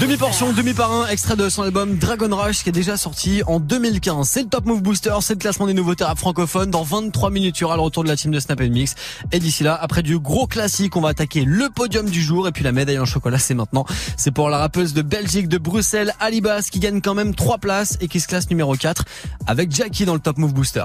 Demi-portion, 0.00 0.52
demi 0.52 0.74
par 0.74 0.92
un, 0.92 1.06
extrait 1.06 1.36
de 1.36 1.48
son 1.48 1.62
album 1.62 1.96
Dragon 1.96 2.28
Rush 2.34 2.64
qui 2.64 2.70
est 2.70 2.72
déjà 2.72 2.96
sorti 2.96 3.42
en 3.46 3.60
2015. 3.60 4.28
C'est 4.28 4.42
le 4.42 4.48
Top 4.48 4.66
Move 4.66 4.82
Booster, 4.82 5.14
c'est 5.20 5.34
le 5.34 5.38
classement 5.38 5.66
des 5.66 5.74
nouveautés 5.74 6.02
rap 6.02 6.18
francophones. 6.18 6.72
Dans 6.72 6.82
23 6.82 7.30
minutes, 7.30 7.58
il 7.58 7.60
y 7.62 7.64
aura 7.64 7.76
le 7.76 7.82
retour 7.82 8.02
de 8.02 8.08
la 8.08 8.16
team 8.16 8.32
de 8.32 8.40
Snap 8.40 8.60
Mix. 8.60 8.96
Et 9.30 9.38
d'ici 9.38 9.62
là, 9.62 9.78
après 9.80 10.02
du 10.02 10.18
gros 10.18 10.48
classique, 10.48 10.96
on 10.96 11.00
va 11.00 11.10
attaquer 11.10 11.44
le 11.44 11.70
podium 11.70 12.10
du 12.10 12.20
jour. 12.20 12.48
Et 12.48 12.52
puis 12.52 12.64
la 12.64 12.72
médaille 12.72 12.98
en 12.98 13.04
chocolat, 13.04 13.38
c'est 13.38 13.54
maintenant. 13.54 13.86
C'est 14.16 14.32
pour 14.32 14.50
la 14.50 14.58
rappeuse 14.58 14.92
de 14.92 15.02
Belgique, 15.02 15.46
de 15.46 15.58
Bruxelles, 15.58 16.12
Alibas, 16.18 16.68
qui 16.70 16.80
gagne 16.80 17.00
quand 17.00 17.14
même 17.14 17.32
3 17.34 17.58
places 17.58 17.96
et 18.00 18.08
qui 18.08 18.18
se 18.18 18.26
classe 18.26 18.50
numéro 18.50 18.74
4 18.74 19.04
avec 19.46 19.67
Jackie 19.68 20.04
dans 20.04 20.14
le 20.14 20.20
Top 20.20 20.38
Move 20.38 20.54
Booster. 20.54 20.84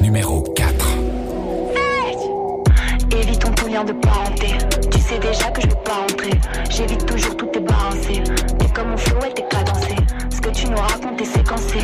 Numéro 0.00 0.42
4. 0.42 0.88
Évitons 3.12 3.52
tout 3.52 3.68
lien 3.68 3.84
de 3.84 3.92
parenté. 3.92 4.58
Tu 4.90 4.98
sais 4.98 5.18
déjà 5.18 5.50
que 5.50 5.62
je 5.62 5.68
veux 5.68 5.82
pas 5.84 5.92
rentrer. 5.92 6.30
J'évite 6.70 7.06
toujours 7.06 7.36
tout 7.36 7.46
tes 7.46 7.60
balancé. 7.60 8.22
T'es 8.58 8.68
comme 8.74 8.90
mon 8.90 8.96
flow, 8.96 9.18
elle 9.24 9.34
t'est 9.34 9.48
cadencé. 9.48 9.96
Ce 10.30 10.40
que 10.40 10.50
tu 10.50 10.68
nous 10.68 10.76
racontes 10.76 11.20
est 11.20 11.24
séquencé. 11.24 11.78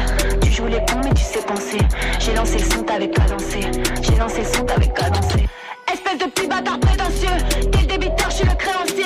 Tu 0.63 0.69
joues 0.69 0.75
les 0.75 0.85
cons, 0.85 1.01
mais 1.03 1.15
tu 1.15 1.23
sais 1.23 1.43
penser. 1.43 1.79
J'ai 2.21 2.35
lancé 2.35 2.59
le 2.59 2.65
son, 2.65 2.83
t'avais 2.85 3.11
cadencé. 3.11 3.61
J'ai 4.01 4.17
lancé 4.17 4.43
le 4.43 4.47
son, 4.47 4.65
t'avais 4.65 4.89
cadencé. 4.89 5.49
Espèce 5.93 6.19
de 6.19 6.25
petit 6.27 6.47
bâtard 6.47 6.79
prétentieux. 6.79 7.69
T'es 7.73 7.81
le 7.81 7.87
débiteur, 7.87 8.31
je 8.31 8.37
suis 8.37 8.47
le 8.47 8.55
créancier. 8.55 9.02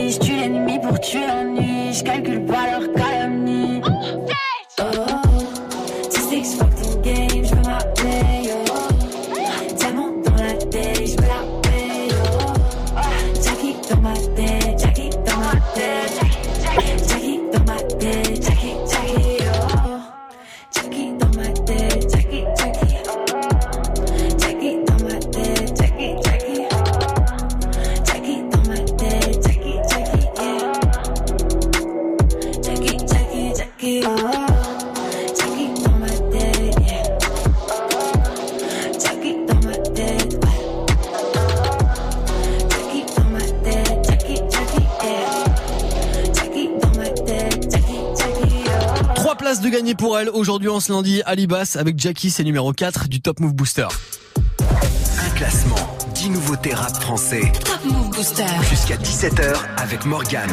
La 0.00 0.06
nuit, 0.06 0.12
je 0.12 0.18
tue 0.18 0.36
l'ennemi 0.36 0.78
pour 0.78 1.00
tuer 1.00 1.26
l'ennui, 1.26 1.92
je 1.92 2.02
calcule 2.02 2.44
pas 2.44 2.70
leur 2.70 2.92
Aujourd'hui, 50.60 50.76
en 50.76 50.80
ce 50.80 50.92
lundi, 50.92 51.22
Alibas 51.24 51.76
avec 51.80 51.98
Jackie, 51.98 52.30
c'est 52.30 52.44
numéro 52.44 52.74
4 52.74 53.08
du 53.08 53.22
Top 53.22 53.40
Move 53.40 53.54
Booster. 53.54 53.88
Un 54.60 55.30
classement, 55.34 55.96
10 56.14 56.28
nouveautés 56.28 56.74
rap 56.74 56.94
français. 57.00 57.50
Top 57.64 57.82
Move 57.86 58.10
Booster. 58.10 58.44
Jusqu'à 58.68 58.96
17h 58.96 59.56
avec 59.78 60.04
Morgane. 60.04 60.50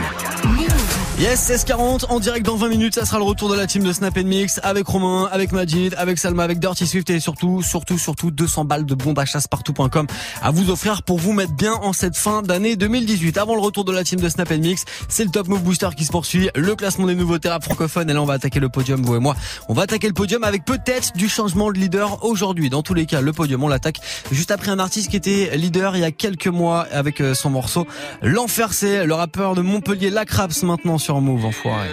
Yes, 1.20 1.50
1640 1.50 2.12
en 2.12 2.20
direct 2.20 2.46
dans 2.46 2.58
20 2.58 2.70
minutes, 2.70 2.94
ça 2.94 3.04
sera 3.04 3.18
le 3.18 3.24
retour 3.24 3.50
de 3.50 3.56
la 3.56 3.66
team 3.66 3.82
de 3.82 3.92
Snap 3.92 4.16
Mix 4.18 4.60
avec 4.62 4.86
Romain, 4.86 5.28
avec 5.32 5.52
Majid, 5.52 5.96
avec 5.98 6.20
Salma, 6.20 6.44
avec 6.44 6.60
Dirty 6.60 6.86
Swift 6.86 7.10
et 7.10 7.20
surtout, 7.20 7.64
surtout, 7.64 7.98
surtout 7.98 8.30
200 8.30 8.66
balles 8.66 8.86
de 8.86 8.94
bons 8.94 9.14
d'achat 9.14 9.40
partout.com 9.50 10.06
à 10.44 10.52
vous 10.52 10.70
offrir 10.70 11.02
pour 11.02 11.18
vous 11.18 11.34
mettre 11.34 11.54
bien 11.54 11.74
en 11.74 11.92
cette 11.92 12.16
fin 12.16 12.44
d'année 12.44 12.76
2018. 12.76 13.40
Avant 13.40 13.56
le 13.56 13.62
retour 13.62 13.84
de 13.84 13.92
la 13.92 14.04
team 14.04 14.20
de 14.20 14.30
Snap 14.30 14.52
Mix, 14.52 14.86
c'est 15.10 15.24
le 15.24 15.32
Top 15.32 15.48
Move 15.48 15.64
Booster 15.64 15.90
qui 15.98 16.06
se 16.06 16.12
poursuit, 16.12 16.52
le 16.54 16.76
classement 16.76 17.08
des 17.08 17.16
nouveaux 17.16 17.38
rap 17.44 17.64
francophones 17.64 18.12
et 18.12 18.14
là 18.14 18.22
on 18.22 18.26
va 18.26 18.36
attaquer 18.36 18.60
le 18.60 18.70
podium, 18.70 19.02
vous 19.02 19.16
et 19.16 19.20
moi. 19.20 19.36
On 19.70 19.74
va 19.74 19.82
attaquer 19.82 20.06
le 20.06 20.14
podium 20.14 20.44
avec 20.44 20.66
peut-être 20.66 21.14
du 21.18 21.28
changement 21.28 21.72
de 21.72 21.80
leader 21.80 22.24
aujourd'hui. 22.26 22.70
Dans 22.70 22.84
tous 22.84 22.94
les 22.94 23.08
cas, 23.08 23.22
le 23.22 23.34
podium, 23.34 23.64
on 23.64 23.70
l'attaque 23.70 24.02
juste 24.32 24.52
après 24.52 24.70
un 24.70 24.78
artiste 24.78 25.10
qui 25.10 25.18
était 25.18 25.58
leader 25.58 25.96
il 25.96 26.02
y 26.02 26.06
a 26.06 26.12
quelques 26.12 26.46
mois 26.46 26.86
avec 26.92 27.22
euh, 27.22 27.34
son 27.34 27.50
morceau 27.50 27.88
L'Enfer 28.22 28.72
c'est 28.72 29.04
le 29.04 29.16
rappeur 29.16 29.56
de 29.56 29.64
Montpellier, 29.64 30.12
Lacraps 30.12 30.62
maintenant 30.62 31.00
sur 31.08 31.22
Move, 31.22 31.46
enfoiré. 31.46 31.88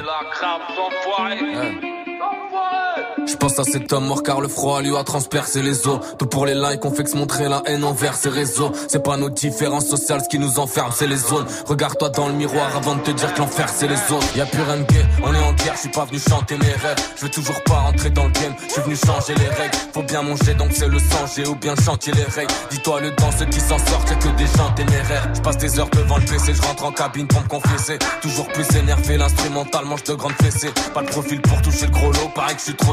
Je 3.26 3.36
pense 3.36 3.58
à 3.58 3.64
cet 3.64 3.92
homme 3.92 4.06
mort 4.06 4.22
car 4.22 4.40
le 4.40 4.48
froid 4.48 4.82
lui 4.82 4.94
a 4.96 5.02
transpercé 5.02 5.62
les 5.62 5.86
os. 5.86 5.98
Tout 6.18 6.26
pour 6.26 6.46
les 6.46 6.54
likes, 6.54 6.84
on 6.84 6.90
fait 6.90 7.04
que 7.04 7.10
se 7.10 7.16
montrer 7.16 7.48
la 7.48 7.62
haine 7.66 7.84
envers 7.84 8.14
ces 8.14 8.28
réseaux. 8.28 8.72
C'est 8.88 9.02
pas 9.02 9.16
nos 9.16 9.30
différences 9.30 9.86
sociales 9.86 10.20
ce 10.22 10.28
qui 10.28 10.38
nous 10.38 10.58
enferme, 10.58 10.90
c'est 10.94 11.06
les 11.06 11.16
zones. 11.16 11.46
Regarde-toi 11.66 12.10
dans 12.10 12.28
le 12.28 12.34
miroir 12.34 12.76
avant 12.76 12.96
de 12.96 13.00
te 13.00 13.10
dire 13.10 13.32
que 13.34 13.38
l'enfer 13.40 13.68
c'est 13.68 13.88
les 13.88 14.12
autres. 14.12 14.36
Y 14.36 14.40
a 14.40 14.46
plus 14.46 14.62
rien 14.62 14.76
de 14.76 14.82
gay, 14.82 15.04
on 15.22 15.34
est 15.34 15.42
en 15.42 15.52
guerre, 15.52 15.74
je 15.74 15.80
suis 15.80 15.88
pas 15.88 16.04
venu 16.04 16.18
chanter 16.18 16.56
mes 16.58 16.72
rêves. 16.72 16.96
Je 17.16 17.22
veux 17.22 17.30
toujours 17.30 17.62
pas 17.64 17.80
rentrer 17.80 18.10
dans 18.10 18.24
le 18.24 18.30
game, 18.30 18.54
je 18.66 18.72
suis 18.72 18.82
venu 18.82 18.96
changer 18.96 19.34
les 19.34 19.48
règles. 19.48 19.76
Faut 19.92 20.02
bien 20.02 20.22
manger 20.22 20.54
donc 20.54 20.70
c'est 20.72 20.88
le 20.88 20.98
sang, 20.98 21.24
j'ai 21.34 21.46
ou 21.46 21.54
bien 21.54 21.74
chanter 21.76 22.12
les 22.12 22.24
règles. 22.24 22.52
Dis-toi 22.70 23.00
le 23.00 23.14
temps, 23.14 23.30
ceux 23.38 23.46
qui 23.46 23.60
s'en 23.60 23.78
sortent, 23.78 24.10
y'a 24.10 24.16
que 24.16 24.28
des 24.36 24.46
gens 24.46 24.70
téméraires. 24.76 25.28
Je 25.34 25.40
passe 25.40 25.58
des 25.58 25.78
heures 25.78 25.90
devant 25.90 26.18
le 26.18 26.24
PC, 26.24 26.52
je 26.54 26.62
rentre 26.62 26.84
en 26.84 26.92
cabine 26.92 27.26
pour 27.26 27.42
me 27.42 27.48
confesser. 27.48 27.98
Toujours 28.20 28.48
plus 28.48 28.66
énervé, 28.76 29.16
l'instrumental 29.16 29.84
mange 29.86 30.04
de 30.04 30.14
grandes 30.14 30.32
fessées. 30.42 30.70
Pas 30.92 31.02
de 31.02 31.08
profil 31.08 31.40
pour 31.40 31.60
toucher 31.62 31.86
le 31.86 31.92
gros 31.92 32.12
lot, 32.12 32.30
pareil 32.34 32.54
que 32.54 32.60
je 32.60 32.64
suis 32.66 32.76
trop 32.76 32.92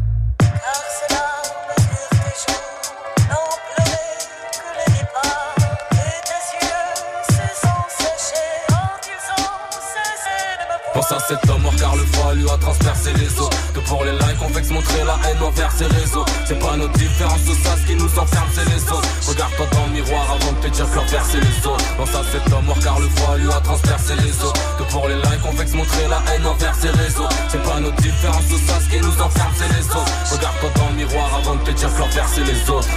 À 11.11 11.19
cet 11.19 11.49
homme 11.49 11.61
mort 11.61 11.75
car 11.75 11.93
le 11.97 12.05
froid 12.05 12.33
lui 12.33 12.49
a 12.49 12.57
transpercé 12.57 13.11
les 13.13 13.27
os. 13.37 13.49
Que 13.73 13.81
pour 13.81 14.05
les 14.05 14.13
likes 14.13 14.39
on 14.39 14.63
se 14.63 14.71
montrer 14.71 15.03
la 15.03 15.19
haine 15.27 15.43
envers 15.43 15.69
ces 15.71 15.85
réseaux. 15.85 16.23
C'est 16.45 16.57
pas 16.57 16.77
notre 16.77 16.93
différence 16.93 17.41
ça 17.41 17.75
ce 17.75 17.85
qui 17.85 17.95
nous 17.95 18.05
enferme 18.17 18.47
c'est 18.53 18.63
les 18.63 18.81
autres. 18.83 19.09
Regarde-toi 19.27 19.65
dans 19.73 19.85
le 19.87 19.91
miroir 19.91 20.25
avant 20.31 20.51
de 20.53 20.59
te 20.63 20.67
dire 20.71 20.85
que 20.85 21.17
c'est 21.29 21.41
les 21.41 21.67
autres 21.67 21.95
Pense 21.97 22.15
à 22.15 22.23
cet 22.31 22.53
homme 22.53 22.65
mort 22.65 22.79
car 22.81 22.97
le 22.97 23.09
froid 23.09 23.35
lui 23.35 23.51
a 23.51 23.59
transpercé 23.59 24.15
les 24.23 24.31
os. 24.39 24.53
Que 24.77 24.83
pour 24.83 25.09
les 25.09 25.15
likes 25.15 25.43
on 25.43 25.67
se 25.67 25.75
montrer 25.75 26.07
la 26.07 26.21
haine 26.31 26.47
envers 26.47 26.75
ces 26.75 26.91
réseaux. 26.91 27.27
C'est 27.49 27.63
pas 27.63 27.79
notre 27.81 27.97
différence 27.97 28.47
ça 28.67 28.79
ce 28.79 28.89
qui 28.89 29.01
nous 29.01 29.21
enferme 29.21 29.53
c'est 29.57 29.67
les 29.67 29.85
autres. 29.87 30.15
Regarde-toi 30.31 30.69
dans 30.77 30.89
le 30.91 30.95
miroir 30.95 31.29
avant 31.35 31.55
de 31.55 31.63
te 31.63 31.71
dire 31.71 31.89
que 31.89 32.03
c'est 32.33 32.45
les 32.45 32.69
autres 32.69 32.87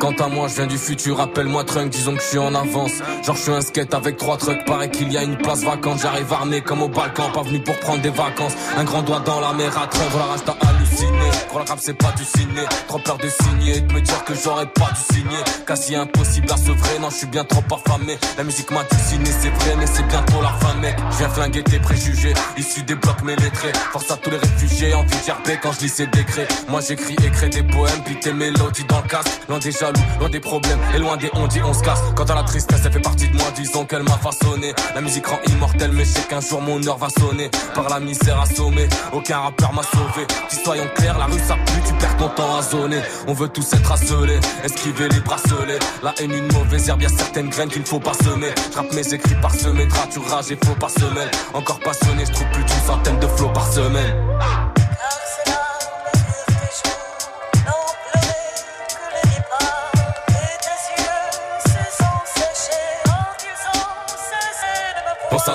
Quant 0.00 0.12
à 0.12 0.28
moi, 0.28 0.48
je 0.48 0.54
viens 0.54 0.66
du 0.66 0.78
futur, 0.78 1.20
appelle-moi 1.20 1.62
Trunk, 1.64 1.90
disons 1.90 2.14
que 2.14 2.22
je 2.22 2.26
suis 2.26 2.38
en 2.38 2.54
avance. 2.54 2.92
Genre, 3.22 3.36
je 3.36 3.42
suis 3.42 3.52
un 3.52 3.60
skate 3.60 3.92
avec 3.92 4.16
trois 4.16 4.38
trucks, 4.38 4.64
paraît 4.64 4.90
qu'il 4.90 5.12
y 5.12 5.18
a 5.18 5.22
une 5.22 5.36
place 5.36 5.62
vacante. 5.62 6.00
J'arrive 6.00 6.32
armé 6.32 6.62
comme 6.62 6.80
au 6.80 6.88
Balkan, 6.88 7.30
pas 7.34 7.42
venu 7.42 7.60
pour 7.60 7.78
prendre 7.80 8.00
des 8.00 8.08
vacances. 8.08 8.54
Un 8.78 8.84
grand 8.84 9.02
doigt 9.02 9.20
dans 9.20 9.40
la 9.40 9.52
mer 9.52 9.76
à 9.76 9.86
Trunk, 9.88 10.08
la 10.16 10.24
rage 10.24 10.44
t'a 10.46 10.56
halluciné. 10.66 11.30
Pour 11.50 11.58
la 11.58 11.66
c'est 11.78 11.92
pas 11.92 12.12
du 12.12 12.24
ciné. 12.24 12.62
Trop 12.88 12.98
peur 12.98 13.18
de 13.18 13.28
signer 13.28 13.76
et 13.76 13.80
de 13.82 13.92
me 13.92 14.00
dire 14.00 14.24
que 14.24 14.32
j'aurais 14.34 14.66
pas 14.66 14.88
dû 14.90 15.14
signer. 15.14 15.38
Quasi 15.66 15.94
impossible 15.94 16.50
à 16.50 16.56
se 16.56 16.70
vrai, 16.70 16.98
non, 16.98 17.10
je 17.10 17.16
suis 17.16 17.26
bien 17.26 17.44
trop 17.44 17.62
affamé. 17.74 18.16
La 18.38 18.44
musique 18.44 18.70
m'a 18.70 18.84
dessiné, 18.84 19.26
c'est 19.26 19.50
vrai, 19.50 19.76
mais 19.78 19.86
c'est 19.86 20.06
bientôt 20.08 20.40
la 20.40 20.66
fin, 20.66 20.74
mec. 20.78 20.96
Je 21.10 21.18
viens 21.18 21.28
flinguer 21.28 21.62
tes 21.62 21.78
préjugés, 21.78 22.32
issus 22.56 22.82
des 22.84 22.94
blocs 22.94 23.22
mais 23.22 23.36
lettrés. 23.36 23.72
Force 23.92 24.10
à 24.10 24.16
tous 24.16 24.30
les 24.30 24.38
réfugiés, 24.38 24.94
envie 24.94 25.08
de 25.10 25.24
gerber 25.26 25.58
quand 25.62 25.72
je 25.72 25.80
lis 25.80 25.90
ces 25.90 26.06
décrets. 26.06 26.48
Moi, 26.68 26.80
j'écris 26.80 27.16
crée 27.16 27.50
des 27.50 27.62
poèmes, 27.62 28.02
puis 28.06 28.18
tes 28.18 28.32
mélodies 28.32 28.84
dans 28.84 29.02
le 29.02 29.08
casque. 29.08 29.28
Loin 29.48 29.58
des 29.58 29.72
loin 30.18 30.28
des 30.28 30.40
problèmes 30.40 30.78
et 30.94 30.98
loin 30.98 31.16
des 31.16 31.30
on 31.34 31.46
dit 31.46 31.60
on 31.62 31.74
se 31.74 31.82
casse. 31.82 32.02
Quant 32.14 32.24
à 32.24 32.34
la 32.34 32.42
tristesse, 32.42 32.80
elle 32.84 32.92
fait 32.92 33.00
partie 33.00 33.28
de 33.28 33.36
moi, 33.36 33.46
disons 33.54 33.84
qu'elle 33.84 34.02
m'a 34.02 34.18
façonné. 34.18 34.72
La 34.94 35.00
musique 35.00 35.26
rend 35.26 35.38
immortelle, 35.48 35.92
mais 35.92 36.04
je 36.04 36.10
sais 36.10 36.22
qu'un 36.22 36.40
jour 36.40 36.60
mon 36.60 36.82
heure 36.86 36.98
va 36.98 37.08
sonner. 37.08 37.50
Par 37.74 37.88
la 37.88 38.00
misère 38.00 38.40
assommée, 38.40 38.88
aucun 39.12 39.38
rappeur 39.38 39.72
m'a 39.72 39.82
sauvé. 39.82 40.26
Si 40.48 40.62
soyons 40.62 40.88
clairs, 40.94 41.18
la 41.18 41.26
rue 41.26 41.40
ça 41.46 41.54
pue, 41.54 41.82
tu 41.86 41.94
perds 41.94 42.16
ton 42.16 42.28
temps 42.28 42.56
à 42.56 42.62
zoner. 42.62 43.00
On 43.26 43.32
veut 43.32 43.48
tous 43.48 43.72
être 43.72 43.92
asselés, 43.92 44.40
esquiver 44.64 45.08
les 45.08 45.20
bracelets. 45.20 45.78
La 46.02 46.14
haine, 46.18 46.32
une 46.32 46.52
mauvaise 46.52 46.88
herbe, 46.88 47.02
y'a 47.02 47.08
certaines 47.08 47.48
graines 47.48 47.68
qu'il 47.68 47.82
ne 47.82 47.86
faut 47.86 48.00
pas 48.00 48.14
semer. 48.14 48.52
J'rappe 48.72 48.92
mes 48.92 49.14
écrits 49.14 49.36
par 49.40 49.54
semaine, 49.54 49.88
tu 50.10 50.18
rage 50.18 50.50
et 50.50 50.58
faux 50.64 50.74
par 50.78 50.90
semaine. 50.90 51.30
Encore 51.54 51.80
passionné, 51.80 52.24
je 52.26 52.32
trouve 52.32 52.50
plus 52.50 52.64
d'une 52.64 52.86
centaine 52.86 53.18
de 53.18 53.26
flots 53.26 53.52
par 53.52 53.72
semaine. 53.72 54.14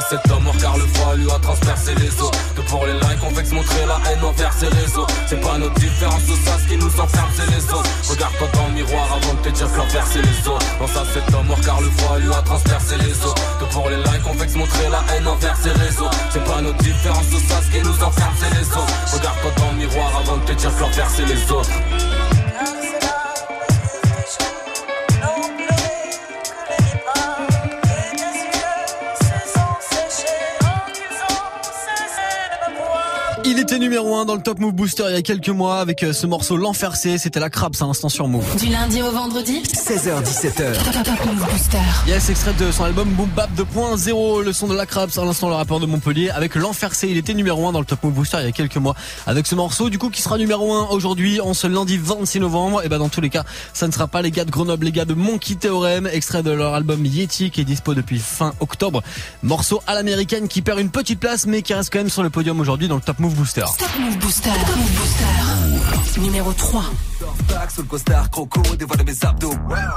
Cet 0.09 0.31
homme 0.31 0.43
mort 0.43 0.57
car 0.59 0.77
le 0.77 0.85
froid 0.93 1.15
lui 1.15 1.29
a 1.31 1.39
transpercé 1.39 1.95
les 1.95 2.13
os. 2.21 2.31
Que 2.55 2.61
pour 2.61 2.85
les 2.85 2.93
likes 2.93 3.23
on 3.23 3.33
se 3.33 3.53
montrer 3.53 3.85
la 3.85 3.97
haine 4.09 4.23
envers 4.23 4.53
ses 4.53 4.67
réseaux. 4.67 5.07
C'est 5.27 5.41
pas 5.41 5.57
notre 5.57 5.73
différence 5.75 6.21
ça 6.45 6.57
ce 6.59 6.67
qui 6.69 6.77
nous 6.77 6.99
enferme 6.99 7.31
c'est 7.35 7.49
les 7.49 7.63
autres 7.73 7.89
Regarde-toi 8.09 8.47
dans 8.53 8.67
le 8.67 8.73
miroir 8.73 9.07
avant 9.17 9.33
de 9.33 9.39
te 9.39 9.49
dire 9.49 9.67
que 9.67 10.19
les 10.19 10.47
autres 10.47 10.65
Pense 10.79 10.95
à 10.97 11.05
cet 11.13 11.33
homme 11.33 11.47
mort 11.47 11.61
car 11.61 11.81
le 11.81 11.89
froid 11.89 12.17
lui 12.19 12.31
a 12.33 12.41
transpercé 12.41 12.97
les 12.97 13.25
os. 13.25 13.35
Que 13.59 13.65
pour 13.73 13.89
les 13.89 13.97
likes 13.97 14.25
on 14.27 14.47
se 14.47 14.57
montrer 14.57 14.89
la 14.89 15.01
haine 15.13 15.27
envers 15.27 15.57
ses 15.57 15.71
réseaux. 15.71 16.09
C'est 16.31 16.43
pas 16.43 16.61
notre 16.61 16.77
différence 16.77 17.25
ça 17.25 17.61
ce 17.61 17.71
qui 17.71 17.81
nous 17.83 18.03
enferme 18.03 18.35
c'est 18.39 18.53
les 18.59 18.67
autres 18.67 18.95
Regarde-toi 19.13 19.51
dans 19.57 19.71
le 19.71 19.77
miroir 19.77 20.11
avant 20.21 20.37
de 20.37 20.45
te 20.45 20.53
dire 20.53 20.71
que 20.75 21.21
les 21.23 21.51
autres 21.51 21.69
Il 33.57 33.64
Numéro 33.79 34.15
1 34.15 34.25
dans 34.25 34.35
le 34.35 34.41
Top 34.41 34.59
Move 34.59 34.73
Booster 34.73 35.03
il 35.09 35.15
y 35.15 35.17
a 35.17 35.21
quelques 35.21 35.49
mois 35.49 35.79
avec 35.79 36.03
euh, 36.03 36.13
ce 36.13 36.27
morceau 36.27 36.55
L'Enfer 36.55 36.95
C. 36.95 37.17
C'était 37.17 37.41
la 37.41 37.49
crabe, 37.49 37.75
ça, 37.75 37.85
instant 37.85 38.07
sur 38.07 38.27
Move. 38.27 38.55
Du 38.57 38.67
lundi 38.67 39.01
au 39.01 39.11
vendredi 39.11 39.61
16h17h. 39.63 41.03
Top 41.03 41.25
Move 41.25 41.45
Booster. 41.51 41.77
Yes, 42.07 42.29
extrait 42.29 42.53
de 42.53 42.71
son 42.71 42.85
album 42.85 43.09
Boom 43.09 43.29
Bap 43.35 43.49
2.0, 43.57 44.43
le 44.43 44.53
son 44.53 44.67
de 44.67 44.75
la 44.75 44.85
crabe, 44.85 45.09
à 45.17 45.25
l'instant 45.25 45.49
le 45.49 45.55
rappeur 45.55 45.81
de 45.81 45.85
Montpellier 45.85 46.29
avec 46.29 46.55
L'Enfer 46.55 46.95
C. 46.95 47.09
Il 47.09 47.17
était 47.17 47.33
numéro 47.33 47.67
1 47.67 47.73
dans 47.73 47.79
le 47.79 47.85
Top 47.85 48.01
Move 48.03 48.13
Booster 48.13 48.37
il 48.39 48.45
y 48.45 48.47
a 48.47 48.53
quelques 48.53 48.77
mois 48.77 48.95
avec 49.27 49.45
ce 49.45 49.55
morceau, 49.55 49.89
du 49.89 49.97
coup, 49.97 50.09
qui 50.09 50.21
sera 50.21 50.37
numéro 50.37 50.73
1 50.73 50.87
aujourd'hui, 50.91 51.41
en 51.41 51.53
ce 51.53 51.67
lundi 51.67 51.97
26 51.97 52.39
novembre. 52.39 52.83
Et 52.85 52.89
ben, 52.89 52.99
dans 52.99 53.09
tous 53.09 53.21
les 53.21 53.29
cas, 53.29 53.43
ça 53.73 53.87
ne 53.87 53.91
sera 53.91 54.07
pas 54.07 54.21
les 54.21 54.31
gars 54.31 54.45
de 54.45 54.51
Grenoble, 54.51 54.85
les 54.85 54.93
gars 54.93 55.05
de 55.05 55.13
Monkey 55.13 55.55
Theorem, 55.55 56.07
extrait 56.07 56.43
de 56.43 56.51
leur 56.51 56.75
album 56.75 57.05
Yeti 57.05 57.51
qui 57.51 57.61
est 57.61 57.65
dispo 57.65 57.93
depuis 57.93 58.19
fin 58.19 58.53
octobre. 58.61 59.03
Morceau 59.43 59.81
à 59.85 59.95
l'américaine 59.95 60.47
qui 60.47 60.61
perd 60.61 60.79
une 60.79 60.91
petite 60.91 61.19
place 61.19 61.45
mais 61.45 61.61
qui 61.61 61.73
reste 61.73 61.91
quand 61.91 61.99
même 61.99 62.09
sur 62.09 62.23
le 62.23 62.29
podium 62.29 62.59
aujourd'hui 62.59 62.87
dans 62.87 62.95
le 62.95 63.01
Top 63.01 63.19
Move 63.19 63.35
Booster. 63.35 63.64
Top 63.73 63.97
Move 63.99 64.19
Booster. 64.19 64.51
Top 64.51 64.77
Move 64.77 64.95
Booster. 64.95 65.64
Numéro 66.17 66.53
3. 66.53 66.83
Back 67.49 67.71
sous 67.71 67.81
le 67.81 67.87
costard, 67.87 68.29
croco, 68.29 68.61
dévoile 68.77 69.03
mes 69.05 69.25
abdos. 69.25 69.53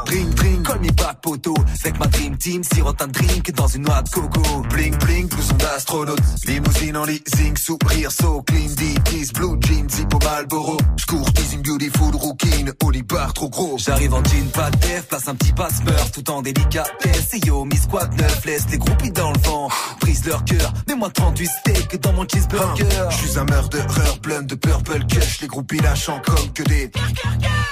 Drink, 0.07 0.35
drink, 0.35 0.67
call 0.67 0.81
me 0.81 0.91
back, 0.93 1.21
poteau. 1.23 1.55
Avec 1.85 1.99
ma 1.99 2.07
dream 2.07 2.37
team, 2.37 2.63
sirote 2.65 3.03
un 3.03 3.09
drink 3.09 3.53
dans 3.53 3.69
une 3.69 3.83
noix 3.83 4.03
de 4.03 4.09
coco. 4.11 4.43
Bling, 4.71 4.97
bling, 4.99 5.29
blouson 5.29 5.55
d'astronaute. 5.55 6.21
Limousine 6.47 6.97
en 6.97 7.05
leasing, 7.05 7.57
sourire, 7.57 8.11
so 8.11 8.43
clean, 8.43 8.69
DT's, 8.69 9.33
blue 9.33 9.57
jeans, 9.61 9.89
hippo 9.99 10.19
Malboro. 10.25 10.77
J'cours, 10.97 11.33
teasing, 11.33 11.63
beautiful, 11.63 12.15
rookie, 12.15 12.49
Oli 12.85 13.03
bar 13.03 13.33
trop 13.33 13.49
gros. 13.49 13.77
J'arrive 13.79 14.15
en 14.15 14.23
jean, 14.25 14.49
pas 14.53 14.71
de 14.71 14.77
def, 14.79 15.09
place 15.09 15.29
un 15.29 15.35
petit 15.35 15.53
passe-meur, 15.53 16.11
tout 16.13 16.31
en 16.31 16.43
délicatesse. 16.43 17.35
Et 17.35 17.47
yo, 17.47 17.65
mi 17.65 17.77
squad 17.77 18.13
neuf, 18.21 18.45
laisse 18.45 18.67
les 18.71 18.79
groupies 18.79 19.11
dans 19.11 19.33
le 19.33 19.39
vent. 19.41 19.69
Brise 20.01 20.25
leur 20.27 20.45
cœur, 20.45 20.73
mets-moi 20.87 21.11
38 21.11 21.47
steaks 21.47 22.01
dans 22.01 22.13
mon 22.13 22.27
cheeseburger. 22.27 22.85
J'suis 23.11 23.39
un 23.39 23.45
murderer, 23.45 24.19
plein 24.23 24.43
de 24.43 24.55
purple 24.55 25.05
kush, 25.07 25.41
les 25.41 25.49
groupies 25.49 25.78
lâchant 25.81 26.21
comme 26.25 26.53
que 26.53 26.63
des. 26.63 26.91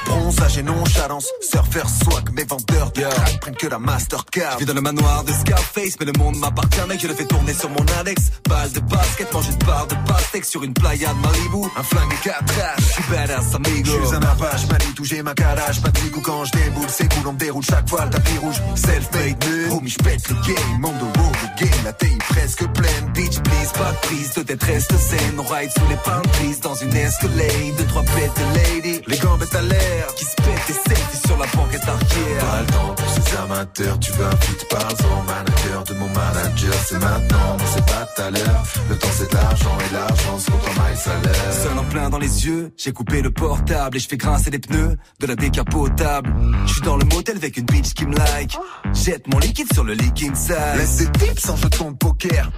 Bronzage 0.07 0.59
et 0.59 0.63
nonchalance, 0.63 1.27
swag, 1.43 2.31
mes 2.33 2.45
vendeurs 2.45 2.93
de 2.93 3.01
crack 3.01 3.41
prennent 3.41 3.57
que 3.57 3.67
la 3.67 3.79
Mastercard. 3.79 4.59
Je 4.61 4.65
dans 4.65 4.75
le 4.75 4.81
manoir 4.81 5.25
de 5.25 5.33
Scarface, 5.33 5.97
mais 5.99 6.07
le 6.07 6.13
monde 6.13 6.37
m'appartient, 6.37 6.81
mec, 6.89 7.01
je 7.01 7.09
le 7.09 7.15
fais 7.15 7.25
tourner 7.25 7.53
sur 7.53 7.69
mon 7.71 7.85
Alex. 7.99 8.31
Balle 8.49 8.71
de 8.73 8.81
basket, 8.81 9.33
mange 9.33 9.49
une 9.49 9.59
barre 9.67 9.87
de 9.89 9.95
pastèque 10.07 10.45
sur 10.45 10.63
une 10.63 10.75
playa 10.75 11.13
de 11.13 11.19
Malibu. 11.19 11.69
Un 11.77 11.83
flingue 11.83 12.13
et 12.13 12.29
quatre 12.29 12.55
je 12.79 12.83
suis 12.85 13.03
badass 13.11 13.55
amigo. 13.55 13.91
Je 14.03 14.07
suis 14.07 14.17
un 14.17 14.23
apache, 14.23 14.67
manie, 14.69 14.95
toucher 14.95 15.23
ma 15.23 15.35
calage, 15.35 15.81
pas 15.83 15.91
de 15.91 16.21
quand 16.23 16.45
je 16.45 16.53
déboule, 16.53 16.89
c'est 16.89 17.13
cool, 17.13 17.27
on 17.27 17.33
me 17.33 17.39
déroule 17.39 17.65
chaque 17.65 17.89
fois 17.89 18.05
le 18.05 18.11
tapis 18.11 18.39
rouge. 18.39 18.63
Self-made, 18.75 19.45
homie, 19.71 19.91
je 19.91 19.99
pète 19.99 20.29
le 20.29 20.35
game, 20.47 20.81
monde 20.81 20.95
au 21.03 21.19
wow, 21.19 21.33
le 21.43 21.65
game, 21.65 21.85
la 21.85 21.93
taille 21.93 22.19
presque 22.19 22.67
pleine. 22.73 23.13
Bitch, 23.15 23.41
please, 23.41 23.73
pas 23.75 23.93
de 23.93 23.99
prise, 24.07 24.35
de 24.35 24.43
tête 24.43 24.63
reste 24.63 24.93
zen, 24.93 25.39
on 25.39 25.43
ride 25.43 25.71
sous 25.71 25.89
les 25.89 25.97
pins 25.97 26.23
dans 26.63 26.75
une 26.75 26.97
escalade, 26.97 27.86
deux 27.87 27.93
trois 27.93 28.03
bêtes 28.03 28.41
lady, 28.55 29.01
les 29.07 29.19
gambettes 29.19 29.55
à 29.55 29.63
l'air, 29.63 30.15
qui 30.17 30.25
se 30.25 30.35
pètent 30.37 30.71
et 30.71 30.89
selfies 30.89 31.27
sur 31.27 31.37
la 31.39 31.47
banquette 31.47 31.83
arrière. 31.83 32.47
Pas 32.47 32.61
le 32.61 32.67
temps 32.67 32.95
pour 32.95 33.09
ces 33.11 33.37
amateurs, 33.37 33.99
tu 34.01 34.13
veux 34.13 34.27
un 34.27 34.37
feat, 34.37 34.67
parle-en, 34.69 35.23
manager 35.23 35.85
de 35.85 35.95
mon 35.95 36.09
manager, 36.09 36.75
c'est 36.87 36.99
maintenant, 36.99 37.57
mais 37.59 37.65
c'est 37.75 37.87
pas 37.87 38.07
tout 38.15 38.23
à 38.23 38.31
l'heure. 38.31 38.63
Le 38.89 38.99
temps 38.99 39.09
c'est 39.13 39.31
de 39.31 39.35
l'argent 39.35 39.79
et 39.89 39.93
l'argent 39.93 40.39
se 40.39 40.51
compte 40.51 40.61
en 40.69 40.83
maille 40.83 40.97
salaire. 40.97 41.53
Seul 41.63 41.79
en 41.79 41.85
plein 41.85 42.11
dans 42.11 42.19
les 42.19 42.47
yeux, 42.47 42.73
j'ai 42.77 42.93
coupé 42.93 43.23
le 43.23 43.31
portable 43.31 43.97
et 43.97 44.01
je 44.01 44.09
fais 44.09 44.17
grincer 44.17 44.51
les 44.51 44.59
pneus 44.59 44.97
de 45.21 45.27
la 45.27 45.37
décapotable. 45.37 46.35
Je 46.67 46.73
suis 46.73 46.83
dans 46.83 46.97
le 46.97 47.05
motel 47.05 47.37
avec 47.37 47.57
une 47.57 47.67
bitch 47.67 47.95
qui 47.95 48.07
me 48.07 48.17
like. 48.17 48.57
Jette 48.93 49.27
mon 49.29 49.39
liquide 49.39 49.73
sur 49.73 49.85
le 49.85 49.95
leaking 49.95 50.35
side. 50.35 50.57
Laisse 50.77 50.97
des 50.97 51.11
tips 51.19 51.43
sans 51.43 51.57
jeton 51.57 51.93
de 51.93 51.97
poker. 51.97 52.51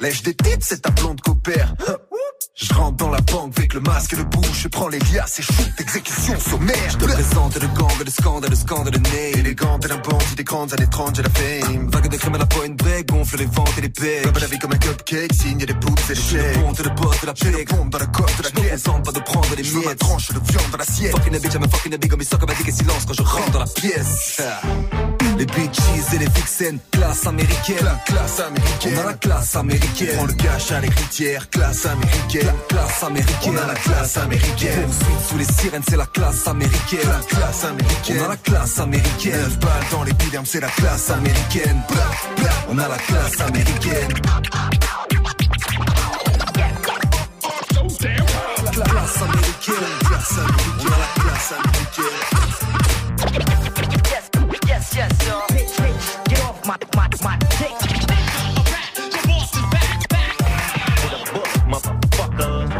Lèche 0.00 0.22
des 0.22 0.34
tips, 0.34 0.66
c'est 0.66 0.80
ta 0.80 0.90
blonde 0.90 1.20
copère. 1.20 1.74
Je 2.60 2.74
rentre 2.74 2.96
dans 2.96 3.08
la 3.08 3.20
banque 3.22 3.54
avec 3.56 3.72
le 3.72 3.80
masque 3.80 4.12
et 4.12 4.16
le 4.16 4.24
bouche, 4.24 4.62
je 4.64 4.68
prends 4.68 4.88
les 4.88 4.98
liasses 4.98 5.38
et 5.38 5.42
shoot, 5.42 5.70
exécution 5.78 6.38
sommaire. 6.38 6.90
Je 6.90 6.96
te 6.98 7.04
présente 7.04 7.54
le 7.54 7.66
gang, 7.68 8.04
le 8.04 8.10
scandale, 8.10 8.50
le 8.50 8.56
scandale, 8.56 8.92
le 8.92 8.98
nez. 8.98 9.38
Élégante 9.38 9.86
et 9.86 9.88
la 9.88 9.96
bandit 9.96 10.34
des 10.36 10.44
grandes 10.44 10.72
années 10.74 10.86
30, 10.90 11.16
j'ai 11.16 11.22
la 11.22 11.30
fame. 11.30 11.88
Vague 11.88 12.08
de 12.08 12.16
crème 12.18 12.34
à 12.34 12.38
la 12.38 12.44
pointe 12.46 12.76
break, 12.76 13.08
gonfle 13.08 13.38
les 13.38 13.46
ventes 13.46 13.78
et 13.78 13.80
les 13.80 13.88
pecs. 13.88 14.22
Comme 14.24 14.38
la 14.38 14.46
vie 14.46 14.58
comme 14.58 14.72
un 14.72 14.78
cupcake, 14.78 15.32
signe 15.32 15.58
des 15.58 15.72
poutres 15.72 16.10
et 16.10 16.14
des 16.14 16.20
chèques. 16.20 16.54
Je 16.54 16.60
monte 16.60 16.80
le 16.80 16.90
boss 16.90 17.20
de 17.22 17.26
la 17.26 17.32
paix, 17.32 17.64
pompe 17.64 17.90
dans 17.90 17.98
la 17.98 18.06
côte 18.06 18.36
de 18.36 18.42
la 18.42 18.50
pièce. 18.50 18.82
Je 18.84 18.90
pas 18.90 19.12
de 19.12 19.20
prendre 19.20 19.48
les 19.56 19.62
miettes. 19.62 19.86
ma 19.86 19.94
tranche 19.94 20.28
de 20.28 20.40
viande 20.52 20.70
dans 20.70 20.78
l'assiette. 20.78 21.12
Fucking 21.12 21.32
I'm 21.32 21.62
a 21.64 21.68
fucking 21.68 21.94
a 21.94 21.96
big, 21.96 22.10
comme 22.10 22.20
il 22.20 22.26
sort 22.26 22.38
comme 22.38 22.50
un 22.50 22.54
dick 22.54 22.68
et 22.68 22.72
silence 22.72 23.06
quand 23.06 23.14
je 23.14 23.22
rentre 23.22 23.52
dans 23.52 23.60
la 23.60 23.66
pièce. 23.66 24.42
Les 25.40 25.46
bitches 25.46 25.78
et 26.12 26.18
les 26.18 26.28
vixens, 26.28 26.78
classe 26.90 27.26
américaine. 27.26 27.82
La 27.82 27.94
classe 28.04 28.40
américaine. 28.40 28.92
On 28.94 29.00
a 29.00 29.04
la 29.06 29.14
classe 29.14 29.56
américaine. 29.56 30.08
On 30.12 30.16
prend 30.16 30.26
le 30.26 30.32
cash 30.34 30.70
à 30.70 30.80
l'héritière, 30.82 31.48
classe 31.48 31.86
américaine. 31.86 32.44
La 32.44 32.52
classe 32.68 33.02
américaine. 33.02 33.54
On 33.54 33.56
a 33.56 33.66
la 33.66 33.74
classe 33.74 34.16
américaine. 34.18 34.82
Poursuite 34.82 35.26
sous 35.30 35.38
les 35.38 35.44
sirènes, 35.44 35.82
c'est 35.88 35.96
la 35.96 36.04
classe 36.04 36.46
américaine. 36.46 37.08
La 37.08 37.36
classe 37.36 37.64
américaine. 37.64 38.20
On 38.20 38.24
a 38.24 38.28
la 38.28 38.36
classe 38.36 38.78
américaine. 38.80 39.32
Neuf 39.32 39.58
balles 39.60 39.86
dans 39.90 40.02
les 40.02 40.12
billes, 40.12 40.40
c'est 40.44 40.60
la 40.60 40.68
classe 40.68 41.08
américaine. 41.08 41.82
On 42.68 42.76
a 42.76 42.88
la 42.88 42.98
classe 42.98 43.40
américaine. 43.40 44.12
La 48.62 48.70
classe 48.72 49.22
américaine. 49.22 49.74
Classe 50.04 50.32
américaine. 50.36 50.80
On 50.80 50.86
a 50.86 50.98
la 50.98 51.22
classe 51.22 51.52
américaine. 51.52 52.49
My, 57.22 57.36
dick. 57.58 57.90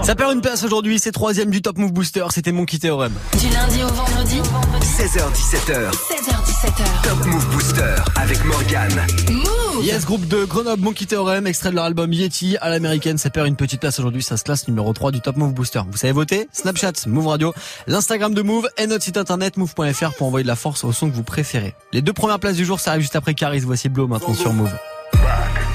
Ça 0.02 0.14
perd 0.16 0.32
une 0.32 0.40
place 0.40 0.64
aujourd'hui, 0.64 0.98
c'est 0.98 1.12
troisième 1.12 1.50
du 1.50 1.62
Top 1.62 1.78
Move 1.78 1.92
Booster, 1.92 2.24
c'était 2.30 2.52
mon 2.52 2.64
Théorème. 2.64 3.12
Du 3.38 3.48
lundi 3.50 3.82
au 3.84 3.88
vendredi 3.88 4.40
16h17h. 4.80 5.92
16h17h. 5.92 7.02
Top 7.04 7.26
Move 7.26 7.46
Booster 7.52 7.94
avec 8.16 8.44
Morgane. 8.44 9.06
Move 9.30 9.69
Yes, 9.82 10.04
groupe 10.04 10.26
de 10.28 10.44
Grenoble, 10.44 10.82
Monkey 10.82 11.06
Theorem, 11.06 11.46
extrait 11.46 11.70
de 11.70 11.74
leur 11.74 11.84
album 11.84 12.12
Yeti 12.12 12.56
à 12.60 12.68
l'américaine. 12.68 13.16
Ça 13.18 13.30
perd 13.30 13.46
une 13.46 13.56
petite 13.56 13.80
place 13.80 13.98
aujourd'hui, 13.98 14.22
ça 14.22 14.36
se 14.36 14.44
classe 14.44 14.68
numéro 14.68 14.92
3 14.92 15.10
du 15.10 15.20
Top 15.20 15.36
Move 15.36 15.52
Booster. 15.52 15.80
Vous 15.90 15.96
savez 15.96 16.12
voter? 16.12 16.48
Snapchat, 16.52 16.92
Move 17.06 17.28
Radio, 17.28 17.54
l'Instagram 17.86 18.34
de 18.34 18.42
Move 18.42 18.68
et 18.76 18.86
notre 18.86 19.04
site 19.04 19.16
internet 19.16 19.56
move.fr 19.56 20.14
pour 20.16 20.26
envoyer 20.26 20.42
de 20.44 20.48
la 20.48 20.56
force 20.56 20.84
au 20.84 20.92
son 20.92 21.10
que 21.10 21.14
vous 21.14 21.22
préférez. 21.22 21.74
Les 21.92 22.02
deux 22.02 22.12
premières 22.12 22.38
places 22.38 22.56
du 22.56 22.64
jour, 22.64 22.78
ça 22.78 22.90
arrive 22.90 23.02
juste 23.02 23.16
après 23.16 23.34
Caris. 23.34 23.60
Voici 23.60 23.88
Blow 23.88 24.06
maintenant 24.06 24.34
sur 24.34 24.52
Move. 24.52 24.70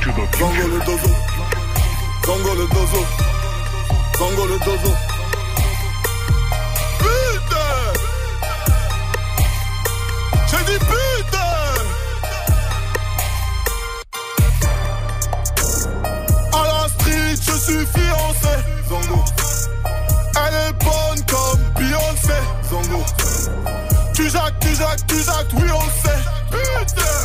Zango 0.06 0.68
le 0.68 0.86
dozo. 0.86 1.10
Zango 2.26 2.56
le 2.56 2.68
dozo. 2.68 3.06
Zango 4.18 4.48
le 4.48 4.60
dozo. 4.60 5.15
Suis 17.66 17.86
fiancé. 17.88 18.56
Zango. 18.90 19.24
Elle 20.46 20.54
est 20.54 20.74
bonne 20.84 21.26
comme 21.26 21.62
Beyoncé. 21.78 22.40
Zango. 22.70 23.04
Tu 24.14 24.30
jacques, 24.30 24.60
tu 24.60 24.76
jacques, 24.76 25.08
tu 25.08 25.18
jacques, 25.18 25.54
oui 25.54 25.70
on 25.74 25.86
le 25.86 25.92
sait. 26.04 26.22
Putain 26.52 27.16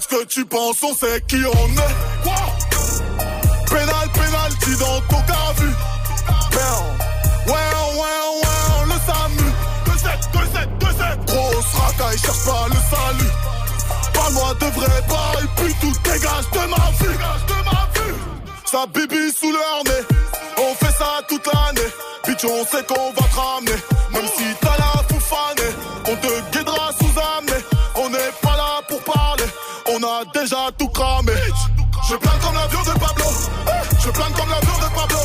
ce 0.00 0.08
que 0.08 0.24
tu 0.26 0.44
penses, 0.44 0.82
on 0.82 0.94
sait 0.94 1.22
qui 1.26 1.36
on 1.36 1.68
est. 1.68 1.96
Quoi? 2.22 2.34
Pénal, 3.70 4.08
pénalty 4.12 4.76
dans 4.78 5.00
ton 5.08 5.22
cas 5.22 5.52
vu. 5.58 5.68
Ouais, 7.46 7.52
ouais, 7.52 8.08
ouais, 8.42 8.84
le 8.86 8.96
SAMU. 9.06 9.50
2-7, 9.86 10.20
2-7, 10.32 10.68
2-7. 10.78 11.24
Grosse 11.26 11.74
racaille, 11.74 12.18
cherche 12.18 12.44
pas 12.44 12.66
le 12.68 12.74
salut. 12.94 13.32
Pas-moi 14.12 14.54
de 14.54 14.66
vrai 14.66 15.02
bail, 15.08 15.46
puis 15.56 15.74
tout 15.80 15.94
dégage 16.04 16.50
de 16.52 16.58
ma 16.68 16.90
vue. 16.98 17.12
Dégage 17.12 17.46
de 17.48 17.64
ma. 17.64 17.85
Sa 18.70 18.84
bibi 18.86 19.32
sous 19.32 19.52
nez. 19.52 20.02
On 20.58 20.74
fait 20.74 20.92
ça 20.92 21.22
toute 21.28 21.46
l'année. 21.46 21.90
Bitch, 22.26 22.44
on 22.44 22.64
sait 22.66 22.84
qu'on 22.84 23.12
va 23.12 23.28
te 23.28 23.36
ramener. 23.36 23.78
Même 24.12 24.26
si 24.36 24.44
t'as 24.60 24.76
la 24.76 25.02
foufanée, 25.08 25.72
on 26.08 26.16
te 26.16 26.58
guidera 26.58 26.90
sous 26.98 27.20
amener. 27.38 27.64
On 27.94 28.10
n'est 28.10 28.32
pas 28.42 28.56
là 28.56 28.82
pour 28.88 29.00
parler. 29.04 29.44
On 29.94 30.02
a 30.02 30.24
déjà 30.34 30.68
tout 30.76 30.88
cramé. 30.88 31.32
Je 32.08 32.16
plane 32.16 32.38
comme 32.40 32.54
l'avion 32.54 32.80
de 32.82 32.98
Pablo. 32.98 33.24
Je 34.04 34.10
plane 34.10 34.32
comme 34.32 34.50
l'avion 34.50 34.78
de 34.78 34.94
Pablo. 34.94 35.15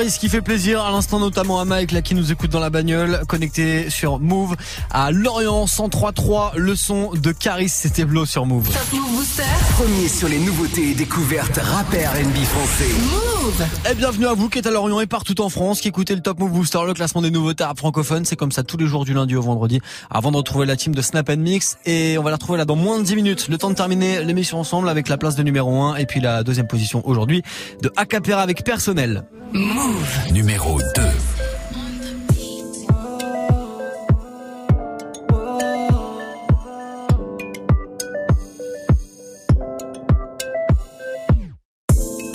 Caris 0.00 0.16
qui 0.18 0.30
fait 0.30 0.40
plaisir 0.40 0.82
à 0.82 0.90
l'instant 0.90 1.20
notamment 1.20 1.60
à 1.60 1.66
Mike 1.66 1.92
là 1.92 2.00
qui 2.00 2.14
nous 2.14 2.32
écoute 2.32 2.50
dans 2.50 2.58
la 2.58 2.70
bagnole 2.70 3.20
connecté 3.28 3.90
sur 3.90 4.18
Move 4.18 4.56
à 4.90 5.10
Lorient 5.10 5.66
103.3 5.66 6.56
le 6.56 6.74
son 6.74 7.10
de 7.12 7.32
Caris 7.32 7.68
c'était 7.68 8.06
Blo 8.06 8.24
sur 8.24 8.46
Move. 8.46 8.70
Top 8.70 8.98
Move 8.98 9.16
Booster. 9.16 9.42
Premier 9.72 10.08
sur 10.08 10.28
les 10.28 10.38
nouveautés 10.38 10.92
et 10.92 10.94
découvertes 10.94 11.58
rap 11.62 11.92
et 11.92 12.06
R&B 12.06 12.36
français. 12.44 12.88
Move. 13.10 13.66
Et 13.90 13.94
bienvenue 13.94 14.26
à 14.26 14.32
vous 14.32 14.48
qui 14.48 14.60
êtes 14.60 14.66
à 14.66 14.70
Lorient 14.70 15.00
et 15.00 15.06
partout 15.06 15.38
en 15.42 15.50
France 15.50 15.82
qui 15.82 15.88
écoutez 15.88 16.14
le 16.14 16.22
Top 16.22 16.38
Move 16.38 16.52
Booster 16.52 16.80
le 16.86 16.94
classement 16.94 17.20
des 17.20 17.30
nouveautés 17.30 17.64
rap 17.64 17.76
francophones 17.76 18.24
c'est 18.24 18.36
comme 18.36 18.52
ça 18.52 18.62
tous 18.62 18.78
les 18.78 18.86
jours 18.86 19.04
du 19.04 19.12
lundi 19.12 19.36
au 19.36 19.42
vendredi 19.42 19.80
avant 20.08 20.30
de 20.30 20.38
retrouver 20.38 20.64
la 20.64 20.76
team 20.76 20.94
de 20.94 21.02
Snap 21.02 21.28
Mix 21.28 21.76
et 21.84 22.16
on 22.16 22.22
va 22.22 22.30
la 22.30 22.36
retrouver 22.36 22.56
là 22.56 22.64
dans 22.64 22.76
moins 22.76 22.98
de 23.00 23.04
10 23.04 23.16
minutes 23.16 23.48
le 23.48 23.58
temps 23.58 23.68
de 23.68 23.74
terminer 23.74 24.24
l'émission 24.24 24.60
ensemble 24.60 24.88
avec 24.88 25.08
la 25.08 25.18
place 25.18 25.36
de 25.36 25.42
numéro 25.42 25.82
1 25.82 25.96
et 25.96 26.06
puis 26.06 26.20
la 26.20 26.42
deuxième 26.42 26.68
position 26.68 27.06
aujourd'hui 27.06 27.42
de 27.82 27.92
Acapera 27.96 28.40
avec 28.40 28.64
personnel. 28.64 29.24
Move. 29.52 29.89
Numéro 30.30 30.78
2. 30.78 31.02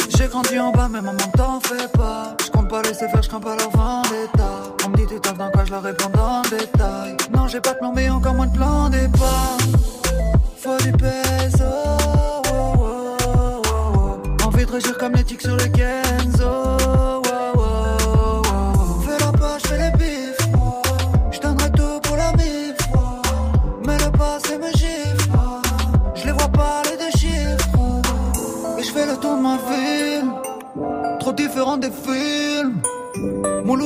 J'ai 0.10 0.28
grandi 0.28 0.60
en 0.60 0.72
bas, 0.72 0.89
mais 0.91 1.01
maman 1.01 1.18
t'en 1.38 1.60
fais 1.62 1.88
pas. 1.88 2.36
Je 2.43 2.51
compte 2.51 2.68
pas 2.70 2.82
laisser 2.82 3.08
faire, 3.08 3.22
je 3.22 3.30
crains 3.30 3.39
pas 3.39 3.56
leur 3.56 3.70
vendetta. 3.70 4.49
On 4.86 4.89
me 4.89 4.97
dit 4.97 5.06
tu 5.08 5.20
taffes 5.20 5.38
dans 5.38 5.51
quoi, 5.51 5.64
je 5.66 5.72
leur 5.72 5.84
réponds 5.84 6.10
dans 6.14 6.41
le 6.43 6.58
détail. 6.58 7.18
Non, 7.34 7.47
j'ai 7.47 7.62
pas 7.62 7.74
de 7.74 7.80
plan, 7.80 7.93
mais 7.93 8.10
encore 8.10 8.34
moins 8.34 8.47
de 8.47 8.58
plan 8.58 8.89
départ. 8.89 9.58
Faut 10.58 10.78
du 10.84 10.91
peso. 10.91 11.64
oh, 11.64 12.41
oh, 12.53 13.18
oh, 13.28 13.62
oh. 13.70 14.45
Envie 14.45 14.66
de 14.66 14.72
régir 14.72 14.97
comme 14.97 15.14
les 15.14 15.24
tics 15.24 15.41
sur 15.41 15.56
les 15.56 15.72
Kenzo. 15.72 16.05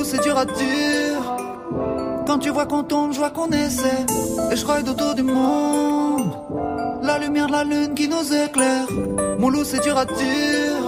C'est 0.10 0.24
dur 0.24 0.38
à 0.38 0.46
dire. 0.46 1.22
Quand 2.26 2.40
tu 2.40 2.50
vois 2.50 2.66
qu'on 2.66 2.84
tombe, 2.84 3.14
je 3.14 3.20
vois 3.20 3.30
qu'on 3.30 3.52
essaie. 3.52 4.06
Et 4.52 4.56
je 4.56 4.66
ride 4.66 4.90
autour 4.90 5.14
du 5.14 5.22
monde. 5.22 6.32
La 7.04 7.20
lumière 7.20 7.48
de 7.48 7.52
la 7.52 7.64
lune 7.64 7.94
qui 7.94 8.08
nous 8.08 8.34
éclaire. 8.34 8.88
Mon 9.38 9.50
loup 9.50 9.64
c'est 9.64 9.82
dur 9.82 9.98
à 9.98 10.06
dire. 10.06 10.82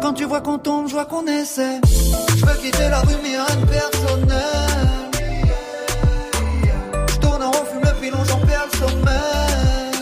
Quand 0.00 0.14
tu 0.14 0.24
vois 0.24 0.40
qu'on 0.40 0.58
tombe, 0.58 0.88
je 0.88 0.94
vois 0.94 1.04
qu'on 1.04 1.26
essaie. 1.26 1.80
Je 2.36 2.46
veux 2.46 2.56
quitter 2.62 2.88
la 2.88 3.00
rue 3.00 3.16
mais 3.22 3.36
de 3.60 3.66
personnel. 3.66 5.10
Je 7.08 7.16
tourne 7.18 7.42
en 7.42 7.50
rond, 7.50 7.64
fume 8.00 8.14
j'en 8.28 8.38
perds 8.46 8.66
le 8.72 8.78
sommeil. 8.78 9.94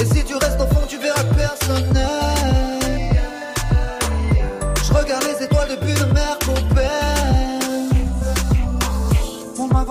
Et 0.00 0.14
si 0.14 0.24
tu 0.24 0.34
restes 0.34 0.60
au 0.60 0.66
fond, 0.74 0.86
tu 0.88 0.96
verras 0.96 1.24
personnel. 1.36 2.31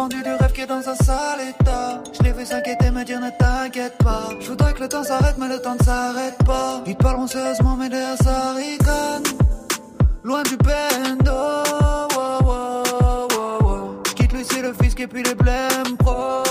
Du 0.09 0.23
rêve 0.23 0.51
qui 0.53 0.61
est 0.61 0.65
dans 0.65 0.89
un 0.89 0.95
sale 0.95 1.41
état. 1.47 2.01
Je 2.11 2.23
l'ai 2.23 2.31
vu 2.31 2.43
s'inquiéter, 2.43 2.89
me 2.89 3.03
dire 3.03 3.19
ne 3.19 3.29
t'inquiète 3.29 3.97
pas. 3.99 4.29
Je 4.39 4.47
voudrais 4.47 4.73
que 4.73 4.79
le 4.79 4.89
temps 4.89 5.03
s'arrête, 5.03 5.35
mais 5.37 5.47
le 5.47 5.61
temps 5.61 5.75
ne 5.79 5.83
s'arrête 5.83 6.37
pas. 6.43 6.81
Ils 6.87 6.95
parleront 6.95 7.27
sérieusement, 7.27 7.75
mais 7.77 7.87
derrière 7.87 8.17
ça 8.17 8.53
ricane. 8.53 9.23
Loin 10.23 10.41
du 10.41 10.57
bendo. 10.57 11.31
wow, 12.15 12.39
wow, 12.43 13.27
wow, 13.35 13.63
wow. 13.63 14.01
Quitte 14.15 14.33
le 14.33 14.73
fisc 14.73 14.99
et 14.99 15.07
puis 15.07 15.21
les 15.21 15.35
blèmes 15.35 15.95
pro. 15.99 16.50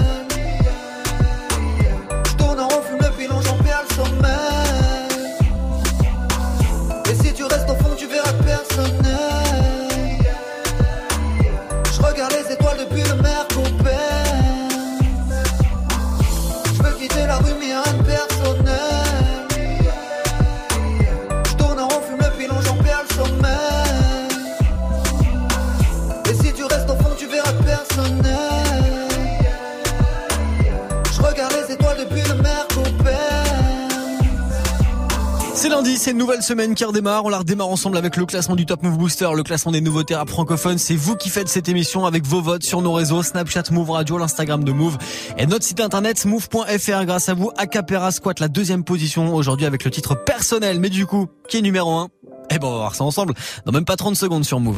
Nouvelle 36.21 36.43
semaine 36.43 36.75
qui 36.75 36.85
redémarre. 36.85 37.25
On 37.25 37.29
la 37.29 37.39
redémarre 37.39 37.69
ensemble 37.69 37.97
avec 37.97 38.15
le 38.15 38.27
classement 38.27 38.55
du 38.55 38.67
Top 38.67 38.83
Move 38.83 38.95
Booster, 38.95 39.29
le 39.35 39.41
classement 39.41 39.71
des 39.71 39.81
nouveautés 39.81 40.13
rap 40.13 40.29
francophones. 40.29 40.77
C'est 40.77 40.95
vous 40.95 41.15
qui 41.15 41.29
faites 41.29 41.49
cette 41.49 41.67
émission 41.67 42.05
avec 42.05 42.27
vos 42.27 42.41
votes 42.41 42.61
sur 42.61 42.83
nos 42.83 42.93
réseaux 42.93 43.23
Snapchat, 43.23 43.63
Move 43.71 43.89
Radio, 43.89 44.19
l'Instagram 44.19 44.63
de 44.63 44.71
Move 44.71 44.99
et 45.39 45.47
notre 45.47 45.65
site 45.65 45.79
internet 45.79 46.23
move.fr. 46.25 47.05
Grâce 47.05 47.27
à 47.29 47.33
vous, 47.33 47.49
Acapera 47.57 48.11
squatte 48.11 48.39
la 48.39 48.49
deuxième 48.49 48.83
position 48.83 49.33
aujourd'hui 49.33 49.65
avec 49.65 49.83
le 49.83 49.89
titre 49.89 50.13
personnel. 50.13 50.79
Mais 50.79 50.89
du 50.89 51.07
coup, 51.07 51.25
qui 51.49 51.57
est 51.57 51.61
numéro 51.61 51.91
1 51.91 52.09
Eh 52.51 52.59
ben, 52.59 52.67
on 52.67 52.71
va 52.71 52.77
voir 52.77 52.93
ça 52.93 53.03
ensemble 53.03 53.33
dans 53.65 53.71
même 53.71 53.85
pas 53.85 53.95
30 53.95 54.15
secondes 54.15 54.45
sur. 54.45 54.59
Move. 54.59 54.77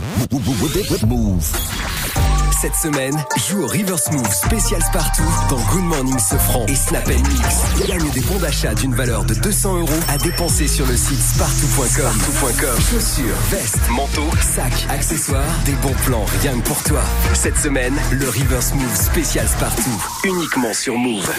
Cette 2.63 2.75
semaine, 2.75 3.21
joue 3.45 3.63
au 3.63 3.67
River 3.67 3.97
Smooth 3.97 4.31
spécial 4.31 4.81
Spartoo 4.81 5.23
dans 5.49 5.59
Good 5.65 5.83
Morning 5.83 6.17
Sofran 6.17 6.65
et 6.69 6.75
Snap 6.75 7.05
Mix. 7.09 7.85
Gagne 7.85 8.09
des 8.11 8.21
bons 8.21 8.39
d'achat 8.39 8.73
d'une 8.73 8.95
valeur 8.95 9.25
de 9.25 9.33
200 9.33 9.79
euros 9.79 9.89
à 10.07 10.17
dépenser 10.17 10.69
sur 10.69 10.85
le 10.85 10.95
site 10.95 11.19
spartoo.com. 11.19 12.79
Chaussures, 12.89 13.35
vestes, 13.51 13.89
manteaux, 13.89 14.29
sacs, 14.39 14.87
accessoires, 14.89 15.43
des 15.65 15.73
bons 15.73 15.95
plans 16.05 16.23
rien 16.41 16.57
que 16.57 16.65
pour 16.65 16.81
toi. 16.83 17.01
Cette 17.33 17.57
semaine, 17.57 17.99
le 18.13 18.29
River 18.29 18.61
Smooth 18.61 18.95
spécial 18.95 19.45
Spartoo, 19.45 19.91
uniquement 20.23 20.73
sur 20.73 20.95
Move. 20.95 21.29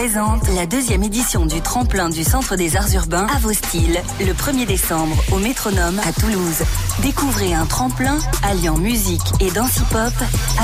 Présente 0.00 0.48
la 0.56 0.64
deuxième 0.64 1.02
édition 1.02 1.44
du 1.44 1.60
tremplin 1.60 2.08
du 2.08 2.24
Centre 2.24 2.56
des 2.56 2.74
Arts 2.74 2.90
Urbains 2.94 3.26
à 3.36 3.38
vos 3.40 3.52
styles, 3.52 4.00
le 4.18 4.32
1er 4.32 4.64
décembre 4.64 5.14
au 5.30 5.36
Métronome 5.36 6.00
à 6.06 6.12
Toulouse. 6.18 6.62
Découvrez 7.02 7.52
un 7.52 7.66
tremplin 7.66 8.16
alliant 8.42 8.78
musique 8.78 9.20
et 9.40 9.50
danse 9.50 9.76
hip-hop 9.76 10.14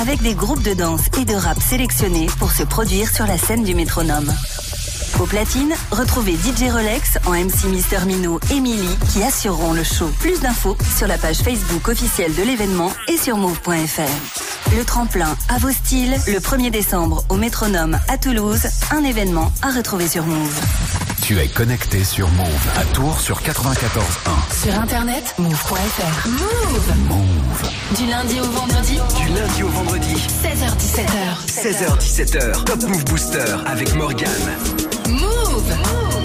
avec 0.00 0.22
des 0.22 0.32
groupes 0.32 0.62
de 0.62 0.72
danse 0.72 1.02
et 1.20 1.26
de 1.26 1.34
rap 1.34 1.60
sélectionnés 1.60 2.28
pour 2.38 2.50
se 2.50 2.62
produire 2.62 3.14
sur 3.14 3.26
la 3.26 3.36
scène 3.36 3.62
du 3.62 3.74
Métronome. 3.74 4.32
Au 5.20 5.26
platine, 5.26 5.74
retrouvez 5.90 6.32
DJ 6.32 6.72
Rolex 6.72 7.18
en 7.26 7.32
MC 7.32 7.66
Mister 7.66 8.06
Mino 8.06 8.40
et 8.50 8.60
Millie 8.60 8.96
qui 9.12 9.22
assureront 9.22 9.74
le 9.74 9.84
show. 9.84 10.08
Plus 10.18 10.40
d'infos 10.40 10.78
sur 10.96 11.08
la 11.08 11.18
page 11.18 11.42
Facebook 11.42 11.86
officielle 11.88 12.34
de 12.34 12.42
l'événement 12.42 12.90
et 13.06 13.18
sur 13.18 13.36
move.fr. 13.36 14.55
Le 14.74 14.84
tremplin 14.84 15.36
à 15.48 15.58
vos 15.58 15.70
styles, 15.70 16.16
le 16.26 16.38
1er 16.38 16.70
décembre 16.70 17.24
au 17.28 17.36
Métronome 17.36 17.98
à 18.08 18.18
Toulouse, 18.18 18.66
un 18.90 19.04
événement 19.04 19.52
à 19.62 19.70
retrouver 19.70 20.08
sur 20.08 20.26
Move. 20.26 20.60
Tu 21.22 21.38
es 21.38 21.48
connecté 21.48 22.04
sur 22.04 22.28
Move 22.30 22.68
à 22.76 22.84
Tours 22.94 23.20
sur 23.20 23.40
94.1. 23.40 24.62
Sur 24.62 24.80
internet, 24.80 25.34
move.fr. 25.38 26.28
Move. 26.28 26.92
Move. 27.08 27.70
Du 27.96 28.06
lundi 28.06 28.40
au 28.40 28.50
vendredi. 28.50 28.98
Du 29.16 29.28
lundi 29.34 29.62
au 29.62 29.68
vendredi. 29.68 30.14
16h17h. 30.42 31.46
16h17h. 31.46 32.64
Top 32.64 32.82
Move 32.82 33.04
Booster 33.04 33.56
avec 33.66 33.94
Morgan. 33.94 34.28
Move. 35.08 35.76
Move 35.76 36.15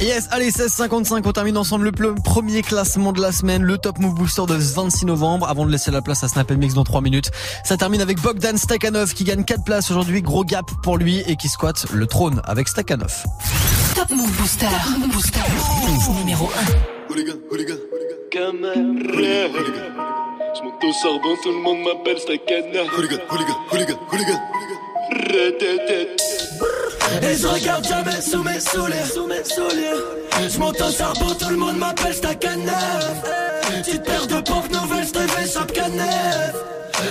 Yes, 0.00 0.28
allez, 0.30 0.50
16h55, 0.50 1.20
on 1.26 1.32
termine 1.32 1.58
ensemble 1.58 1.90
le 1.98 2.14
premier 2.14 2.62
classement 2.62 3.12
de 3.12 3.20
la 3.20 3.32
semaine, 3.32 3.62
le 3.62 3.76
Top 3.76 3.98
Move 3.98 4.14
Booster 4.14 4.42
de 4.48 4.58
ce 4.58 4.74
26 4.74 5.04
novembre, 5.04 5.46
avant 5.46 5.66
de 5.66 5.70
laisser 5.70 5.90
la 5.90 6.00
place 6.00 6.24
à 6.24 6.28
Snap 6.28 6.50
Mix 6.52 6.72
dans 6.72 6.84
3 6.84 7.02
minutes. 7.02 7.30
Ça 7.64 7.76
termine 7.76 8.00
avec 8.00 8.18
Bogdan 8.18 8.56
Stakhanov 8.56 9.12
qui 9.12 9.24
gagne 9.24 9.44
4 9.44 9.62
places 9.62 9.90
aujourd'hui, 9.90 10.22
gros 10.22 10.42
gap 10.42 10.64
pour 10.82 10.96
lui 10.96 11.22
et 11.26 11.36
qui 11.36 11.48
squatte 11.48 11.84
le 11.92 12.06
trône 12.06 12.40
avec 12.44 12.68
Stakhanov. 12.68 13.24
Top 13.94 14.10
Move 14.10 14.32
Booster, 14.38 14.68
Booster, 15.12 15.40
numéro 16.18 16.46
1. 16.46 17.12
Hooligan, 17.12 17.34
hooligan, 17.50 17.76
camarade. 18.30 18.76
Je 20.56 20.62
monte 20.62 20.82
au 20.82 20.92
sorbon, 20.94 21.36
tout 21.42 21.50
le 21.50 21.60
monde 21.60 21.80
m'appelle 21.84 22.18
Stakhanov. 22.18 22.88
Hooligan, 22.96 23.18
hooligan, 23.30 23.56
hooligan, 23.70 23.98
hooligan. 24.10 24.40
Et 27.22 27.36
je 27.36 27.46
regarde 27.46 27.86
jamais 27.86 28.20
sous 28.20 28.42
mes 28.42 28.58
souliers, 28.60 29.04
sous 29.12 29.26
mes 29.26 29.44
souliers. 29.44 30.00
Je 30.48 30.58
monte 30.58 30.80
au 30.80 30.90
tout 31.34 31.50
le 31.50 31.56
monde 31.56 31.76
m'appelle 31.78 32.14
Stakhanov. 32.14 33.22
Petite 33.82 34.04
paire 34.04 34.26
de 34.26 34.40
pompes 34.40 34.72
nouvelles, 34.72 35.06
je 35.06 35.12
te 35.12 35.18
fais 35.18 35.46
canef. 35.72 36.54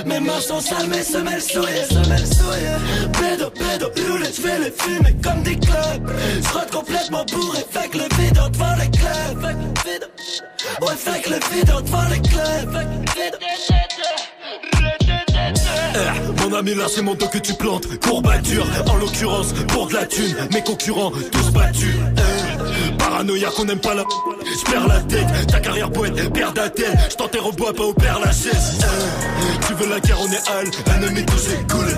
Mes 0.06 0.20
mains 0.20 0.40
sont 0.40 0.60
sales, 0.60 0.88
mes 0.88 1.02
semelles 1.04 1.42
souillées, 1.42 1.84
semelles 1.90 2.28
souillées. 2.28 2.78
Pédo, 3.20 3.50
pédo, 3.50 3.90
je 3.96 4.42
vais 4.42 4.60
les 4.60 4.72
fumer 4.72 5.16
comme 5.24 5.42
des 5.44 5.58
clubs. 5.58 6.12
Je 6.38 6.44
complètement 6.72 7.26
bourré, 7.26 7.66
fait 7.72 7.90
que 7.90 7.98
le 7.98 8.08
vide 8.18 8.40
devant 8.54 8.76
les 8.76 8.92
clubs. 8.92 9.48
Le 10.80 10.86
ouais, 10.86 10.96
fait 10.96 11.22
que 11.22 11.32
le 11.32 11.40
vide 11.52 11.66
devant 11.66 12.08
les 12.10 12.22
clubs. 12.22 12.78
Le. 13.16 13.40
Mon 16.42 16.54
ami 16.54 16.76
là 16.76 16.86
c'est 16.88 17.02
mon 17.02 17.16
dos 17.16 17.28
que 17.28 17.38
tu 17.38 17.54
plantes. 17.54 17.88
Courbature 18.00 18.66
en 18.88 18.96
l'occurrence 18.96 19.54
pour 19.68 19.88
de 19.88 19.94
la 19.94 20.06
thune. 20.06 20.36
Mes 20.52 20.64
concurrents 20.64 21.12
tous 21.32 21.52
battus. 21.52 21.96
Paranoïa 22.98 23.50
qu'on 23.56 23.68
aime 23.68 23.80
pas 23.80 23.94
la 23.94 24.04
Je 24.44 24.72
perds 24.72 24.88
la 24.88 25.00
tête. 25.02 25.48
Ta 25.48 25.60
carrière 25.60 25.92
poète 25.92 26.34
perd 26.34 26.58
la 26.58 26.70
tête. 26.70 26.98
Je 27.12 27.16
t'enterre 27.16 27.46
au 27.46 27.52
bois 27.52 27.74
pas 27.74 27.84
au 27.84 27.94
père 27.94 28.20
la 28.20 28.32
chaise. 28.32 28.80
Tu 29.68 29.74
veux 29.74 29.90
la 29.90 30.00
guerre 30.00 30.20
on 30.22 30.32
est 30.32 30.50
hal. 30.50 30.68
Ennemi 30.96 31.26
touché 31.26 31.58
coulé. 31.70 31.94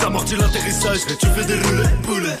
J'amortis 0.00 0.36
l'atterrissage. 0.36 0.98
Tu 1.18 1.26
fais 1.26 1.44
des 1.44 1.60
roulés 1.62 1.88
poulet. 2.02 2.38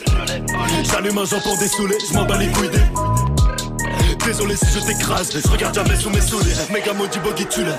J'allume 0.90 1.18
un 1.18 1.24
jambon 1.24 1.56
dessoulé 1.58 1.96
Je 2.08 2.14
m'en 2.14 2.24
bats 2.24 2.38
les 2.38 2.48
couilles 2.48 2.70
des 2.70 3.33
Désolé 4.26 4.56
si 4.56 4.66
je 4.74 4.86
t'écrase, 4.86 5.30
je 5.32 5.48
regarde 5.50 5.74
jamais 5.74 5.96
sous 5.96 6.10
mes 6.10 6.20
souliers. 6.20 6.54
Méga 6.72 6.92
maudit 6.94 7.18
boggy 7.18 7.46
tulaire. 7.46 7.78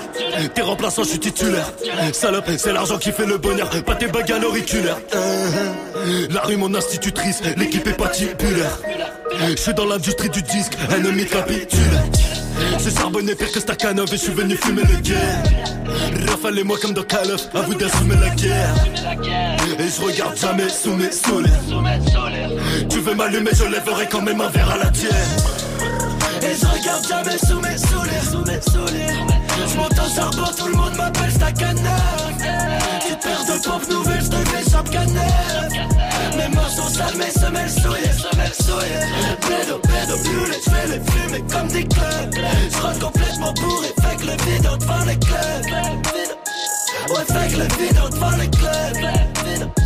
T'es 0.53 0.61
remplaçant, 0.61 1.03
je 1.03 1.09
suis 1.09 1.19
titulaire. 1.19 1.71
Salope, 2.13 2.49
c'est 2.57 2.71
l'argent 2.73 2.97
qui 2.97 3.11
fait 3.11 3.25
le 3.25 3.37
bonheur, 3.37 3.69
pas 3.83 3.95
tes 3.95 4.07
bagues 4.07 4.31
à 4.31 4.37
l'auriculaire. 4.39 4.97
Euh, 5.15 6.27
La 6.29 6.41
rue, 6.41 6.57
mon 6.57 6.73
institutrice, 6.75 7.41
l'équipe 7.57 7.85
est 7.87 7.93
pas 7.97 8.09
titulaire. 8.09 8.79
Je 9.49 9.55
suis 9.55 9.73
dans 9.73 9.85
l'industrie 9.85 10.29
du 10.29 10.41
disque, 10.43 10.73
ennemi 10.95 11.25
capitule. 11.25 11.81
C'est 12.77 12.95
charbonné 12.95 13.35
pire 13.35 13.51
que 13.51 13.59
Stakhanov 13.59 14.07
et 14.07 14.11
je 14.11 14.21
suis 14.21 14.33
venu 14.33 14.55
fumer 14.55 14.83
le 14.83 14.97
guerre. 15.01 15.43
Rafale 16.27 16.63
moi 16.63 16.77
comme 16.81 16.93
dans 16.93 17.03
Call 17.03 17.31
à 17.53 17.61
vous 17.61 17.73
d'assumer 17.73 18.15
la 18.21 18.29
guerre. 18.29 18.75
Et 19.79 19.89
je 19.89 20.01
regarde 20.01 20.37
jamais 20.37 20.69
sous 20.69 20.93
mes 20.93 21.11
souliers. 21.11 21.49
Tu 22.89 22.99
veux 22.99 23.15
m'allumer, 23.15 23.51
je 23.53 23.65
lèverai 23.65 24.07
quand 24.09 24.21
même 24.21 24.39
un 24.41 24.49
verre 24.49 24.71
à 24.71 24.77
la 24.77 24.89
tienne. 24.91 25.11
Et 26.45 26.55
je 26.55 26.65
regarde 26.65 27.07
jamais 27.07 27.37
sous 27.39 27.59
mes 27.59 27.77
souliers, 27.77 28.25
sous 28.29 28.43
mes 28.45 28.61
souliers. 28.61 29.15
Je 29.57 30.61
tout 30.61 30.67
le 30.67 30.75
monde 30.75 30.95
m'appelle 30.95 31.31
Stakhanov. 31.31 32.37
Petite 32.99 33.21
paire 33.21 33.45
de 33.45 33.63
pompes 33.63 33.89
nouvelles, 33.89 34.23
je 34.23 34.49
fais 34.49 34.71
chaque 34.71 34.89
canef. 34.91 35.71
Mes 36.37 36.55
mains 36.55 36.69
sont 36.69 36.89
sales, 36.89 37.17
mes 37.17 37.31
semelles 37.31 37.69
souillées, 37.69 38.13
semelles 38.13 38.53
souillées. 38.53 39.05
Pédo, 39.41 39.79
pédo, 39.79 40.15
je 40.47 40.69
fais 40.69 40.87
les 40.87 41.01
fumer 41.11 41.43
comme 41.51 41.67
des 41.69 41.83
clubs. 41.83 42.35
Je 42.71 42.81
rentre 42.81 42.99
complètement 42.99 43.53
bourré, 43.53 43.87
fait 44.01 44.25
le 44.25 44.31
vide 44.43 44.69
devant 44.79 45.05
les 45.05 45.17
clubs. 45.17 45.65
Ouais, 47.09 47.25
fait 47.25 47.57
le 47.57 47.67
vide 47.77 47.99
devant 48.11 48.37
les 48.37 48.49
clubs. 48.49 49.84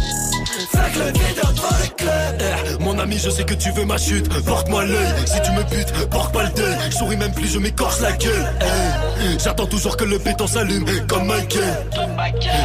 Mon 2.79 2.97
ami, 2.97 3.17
je 3.23 3.29
sais 3.29 3.43
que 3.43 3.53
tu 3.53 3.71
veux 3.71 3.85
ma 3.85 3.97
chute. 3.97 4.27
Porte-moi 4.45 4.85
l'œil, 4.85 5.13
si 5.25 5.41
tu 5.41 5.51
me 5.51 5.63
butes, 5.63 5.91
porte 6.09 6.33
pas 6.33 6.43
le 6.43 6.49
deuil. 6.49 6.75
Souris 6.91 7.17
même 7.17 7.31
plus, 7.33 7.47
je 7.53 7.59
m'écorche 7.59 7.99
la 8.01 8.11
gueule. 8.13 8.53
Eh, 8.61 9.37
J'attends 9.43 9.65
toujours 9.67 9.97
que 9.97 10.05
le 10.05 10.17
béton 10.17 10.47
s'allume, 10.47 10.85
comme 11.07 11.27
Michael. 11.27 11.85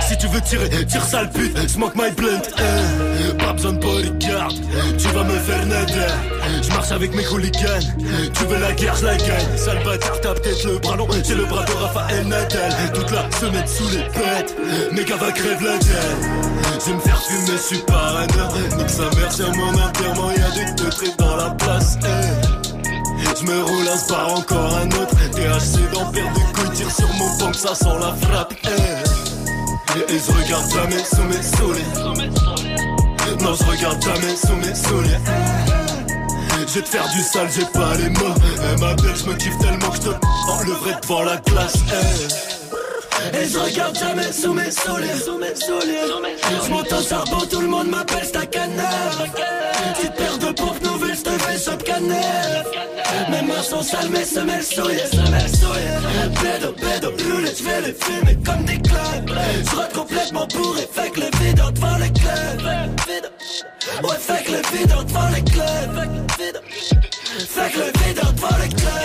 Si 0.08 0.16
tu 0.16 0.26
veux 0.28 0.40
tirer, 0.40 0.68
tire 0.86 1.04
sale 1.04 1.30
pute, 1.30 1.68
smoke 1.68 1.94
my 1.96 2.10
blunt. 2.12 2.42
Eh, 2.58 3.34
Pas 3.34 3.52
besoin 3.52 3.72
bodyguard, 3.72 4.48
tu 4.98 5.08
vas 5.08 5.24
me 5.24 5.38
faire 5.38 5.66
nader. 5.66 6.33
Je 6.62 6.68
marche 6.70 6.90
avec 6.92 7.14
mes 7.14 7.26
hooligans, 7.26 7.80
tu 8.34 8.44
veux 8.46 8.58
la 8.58 8.72
guerre, 8.72 8.94
je 8.96 9.04
la 9.04 9.16
gagne. 9.16 9.56
Sale 9.56 9.82
bâtard, 9.84 10.20
t'as 10.20 10.34
peut-être 10.34 10.64
le 10.64 10.78
bras 10.78 10.96
long, 10.96 11.08
j'ai 11.26 11.34
le 11.34 11.44
bras 11.44 11.64
de 11.64 11.72
Raphaël 11.72 12.26
Nadal. 12.26 12.72
Toute 12.94 13.10
la 13.10 13.30
semaine 13.38 13.66
sous 13.66 13.88
les 13.90 14.04
pètes, 14.04 14.54
gars 15.06 15.16
va 15.16 15.32
crève 15.32 15.62
la 15.62 15.78
gueule. 15.78 16.18
Je 16.80 16.86
vais 16.90 16.96
me 16.96 17.00
faire 17.00 17.22
fumer, 17.22 17.52
je 17.52 17.56
suis 17.74 17.78
parano. 17.78 18.26
Nique 18.76 18.90
sa 18.90 19.02
mère, 19.02 19.30
c'est 19.30 19.56
mon 19.56 19.72
enterrement, 19.72 20.30
y'a 20.32 20.50
des 20.50 20.74
teutrés 20.74 21.10
dans 21.18 21.36
la 21.36 21.50
place. 21.50 21.98
eh. 22.02 23.36
Je 23.40 23.44
me 23.50 23.62
roule 23.62 23.88
un 23.92 23.96
spar, 23.96 24.32
encore 24.34 24.76
un 24.76 24.86
autre. 24.88 25.14
THC 25.32 25.90
dans 25.92 26.06
paire 26.12 26.32
de 26.32 26.58
couilles, 26.58 26.70
tire 26.74 26.90
sur 26.90 27.08
mon 27.14 27.38
pompe, 27.38 27.54
ça 27.54 27.74
sent 27.74 27.86
la 28.00 28.14
frappe. 28.28 28.54
eh. 28.64 30.12
Et 30.12 30.18
je 30.18 30.32
regarde 30.32 30.70
jamais 30.72 31.04
sous 31.04 31.22
mes 31.24 31.42
souliers. 31.42 31.84
Non, 33.40 33.54
je 33.54 33.64
regarde 33.64 34.02
jamais 34.02 34.36
sous 34.36 34.56
mes 34.56 34.74
souliers. 34.74 35.63
Je 36.74 36.80
vais 36.80 36.86
te 36.86 36.90
faire 36.90 37.08
du 37.08 37.20
sale, 37.20 37.48
j'ai 37.54 37.66
pas 37.66 37.94
les 37.94 38.08
mots. 38.08 38.34
Eh, 38.34 38.80
ma 38.80 38.94
belle, 38.94 39.14
je 39.14 39.30
me 39.30 39.34
kiffe 39.36 39.56
tellement 39.60 39.90
que 39.90 39.94
je 39.94 40.00
te 40.00 40.08
enlèverai 40.50 41.00
devant 41.02 41.22
la 41.22 41.36
classe. 41.36 41.76
eh. 43.32 43.36
Et 43.36 43.48
je 43.48 43.58
regarde 43.60 43.96
jamais 43.96 44.32
sous 44.32 44.52
mes 44.52 44.72
souliers, 44.72 45.20
sous 45.24 45.38
mes. 45.38 45.54
Je 45.54 46.70
monte 46.70 46.92
au 46.92 47.00
charbon, 47.00 47.46
tout 47.48 47.60
le 47.60 47.68
monde 47.68 47.90
m'appelle 47.90 48.24
Stakhanov. 48.24 49.30
Petite 49.94 50.14
paire 50.16 50.36
de 50.38 50.46
pompes 50.46 50.82
nouvelles, 50.82 51.16
je 51.16 51.22
te 51.22 51.30
fais 51.30 51.84
canef. 51.84 52.66
Mes 53.30 53.42
mains 53.42 53.62
sont 53.62 53.82
sales, 53.82 54.10
mes 54.10 54.24
semelles 54.24 54.64
souillées, 54.64 55.06
semelles 55.12 55.56
souillées. 55.56 56.34
Pédo, 56.42 56.72
pédo, 56.72 57.12
les 57.38 57.94
fumer 57.94 58.36
comme 58.44 58.64
des 58.64 58.80
clubs. 58.80 59.30
Je 59.62 59.96
complètement 59.96 60.48
bourré, 60.48 60.88
fait 60.92 61.10
que 61.10 61.20
le 61.20 61.26
vide 61.38 61.62
devant 61.72 61.98
les 61.98 62.10
clubs. 62.10 63.33
Fait 64.02 64.42
que 64.42 64.52
le 64.52 64.62
vide 64.76 64.92
le 64.92 64.96
vide 64.96 65.04
devant 65.04 65.28
les 65.28 65.42
clubs. 65.44 67.03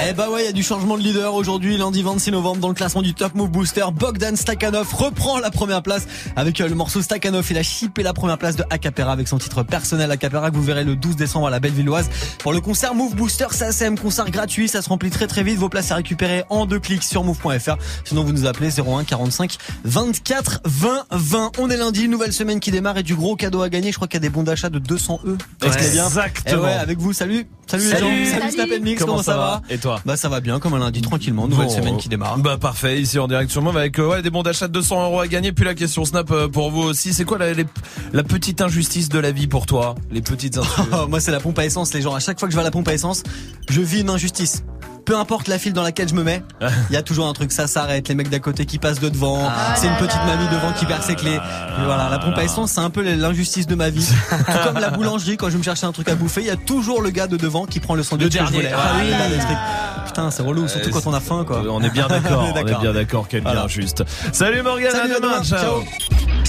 Eh 0.07 0.13
bah 0.13 0.30
ouais, 0.30 0.43
il 0.43 0.45
y 0.45 0.49
a 0.49 0.51
du 0.51 0.63
changement 0.63 0.97
de 0.97 1.01
leader 1.03 1.34
aujourd'hui, 1.34 1.77
lundi 1.77 2.03
26 2.03 2.32
novembre, 2.32 2.59
dans 2.59 2.67
le 2.67 2.73
classement 2.73 3.01
du 3.01 3.13
Top 3.13 3.34
Move 3.36 3.49
Booster. 3.49 3.84
Bogdan 3.93 4.36
Stakhanov 4.36 4.93
reprend 4.93 5.39
la 5.39 5.49
première 5.51 5.82
place 5.82 6.07
avec 6.36 6.61
euh, 6.61 6.67
le 6.67 6.75
morceau 6.75 7.01
Stakhanov. 7.01 7.45
Il 7.49 7.57
a 7.57 7.63
chippé 7.63 8.03
la 8.03 8.13
première 8.13 8.38
place 8.38 8.55
de 8.55 8.63
Acapera 8.69 9.11
avec 9.11 9.27
son 9.27 9.38
titre 9.38 9.63
personnel 9.63 10.11
Acapera 10.11 10.51
que 10.51 10.55
vous 10.55 10.63
verrez 10.63 10.84
le 10.84 10.95
12 10.95 11.15
décembre 11.15 11.47
à 11.47 11.49
la 11.49 11.59
Bellevilloise 11.59 12.09
pour 12.39 12.53
le 12.53 12.61
concert 12.61 12.93
Move 12.93 13.15
Booster 13.15 13.47
SACM. 13.51 13.97
Concert 13.97 14.30
gratuit, 14.30 14.67
ça 14.67 14.82
se 14.82 14.89
remplit 14.89 15.09
très 15.09 15.27
très 15.27 15.43
vite. 15.43 15.57
Vos 15.57 15.69
places 15.69 15.91
à 15.91 15.95
récupérer 15.95 16.43
en 16.49 16.65
deux 16.65 16.80
clics 16.80 17.03
sur 17.03 17.23
move.fr. 17.23 17.77
Sinon, 18.05 18.23
vous 18.23 18.32
nous 18.34 18.45
appelez 18.45 18.69
01 18.80 19.03
45 19.05 19.57
24 19.86 20.61
20 20.65 21.05
20. 21.11 21.51
On 21.57 21.69
est 21.69 21.77
lundi, 21.77 22.07
nouvelle 22.07 22.34
semaine 22.34 22.59
qui 22.59 22.71
démarre 22.71 22.97
et 22.97 23.03
du 23.03 23.15
gros 23.15 23.36
cadeau 23.36 23.61
à 23.61 23.69
gagner. 23.69 23.91
Je 23.91 23.95
crois 23.97 24.07
qu'il 24.07 24.15
y 24.17 24.23
a 24.23 24.27
des 24.27 24.30
bons 24.30 24.43
d'achat 24.43 24.69
de 24.69 24.80
200 24.80 25.21
E. 25.25 25.38
Est-ce 25.65 25.91
bien? 25.93 26.05
Exactement. 26.05 26.61
Eh 26.61 26.65
ouais, 26.65 26.73
avec 26.73 26.99
vous, 26.99 27.13
salut. 27.13 27.47
Salut, 27.67 27.84
les 27.84 27.89
Salut. 27.91 28.05
gens. 28.05 28.18
Salut 28.26 28.39
Salut. 28.41 28.51
Snap 28.53 28.70
and 28.80 28.84
Mix, 28.84 29.03
comment, 29.03 29.22
ça 29.24 29.38
va 29.38 29.61
Et 29.70 29.78
toi 29.78 29.99
Bah 30.05 30.17
ça 30.17 30.30
va 30.30 30.39
bien, 30.39 30.59
comme 30.59 30.74
un 30.74 30.80
lundi 30.80 31.01
tranquillement, 31.01 31.47
nouvelle 31.47 31.67
Bon, 31.67 31.74
semaine 31.76 31.97
qui 31.97 32.09
démarre. 32.09 32.38
Bah 32.38 32.57
parfait, 32.57 32.99
ici 33.01 33.20
en 33.20 33.28
direct 33.28 33.51
sur 33.51 33.61
Move 33.61 33.78
avec 33.78 33.99
euh, 33.99 34.07
ouais, 34.07 34.22
des 34.22 34.30
bons 34.30 34.43
d'achat 34.43 34.67
de 34.67 34.74
200 34.74 35.03
euros 35.05 35.20
à 35.20 35.28
gagner. 35.28 35.51
Puis 35.51 35.65
la 35.65 35.76
question 35.76 36.05
Snap 36.05 36.30
euh, 36.32 36.47
pour 36.47 36.72
vous 36.72 36.82
aussi, 36.82 37.13
c'est 37.13 37.26
quoi 37.26 37.38
la, 37.38 37.53
les- 37.53 37.65
la 38.13 38.24
petite 38.24 38.61
injustice 38.61 39.09
de 39.09 39.20
la 39.20 39.32
vie 39.32 39.47
pour 39.47 39.65
toi 39.65 39.95
Les 40.11 40.22
petites 40.22 40.57
injustices 40.57 40.86
Oh, 40.93 41.07
Moi, 41.07 41.20
c'est 41.20 41.32
la 41.32 41.39
pompe 41.39 41.59
à 41.59 41.65
essence, 41.65 41.93
les 41.93 42.01
gens. 42.01 42.13
À 42.15 42.20
chaque 42.20 42.39
fois 42.39 42.47
que 42.47 42.51
je 42.51 42.57
vais 42.57 42.61
à 42.61 42.65
la 42.65 42.72
pompe 42.72 42.88
à 42.88 42.93
essence, 42.93 43.24
je 43.70 43.82
vis 43.82 44.01
une 44.01 44.09
injustice. 44.09 44.63
Peu 45.10 45.18
importe 45.18 45.47
la 45.47 45.57
file 45.57 45.74
dans 45.74 45.82
laquelle 45.82 46.07
je 46.07 46.14
me 46.14 46.24
mets, 46.24 46.43
il 46.62 46.93
y 46.93 46.95
a 46.95 47.01
toujours 47.01 47.28
un 47.28 47.34
truc, 47.34 47.51
ça 47.51 47.66
s'arrête, 47.66 48.07
les 48.10 48.14
mecs 48.14 48.30
d'à 48.30 48.38
côté 48.38 48.68
qui 48.68 48.78
passent 48.78 48.99
de 48.99 49.10
devant, 49.10 49.39
Ah. 49.43 49.74
c'est 49.76 49.88
une 49.88 49.95
petite 49.95 50.24
mamie 50.28 50.47
devant 50.51 50.72
qui 50.74 50.86
perd 50.86 51.01
ses 51.01 51.16
clés. 51.16 51.34
Et 51.34 51.84
voilà, 51.84 52.10
la 52.12 52.20
pompe 52.20 52.38
à 52.38 52.43
essence, 52.43 52.74
c'est 52.74 52.80
un 52.82 52.91
peu 52.91 53.01
l'injustice 53.01 53.66
de 53.66 53.74
ma 53.74 53.89
vie. 53.89 54.07
Tout 54.30 54.36
comme 54.66 54.78
la 54.78 54.91
boulangerie, 54.91 55.36
quand 55.36 55.49
je 55.49 55.57
me 55.57 55.64
chercher 55.64 55.88
un 55.88 55.91
truc 55.93 56.10
à 56.10 56.14
bouffer, 56.16 56.41
il 56.41 56.47
y 56.47 56.51
a 56.51 56.55
toujours 56.57 57.01
le 57.01 57.10
gars 57.10 57.26
de 57.26 57.38
devant 57.38 57.66
qui 57.66 57.80
prend 57.80 57.95
le 57.95 58.03
sandwich 58.03 58.32
Le 58.36 58.39
que 58.39 58.45
je 58.45 58.51
dernier. 58.51 58.68
voulais. 58.70 58.72
Ah 58.72 58.97
oui. 58.99 60.05
Putain, 60.05 60.30
c'est 60.30 60.43
relou, 60.43 60.68
surtout 60.68 60.91
quand 60.91 61.07
on 61.07 61.14
a 61.16 61.20
faim, 61.20 61.43
quoi. 61.43 61.64
On 61.72 61.82
est 61.82 61.89
bien 61.89 62.07
d'accord, 62.10 62.47
on 62.53 62.55
est 62.55 62.64
bien 62.80 62.93
d'accord 62.93 63.28
qu'elle 63.28 63.41
Voilà. 63.41 63.62
vient 63.62 63.68
juste. 63.68 64.03
Salut 64.32 64.62
Morgane, 64.62 64.91
Salut, 64.91 65.14
à 65.16 65.20
demain. 65.20 65.41
Ciao. 65.43 65.82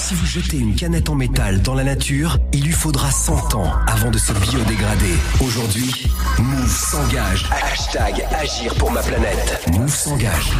Si 0.01 0.15
vous 0.15 0.25
jetez 0.25 0.57
une 0.57 0.75
canette 0.75 1.11
en 1.11 1.15
métal 1.15 1.61
dans 1.61 1.75
la 1.75 1.85
nature, 1.85 2.39
il 2.55 2.65
lui 2.65 2.73
faudra 2.73 3.11
100 3.11 3.55
ans 3.55 3.71
avant 3.87 4.11
de 4.11 4.17
se 4.17 4.33
biodégrader. 4.33 5.15
Aujourd'hui, 5.43 6.07
Move 6.39 6.71
s'engage. 6.71 7.47
Hashtag 7.71 8.27
Agir 8.33 8.75
pour 8.77 8.91
ma 8.91 9.03
planète. 9.03 9.63
Move 9.71 9.95
s'engage. 9.95 10.53